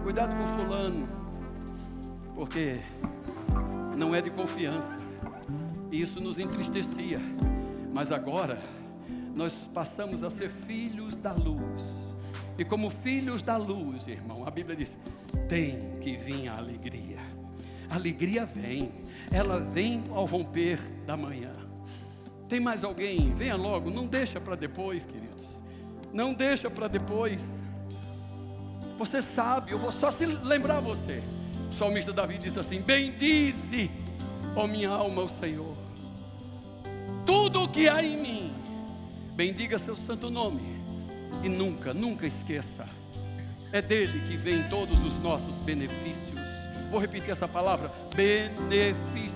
Cuidado 0.04 0.36
com 0.36 0.46
fulano. 0.46 1.08
Porque 2.36 2.80
não 3.96 4.14
é 4.16 4.22
de 4.22 4.30
confiança. 4.30 5.00
E 5.92 6.02
isso 6.02 6.20
nos 6.20 6.38
entristecia. 6.38 7.20
Mas 7.94 8.12
agora 8.12 8.62
nós 9.36 9.54
passamos 9.74 10.24
a 10.24 10.30
ser 10.30 10.50
filhos 10.50 11.16
da 11.16 11.34
luz. 11.34 11.84
E 12.58 12.66
como 12.66 12.90
filhos 12.90 13.42
da 13.42 13.58
luz, 13.58 14.08
irmão, 14.08 14.46
a 14.46 14.52
Bíblia 14.52 14.76
diz: 14.76 14.98
tem 15.48 15.98
que 16.00 16.18
vir 16.18 16.48
a 16.48 16.58
alegria. 16.58 17.20
A 17.90 17.96
alegria 17.96 18.46
vem, 18.46 18.92
ela 19.32 19.60
vem 19.60 20.04
ao 20.12 20.26
romper 20.26 20.80
da 21.06 21.18
manhã. 21.18 21.71
Tem 22.52 22.60
mais 22.60 22.84
alguém? 22.84 23.34
Venha 23.34 23.56
logo, 23.56 23.90
não 23.90 24.06
deixa 24.06 24.38
para 24.38 24.58
depois, 24.58 25.06
queridos. 25.06 25.46
Não 26.12 26.34
deixa 26.34 26.70
para 26.70 26.90
depois. 26.90 27.42
Você 29.00 29.22
sabe, 29.22 29.72
eu 29.72 29.80
vou 29.80 29.90
só 29.90 30.12
se 30.12 30.26
lembrar 30.26 30.82
você. 30.82 31.24
O 31.70 31.74
salmista 31.74 32.12
Davi 32.12 32.38
disse 32.38 32.60
assim: 32.60 32.82
Bendize, 32.82 33.90
ó 34.54 34.68
minha 34.68 34.90
alma, 34.90 35.22
o 35.22 35.30
Senhor. 35.30 35.78
Tudo 37.26 37.64
o 37.64 37.70
que 37.70 37.88
há 37.88 38.04
em 38.04 38.18
mim, 38.18 38.54
bendiga 39.34 39.78
seu 39.78 39.96
santo 39.96 40.30
nome. 40.30 40.76
E 41.42 41.48
nunca, 41.48 41.94
nunca 41.94 42.28
esqueça. 42.28 42.86
É 43.72 43.82
dele 43.82 44.28
que 44.28 44.36
vem 44.36 44.62
todos 44.64 45.02
os 45.06 45.14
nossos 45.24 45.56
benefícios. 45.56 46.42
Vou 46.92 47.00
repetir 47.00 47.30
essa 47.30 47.48
palavra: 47.48 47.90
benefício. 48.14 49.31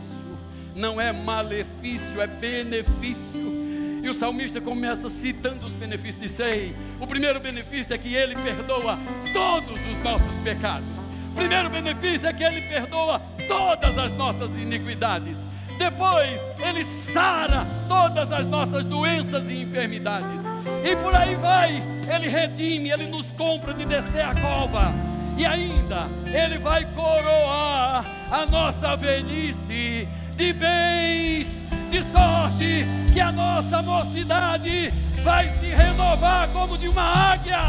Não 0.76 1.00
é 1.00 1.14
malefício, 1.14 2.22
é 2.22 2.28
benefício. 2.28 3.56
E 4.04 4.10
o 4.10 4.14
salmista 4.14 4.60
começa 4.60 5.10
citando 5.10 5.66
os 5.66 5.72
benefícios 5.72 6.22
de 6.22 6.28
Sei. 6.28 6.76
O 7.00 7.08
primeiro 7.08 7.40
benefício 7.40 7.96
é 7.96 7.98
que 7.98 8.14
ele 8.14 8.36
perdoa 8.36 9.00
todos 9.34 9.80
os 9.90 9.98
nossos 10.04 10.34
pecados. 10.44 10.86
O 11.32 11.36
primeiro 11.36 11.70
benefício 11.70 12.28
é 12.28 12.34
que 12.34 12.44
ele 12.44 12.62
perdoa 12.62 13.22
todas 13.48 13.98
as 13.98 14.12
nossas 14.12 14.52
iniquidades. 14.52 15.38
Depois, 15.78 16.42
ele 16.60 16.84
sara 16.84 17.66
todas 17.88 18.32
as 18.34 18.46
nossas 18.46 18.84
doenças 18.84 19.48
e 19.48 19.62
enfermidades. 19.62 20.42
E 20.84 20.94
por 20.98 21.16
aí 21.16 21.36
vai, 21.36 21.82
ele 22.14 22.28
redime, 22.28 22.92
ele 22.92 23.08
nos 23.08 23.28
compra 23.28 23.74
de 23.74 23.86
descer 23.86 24.26
a 24.26 24.36
cova. 24.36 24.94
E 25.38 25.46
ainda, 25.46 26.08
ele 26.26 26.58
vai 26.58 26.86
coroar 26.94 28.06
a 28.30 28.46
nossa 28.46 28.96
velhice 28.96 30.08
de 30.36 30.54
bens, 30.54 31.48
de 31.92 32.04
sorte, 32.04 32.86
que 33.14 33.20
a 33.20 33.32
nossa 33.32 33.82
mocidade 33.82 34.90
vai 35.24 35.50
se 35.60 35.68
renovar 35.68 36.50
como 36.50 36.78
de 36.78 36.88
uma 36.88 37.32
águia. 37.32 37.60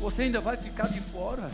Você 0.00 0.22
ainda 0.22 0.40
vai 0.40 0.56
ficar 0.56 0.88
de 0.88 1.00
fora 1.00 1.50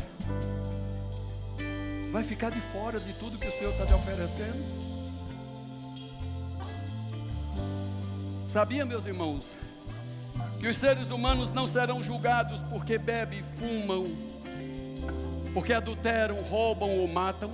vai 2.10 2.24
ficar 2.24 2.50
de 2.50 2.60
fora 2.60 2.98
de 2.98 3.12
tudo 3.14 3.38
que 3.38 3.46
o 3.46 3.52
Senhor 3.52 3.72
está 3.72 3.86
te 3.86 3.92
oferecendo? 3.92 4.88
Sabia, 8.46 8.84
meus 8.84 9.04
irmãos, 9.04 9.46
que 10.58 10.66
os 10.66 10.76
seres 10.76 11.10
humanos 11.10 11.52
não 11.52 11.66
serão 11.68 12.02
julgados 12.02 12.60
porque 12.70 12.96
bebem, 12.96 13.42
fumam, 13.56 14.06
porque 15.52 15.72
adulteram, 15.72 16.36
roubam 16.42 16.98
ou 16.98 17.08
matam? 17.08 17.50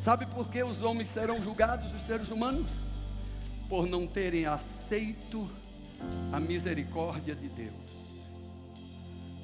Sabe 0.00 0.24
por 0.26 0.48
que 0.48 0.62
os 0.62 0.80
homens 0.80 1.08
serão 1.08 1.42
julgados, 1.42 1.92
os 1.92 2.02
seres 2.02 2.28
humanos? 2.30 2.66
Por 3.68 3.86
não 3.86 4.06
terem 4.06 4.46
aceito 4.46 5.48
a 6.32 6.40
misericórdia 6.40 7.34
de 7.34 7.48
Deus, 7.48 7.74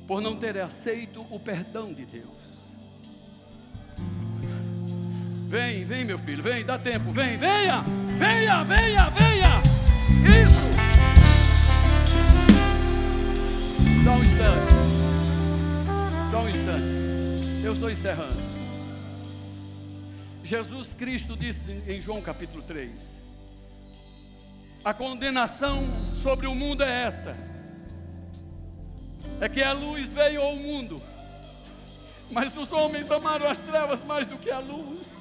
por 0.07 0.21
não 0.21 0.37
terem 0.37 0.63
aceito 0.63 1.27
o 1.31 1.39
perdão 1.39 1.93
de 1.93 2.07
Deus. 2.07 2.37
Vem, 5.49 5.85
vem, 5.85 6.05
meu 6.05 6.19
filho, 6.19 6.43
vem, 6.43 6.65
dá 6.65 6.79
tempo, 6.79 7.13
vem, 7.13 7.37
venha, 7.37 7.85
venha, 8.19 8.65
venha, 8.65 9.11
venha. 9.11 9.63
Isso. 10.45 10.67
Só 14.05 14.11
um 14.13 14.25
instante. 14.25 14.86
Só 16.37 16.43
um 16.43 16.49
instante. 16.49 17.65
Eu 17.65 17.73
estou 17.73 17.91
encerrando. 17.91 18.37
Jesus 20.45 20.93
Cristo 20.93 21.35
disse 21.35 21.91
em 21.91 21.99
João 21.99 22.21
capítulo 22.21 22.63
3: 22.63 22.91
A 24.85 24.93
condenação 24.93 25.83
sobre 26.23 26.47
o 26.47 26.55
mundo 26.55 26.85
é 26.85 27.05
esta: 27.05 27.35
é 29.41 29.49
que 29.49 29.63
a 29.63 29.73
luz 29.73 30.13
veio 30.13 30.43
ao 30.43 30.57
mundo, 30.57 31.01
mas 32.31 32.55
os 32.55 32.71
homens 32.71 33.11
amaram 33.11 33.49
as 33.49 33.57
trevas 33.57 34.05
mais 34.05 34.27
do 34.27 34.37
que 34.37 34.51
a 34.51 34.59
luz 34.59 35.17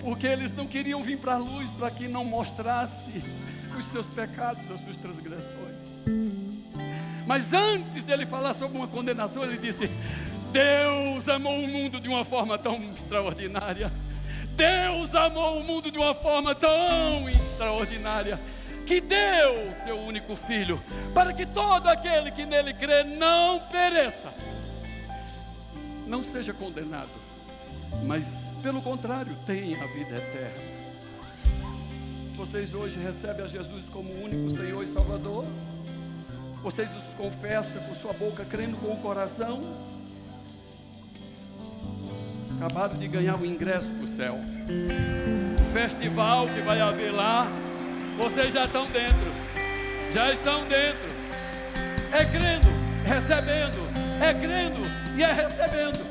porque 0.00 0.26
eles 0.26 0.52
não 0.52 0.66
queriam 0.66 1.02
vir 1.02 1.18
para 1.18 1.34
a 1.34 1.38
luz 1.38 1.70
para 1.70 1.90
que 1.90 2.08
não 2.08 2.24
mostrasse 2.24 3.22
os 3.78 3.84
seus 3.86 4.06
pecados, 4.06 4.70
as 4.70 4.80
suas 4.80 4.96
transgressões. 4.96 6.47
Mas 7.28 7.52
antes 7.52 8.04
dele 8.04 8.24
falar 8.24 8.54
sobre 8.54 8.78
uma 8.78 8.88
condenação, 8.88 9.42
ele 9.42 9.58
disse: 9.58 9.86
Deus 10.50 11.28
amou 11.28 11.58
o 11.58 11.68
mundo 11.68 12.00
de 12.00 12.08
uma 12.08 12.24
forma 12.24 12.56
tão 12.56 12.82
extraordinária. 12.88 13.92
Deus 14.56 15.14
amou 15.14 15.60
o 15.60 15.64
mundo 15.64 15.90
de 15.90 15.98
uma 15.98 16.14
forma 16.14 16.54
tão 16.54 17.28
extraordinária 17.28 18.40
que 18.86 19.02
deu 19.02 19.74
seu 19.84 20.00
único 20.00 20.34
filho, 20.34 20.82
para 21.12 21.34
que 21.34 21.44
todo 21.44 21.86
aquele 21.88 22.30
que 22.30 22.46
nele 22.46 22.72
crê 22.72 23.04
não 23.04 23.60
pereça, 23.70 24.32
não 26.06 26.22
seja 26.22 26.54
condenado, 26.54 27.10
mas 28.06 28.24
pelo 28.62 28.80
contrário, 28.80 29.36
tem 29.46 29.74
a 29.74 29.86
vida 29.86 30.16
eterna. 30.16 30.78
Vocês 32.32 32.72
hoje 32.72 32.98
recebem 32.98 33.44
a 33.44 33.48
Jesus 33.48 33.84
como 33.92 34.10
único 34.24 34.56
Senhor 34.56 34.82
e 34.82 34.86
Salvador? 34.86 35.44
Vocês 36.68 36.94
os 36.94 37.14
confessam 37.14 37.82
com 37.84 37.94
sua 37.94 38.12
boca, 38.12 38.44
crendo 38.44 38.76
com 38.76 38.92
o 38.92 39.00
coração? 39.00 39.58
Acabaram 42.56 42.92
de 42.92 43.08
ganhar 43.08 43.40
o 43.40 43.46
ingresso 43.46 43.88
para 43.88 44.04
o 44.04 44.06
céu. 44.06 44.34
O 44.34 45.72
festival 45.72 46.46
que 46.46 46.60
vai 46.60 46.78
haver 46.78 47.10
lá, 47.10 47.46
vocês 48.18 48.52
já 48.52 48.66
estão 48.66 48.84
dentro. 48.88 49.32
Já 50.12 50.30
estão 50.30 50.60
dentro. 50.64 51.08
É 52.12 52.22
crendo, 52.26 52.68
recebendo. 53.02 54.22
É 54.22 54.34
crendo 54.34 54.80
e 55.16 55.22
é 55.22 55.32
recebendo. 55.32 56.04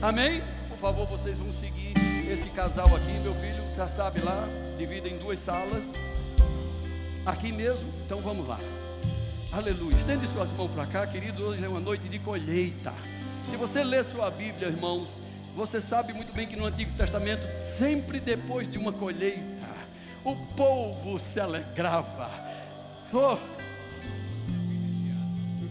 Amém? 0.00 0.42
favor, 0.78 1.06
vocês 1.06 1.38
vão 1.38 1.52
seguir 1.52 1.92
esse 2.32 2.48
casal 2.50 2.86
aqui, 2.86 3.12
meu 3.22 3.34
filho, 3.34 3.62
já 3.76 3.86
sabe 3.86 4.20
lá, 4.20 4.48
divide 4.78 5.10
em 5.10 5.18
duas 5.18 5.38
salas. 5.38 5.84
Aqui 7.26 7.52
mesmo, 7.52 7.90
então 8.06 8.18
vamos 8.22 8.48
lá. 8.48 8.58
Aleluia. 9.56 9.94
Estende 9.96 10.26
suas 10.26 10.50
mãos 10.50 10.68
para 10.72 10.84
cá, 10.84 11.06
querido. 11.06 11.44
Hoje 11.44 11.64
é 11.64 11.68
uma 11.68 11.78
noite 11.78 12.08
de 12.08 12.18
colheita. 12.18 12.92
Se 13.48 13.56
você 13.56 13.84
ler 13.84 14.04
sua 14.04 14.28
Bíblia, 14.28 14.66
irmãos, 14.66 15.08
você 15.54 15.80
sabe 15.80 16.12
muito 16.12 16.32
bem 16.34 16.44
que 16.44 16.56
no 16.56 16.66
Antigo 16.66 16.90
Testamento, 16.96 17.42
sempre 17.78 18.18
depois 18.18 18.68
de 18.68 18.76
uma 18.76 18.92
colheita, 18.92 19.68
o 20.24 20.34
povo 20.56 21.20
se 21.20 21.38
alegrava. 21.38 22.28
Oh. 23.12 23.38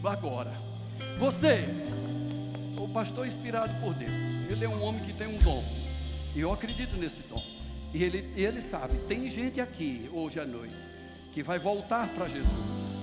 Agora, 0.07 0.51
você, 1.19 1.65
o 2.77 2.87
pastor 2.87 3.27
inspirado 3.27 3.73
por 3.81 3.93
Deus, 3.93 4.11
ele 4.49 4.63
é 4.63 4.69
um 4.69 4.81
homem 4.81 5.03
que 5.03 5.11
tem 5.11 5.27
um 5.27 5.37
dom. 5.39 5.61
E 6.33 6.39
eu 6.39 6.53
acredito 6.53 6.95
nesse 6.95 7.19
dom. 7.29 7.43
E 7.93 8.01
ele, 8.01 8.31
ele 8.37 8.61
sabe, 8.61 8.95
tem 9.09 9.29
gente 9.29 9.59
aqui 9.59 10.09
hoje 10.13 10.39
à 10.39 10.45
noite 10.45 10.75
que 11.33 11.43
vai 11.43 11.59
voltar 11.59 12.07
para 12.15 12.29
Jesus. 12.29 13.02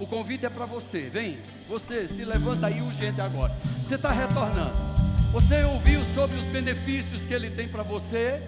O 0.00 0.06
convite 0.06 0.46
é 0.46 0.50
para 0.50 0.64
você. 0.64 1.10
Vem, 1.12 1.38
você 1.68 2.06
se 2.06 2.24
levanta 2.24 2.68
aí 2.68 2.80
urgente 2.80 3.20
agora. 3.20 3.52
Você 3.86 3.96
está 3.96 4.12
retornando. 4.12 4.72
Você 5.32 5.62
ouviu 5.64 6.00
sobre 6.14 6.38
os 6.38 6.44
benefícios 6.46 7.22
que 7.22 7.34
ele 7.34 7.50
tem 7.50 7.68
para 7.68 7.82
você 7.82 8.40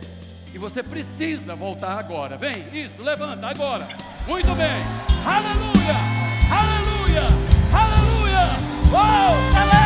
e 0.55 0.59
você 0.59 0.83
precisa 0.83 1.55
voltar 1.55 1.99
agora. 1.99 2.37
Vem, 2.37 2.65
isso, 2.73 3.03
levanta 3.03 3.49
agora. 3.49 3.87
Muito 4.27 4.55
bem. 4.55 4.83
Aleluia! 5.27 5.97
Aleluia! 6.51 7.27
Aleluia! 7.73 8.47
Oh! 8.93 9.57
Aleluia! 9.57 9.80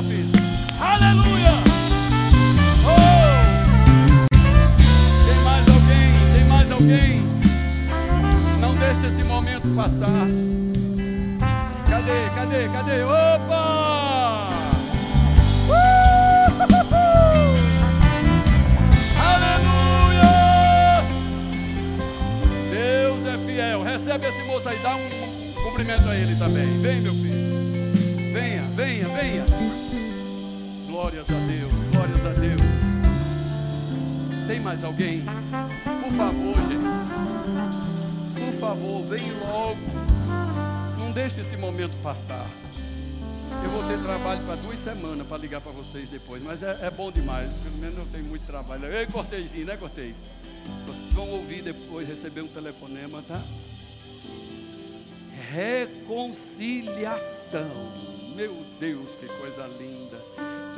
Meu 0.00 0.10
filho. 0.10 0.30
Aleluia! 0.80 1.52
Oh! 2.86 3.30
Tem 5.26 5.38
mais 5.44 5.68
alguém? 5.68 6.12
Tem 6.34 6.44
mais 6.44 6.70
alguém? 6.72 7.22
Não 8.60 8.74
deixe 8.76 9.06
esse 9.06 9.24
momento 9.26 9.68
passar. 9.74 10.26
Cadê? 11.88 12.30
Cadê? 12.34 12.68
Cadê? 12.68 13.02
Opa! 13.02 14.48
Uh! 15.68 15.72
Aleluia! 19.20 20.32
Deus 22.70 23.26
é 23.26 23.38
fiel. 23.46 23.82
Recebe 23.82 24.26
esse 24.26 24.42
moço 24.44 24.68
aí, 24.68 24.78
dá 24.82 24.96
um 24.96 25.08
cumprimento 25.62 26.08
a 26.08 26.16
ele 26.16 26.34
também. 26.36 26.80
Vem, 26.80 27.00
meu 27.00 27.12
filho. 27.12 27.30
Venha, 28.32 28.62
venha, 28.76 29.08
venha. 29.08 29.44
Glórias 30.90 31.30
a 31.30 31.38
Deus, 31.46 31.72
glórias 31.92 32.26
a 32.26 32.30
Deus. 32.30 32.60
Tem 34.48 34.58
mais 34.58 34.82
alguém? 34.82 35.22
Por 35.22 36.10
favor, 36.10 36.56
gente. 36.56 36.82
Por 38.34 38.52
favor, 38.58 39.04
vem 39.04 39.22
logo. 39.38 39.78
Não 40.98 41.12
deixe 41.12 41.42
esse 41.42 41.56
momento 41.56 41.92
passar. 42.02 42.44
Eu 43.62 43.70
vou 43.70 43.84
ter 43.84 44.02
trabalho 44.02 44.44
para 44.44 44.56
duas 44.56 44.80
semanas 44.80 45.24
para 45.28 45.38
ligar 45.38 45.60
para 45.60 45.70
vocês 45.70 46.08
depois, 46.08 46.42
mas 46.42 46.60
é, 46.60 46.76
é, 46.82 46.90
bom 46.90 47.12
demais. 47.12 47.48
Pelo 47.62 47.76
menos 47.76 47.96
eu 47.96 48.06
tenho 48.06 48.26
muito 48.26 48.44
trabalho. 48.44 48.84
Ei, 48.86 49.06
Corteizinho, 49.06 49.66
né, 49.66 49.76
Cortez? 49.76 50.16
Vocês 50.88 51.12
vão 51.12 51.28
ouvir 51.28 51.62
depois, 51.62 52.08
receber 52.08 52.42
um 52.42 52.48
telefonema, 52.48 53.22
tá? 53.28 53.40
Reconciliação. 55.52 57.70
Meu 58.34 58.56
Deus, 58.80 59.10
que 59.20 59.28
coisa 59.28 59.68
linda. 59.78 60.09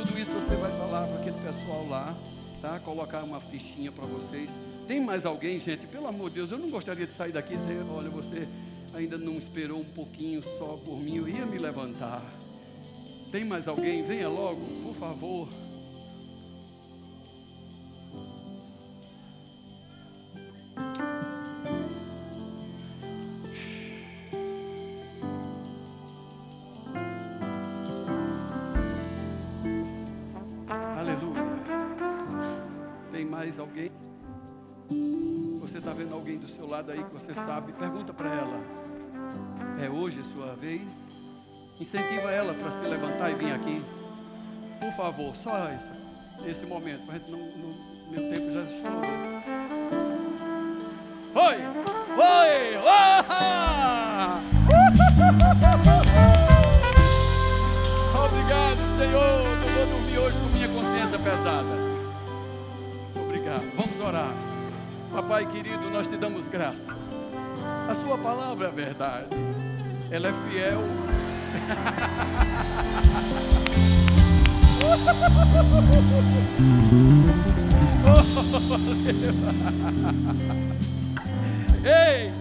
Tudo 0.03 0.18
isso 0.18 0.32
você 0.32 0.57
vai 0.57 0.72
falar 0.72 1.07
para 1.07 1.20
aquele 1.20 1.36
pessoal 1.38 1.86
lá, 1.86 2.16
tá? 2.61 2.80
Colocar 2.80 3.22
uma 3.22 3.40
fichinha 3.40 3.92
para 3.92 4.05
vocês. 4.05 4.50
Tem 4.88 4.98
mais 5.00 5.24
alguém, 5.24 5.61
gente? 5.61 5.86
Pelo 5.86 6.09
amor 6.09 6.28
de 6.28 6.34
Deus, 6.34 6.50
eu 6.50 6.59
não 6.59 6.68
gostaria 6.68 7.07
de 7.07 7.12
sair 7.12 7.30
daqui 7.30 7.55
e 7.55 7.57
dizer, 7.57 7.84
olha, 7.88 8.11
você 8.11 8.48
ainda 8.92 9.16
não 9.16 9.38
esperou 9.38 9.78
um 9.78 9.84
pouquinho 9.84 10.42
só 10.42 10.76
por 10.84 10.98
mim, 10.98 11.18
eu 11.18 11.28
ia 11.28 11.46
me 11.46 11.57
levantar. 11.57 12.20
Tem 13.30 13.44
mais 13.44 13.68
alguém? 13.68 14.03
Venha 14.03 14.28
logo, 14.28 14.61
por 14.82 14.94
favor. 14.96 15.48
Lado 36.83 36.91
aí 36.91 37.05
que 37.05 37.14
você 37.14 37.33
sabe? 37.33 37.72
Pergunta 37.72 38.12
para 38.12 38.28
ela. 38.28 38.61
É 39.80 39.89
hoje 39.89 40.18
a 40.18 40.24
sua 40.24 40.55
vez? 40.57 40.93
Incentiva 41.80 42.30
ela 42.30 42.53
para 42.55 42.72
se 42.72 42.89
levantar 42.89 43.30
e 43.30 43.35
vir 43.35 43.53
aqui. 43.53 43.83
Por 44.80 44.93
favor, 44.93 45.35
só 45.37 45.70
esse, 45.70 46.51
esse 46.51 46.66
momento, 46.66 47.09
a 47.09 47.14
gente 47.14 47.30
não, 47.30 47.39
não, 47.39 48.11
meu 48.11 48.28
tempo 48.28 48.53
já 48.53 48.62
estourou. 48.62 49.01
Oi! 51.35 51.57
Oi! 52.18 52.76
Obrigado, 58.24 58.99
Senhor. 58.99 59.22
Eu 59.22 59.87
vou 59.87 59.87
dormir 59.87 60.18
hoje 60.18 60.39
com 60.39 60.47
minha 60.47 60.68
consciência 60.68 61.18
pesada. 61.18 61.68
Obrigado. 63.14 63.70
Vamos 63.76 64.01
orar. 64.01 64.51
Papai 65.13 65.47
querido, 65.47 65.91
nós 65.91 66.09
te 66.09 66.17
damos 66.17 66.47
graças. 66.47 66.89
A 67.89 67.95
Sua 67.95 68.17
palavra 68.17 68.69
é 68.69 68.71
verdade. 68.71 69.27
Ela 70.11 70.29
é 70.29 70.33
fiel 70.33 70.81
Ei! 81.85 82.33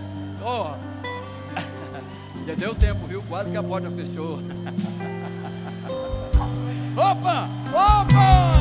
Ó! 0.42 0.72
Oh. 0.72 0.76
Já 2.48 2.56
deu 2.56 2.74
tempo, 2.74 3.06
viu? 3.06 3.22
Quase 3.24 3.52
que 3.52 3.58
a 3.58 3.64
porta 3.64 3.92
fechou. 3.92 4.40
Opa! 6.98 7.50
Opa! 7.74 8.61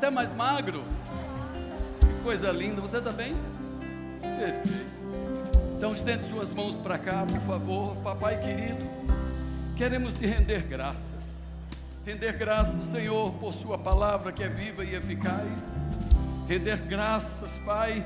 Até 0.00 0.08
mais 0.08 0.34
magro. 0.34 0.82
Que 2.00 2.22
coisa 2.22 2.50
linda. 2.50 2.80
Você 2.80 3.02
também? 3.02 3.34
Tá 4.22 4.28
Perfeito. 4.28 4.90
Então 5.76 5.92
estende 5.92 6.26
suas 6.26 6.48
mãos 6.48 6.74
para 6.76 6.96
cá, 6.96 7.26
por 7.30 7.40
favor, 7.40 7.94
papai 7.96 8.38
querido. 8.40 8.82
Queremos 9.76 10.14
te 10.14 10.24
render 10.24 10.62
graças. 10.62 11.04
Render 12.06 12.32
graças, 12.32 12.86
Senhor, 12.86 13.30
por 13.34 13.52
Sua 13.52 13.76
palavra 13.76 14.32
que 14.32 14.42
é 14.42 14.48
viva 14.48 14.82
e 14.82 14.94
eficaz. 14.94 15.64
Render 16.48 16.78
graças, 16.88 17.50
Pai, 17.66 18.04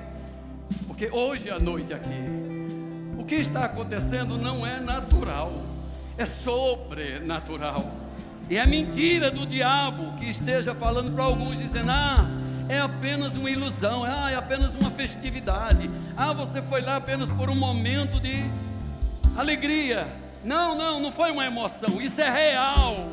porque 0.88 1.08
hoje 1.12 1.48
à 1.48 1.60
noite 1.60 1.94
aqui, 1.94 2.24
o 3.16 3.24
que 3.24 3.36
está 3.36 3.66
acontecendo 3.66 4.36
não 4.36 4.66
é 4.66 4.80
natural, 4.80 5.52
é 6.18 6.26
sobrenatural. 6.26 8.03
E 8.48 8.56
é 8.58 8.66
mentira 8.66 9.30
do 9.30 9.46
diabo 9.46 10.12
que 10.18 10.28
esteja 10.28 10.74
falando 10.74 11.14
para 11.14 11.24
alguns, 11.24 11.58
dizendo: 11.58 11.90
ah, 11.90 12.16
é 12.68 12.78
apenas 12.78 13.34
uma 13.34 13.50
ilusão, 13.50 14.04
ah, 14.04 14.30
é 14.30 14.36
apenas 14.36 14.74
uma 14.74 14.90
festividade, 14.90 15.90
ah, 16.16 16.32
você 16.32 16.60
foi 16.62 16.80
lá 16.82 16.96
apenas 16.96 17.28
por 17.28 17.48
um 17.50 17.54
momento 17.54 18.20
de 18.20 18.44
alegria. 19.36 20.06
Não, 20.44 20.76
não, 20.76 21.00
não 21.00 21.10
foi 21.10 21.30
uma 21.30 21.46
emoção, 21.46 22.00
isso 22.00 22.20
é 22.20 22.30
real. 22.30 23.08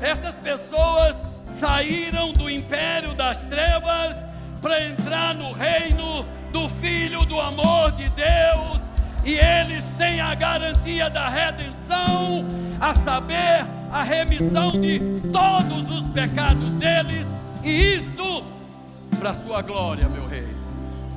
Estas 0.00 0.34
pessoas 0.34 1.16
saíram 1.60 2.32
do 2.32 2.50
império 2.50 3.14
das 3.14 3.38
trevas 3.44 4.16
para 4.60 4.82
entrar 4.84 5.34
no 5.34 5.52
reino 5.52 6.24
do 6.52 6.68
Filho 6.68 7.20
do 7.20 7.40
amor 7.40 7.92
de 7.92 8.08
Deus, 8.10 8.80
e 9.24 9.38
eles 9.38 9.84
têm 9.96 10.20
a 10.20 10.34
garantia 10.34 11.08
da 11.08 11.28
redenção, 11.28 12.44
a 12.80 12.94
saber, 12.94 13.64
a 13.90 14.02
remissão 14.02 14.70
de 14.72 15.00
todos 15.32 15.90
os 15.90 16.10
pecados 16.12 16.70
deles, 16.74 17.26
e 17.64 17.96
isto 17.96 18.44
para 19.18 19.30
a 19.30 19.34
sua 19.34 19.62
glória, 19.62 20.08
meu 20.08 20.26
rei, 20.28 20.46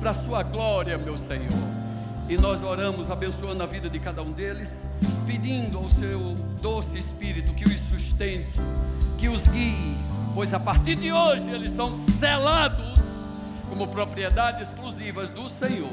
para 0.00 0.10
a 0.10 0.14
sua 0.14 0.42
glória, 0.42 0.98
meu 0.98 1.16
Senhor. 1.16 1.74
E 2.28 2.36
nós 2.36 2.62
oramos 2.62 3.10
abençoando 3.10 3.62
a 3.62 3.66
vida 3.66 3.88
de 3.88 3.98
cada 3.98 4.22
um 4.22 4.32
deles, 4.32 4.82
pedindo 5.26 5.78
ao 5.78 5.88
seu 5.88 6.34
doce 6.60 6.98
Espírito 6.98 7.52
que 7.54 7.64
os 7.64 7.80
sustente, 7.80 8.46
que 9.18 9.28
os 9.28 9.46
guie, 9.46 9.96
pois 10.34 10.52
a 10.52 10.58
partir 10.58 10.96
de 10.96 11.12
hoje 11.12 11.48
eles 11.50 11.72
são 11.72 11.92
selados 12.18 12.94
como 13.68 13.86
propriedades 13.88 14.68
exclusivas 14.68 15.30
do 15.30 15.48
Senhor. 15.48 15.92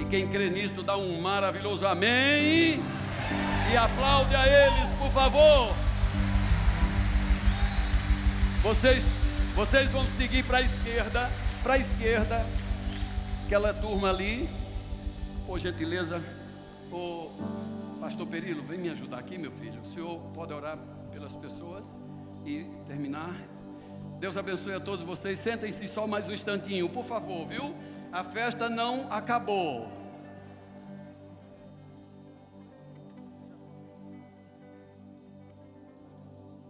E 0.00 0.04
quem 0.04 0.28
crê 0.28 0.50
nisso 0.50 0.82
dá 0.82 0.96
um 0.96 1.20
maravilhoso 1.20 1.86
amém. 1.86 2.80
E 3.72 3.76
aplaude 3.76 4.34
a 4.34 4.46
eles, 4.46 4.88
por 4.98 5.10
favor. 5.10 5.85
Vocês, 8.66 9.00
vocês 9.54 9.88
vão 9.92 10.04
seguir 10.18 10.42
para 10.42 10.58
a 10.58 10.60
esquerda, 10.60 11.30
para 11.62 11.74
a 11.74 11.78
esquerda, 11.78 12.44
aquela 13.46 13.72
turma 13.72 14.10
ali. 14.10 14.48
Por 15.46 15.60
gentileza, 15.60 16.20
o 16.90 17.30
pastor 18.00 18.26
Perilo, 18.26 18.64
vem 18.64 18.80
me 18.80 18.88
ajudar 18.88 19.20
aqui, 19.20 19.38
meu 19.38 19.52
filho. 19.52 19.80
O 19.82 19.94
senhor 19.94 20.18
pode 20.34 20.52
orar 20.52 20.76
pelas 21.12 21.32
pessoas 21.34 21.86
e 22.44 22.66
terminar. 22.88 23.36
Deus 24.18 24.36
abençoe 24.36 24.74
a 24.74 24.80
todos 24.80 25.04
vocês. 25.04 25.38
Sentem-se 25.38 25.86
só 25.86 26.04
mais 26.04 26.28
um 26.28 26.32
instantinho, 26.32 26.88
por 26.88 27.04
favor, 27.04 27.46
viu? 27.46 27.72
A 28.10 28.24
festa 28.24 28.68
não 28.68 29.06
acabou. 29.12 29.88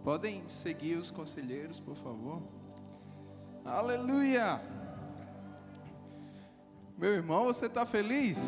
Podem 0.07 0.47
seguir 0.47 0.95
os 0.95 1.11
conselheiros, 1.11 1.81
por 1.81 1.97
favor. 1.97 2.41
Aleluia! 3.65 4.57
Meu 6.97 7.11
irmão, 7.11 7.43
você 7.43 7.65
está 7.65 7.85
feliz? 7.85 8.39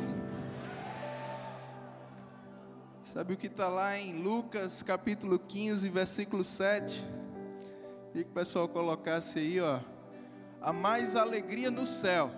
Sabe 3.03 3.33
o 3.33 3.37
que 3.37 3.47
está 3.47 3.67
lá 3.67 3.99
em 3.99 4.21
Lucas 4.21 4.81
capítulo 4.81 5.37
15, 5.37 5.89
versículo 5.89 6.45
7? 6.45 7.03
Queria 8.07 8.23
que 8.23 8.31
o 8.31 8.33
pessoal 8.33 8.69
colocasse 8.69 9.39
aí, 9.39 9.59
ó. 9.59 9.81
Há 10.61 10.71
mais 10.71 11.13
alegria 11.13 11.69
no 11.69 11.85
céu 11.85 12.31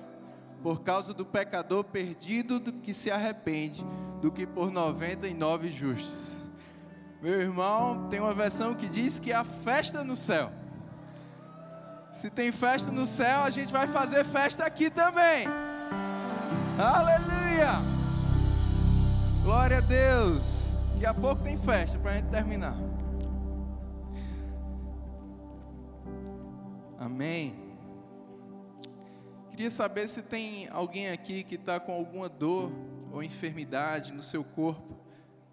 por 0.63 0.81
causa 0.81 1.13
do 1.13 1.27
pecador 1.27 1.83
perdido 1.83 2.59
do 2.59 2.73
que 2.73 2.91
se 2.91 3.11
arrepende, 3.11 3.85
do 4.19 4.31
que 4.31 4.47
por 4.47 4.71
99 4.71 5.69
justos. 5.69 6.40
Meu 7.21 7.39
irmão, 7.39 8.07
tem 8.09 8.19
uma 8.19 8.33
versão 8.33 8.73
que 8.73 8.89
diz 8.89 9.19
que 9.19 9.31
há 9.31 9.43
festa 9.43 10.03
no 10.03 10.15
céu. 10.15 10.51
Se 12.11 12.31
tem 12.31 12.51
festa 12.51 12.91
no 12.91 13.05
céu, 13.05 13.41
a 13.41 13.49
gente 13.51 13.71
vai 13.71 13.85
fazer 13.85 14.25
festa 14.25 14.65
aqui 14.65 14.89
também. 14.89 15.45
Aleluia! 16.79 17.73
Glória 19.43 19.77
a 19.77 19.81
Deus. 19.81 20.71
Daqui 20.93 21.05
a 21.05 21.13
pouco 21.13 21.43
tem 21.43 21.55
festa 21.57 21.99
para 21.99 22.11
a 22.11 22.13
gente 22.15 22.29
terminar. 22.29 22.75
Amém. 26.99 27.53
Queria 29.51 29.69
saber 29.69 30.07
se 30.07 30.23
tem 30.23 30.67
alguém 30.69 31.11
aqui 31.11 31.43
que 31.43 31.53
está 31.53 31.79
com 31.79 31.91
alguma 31.91 32.27
dor 32.27 32.71
ou 33.11 33.21
enfermidade 33.21 34.11
no 34.11 34.23
seu 34.23 34.43
corpo. 34.43 35.00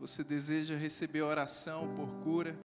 Você 0.01 0.23
deseja 0.23 0.77
receber 0.77 1.23
oração 1.23 1.93
por 1.97 2.09
cura? 2.23 2.57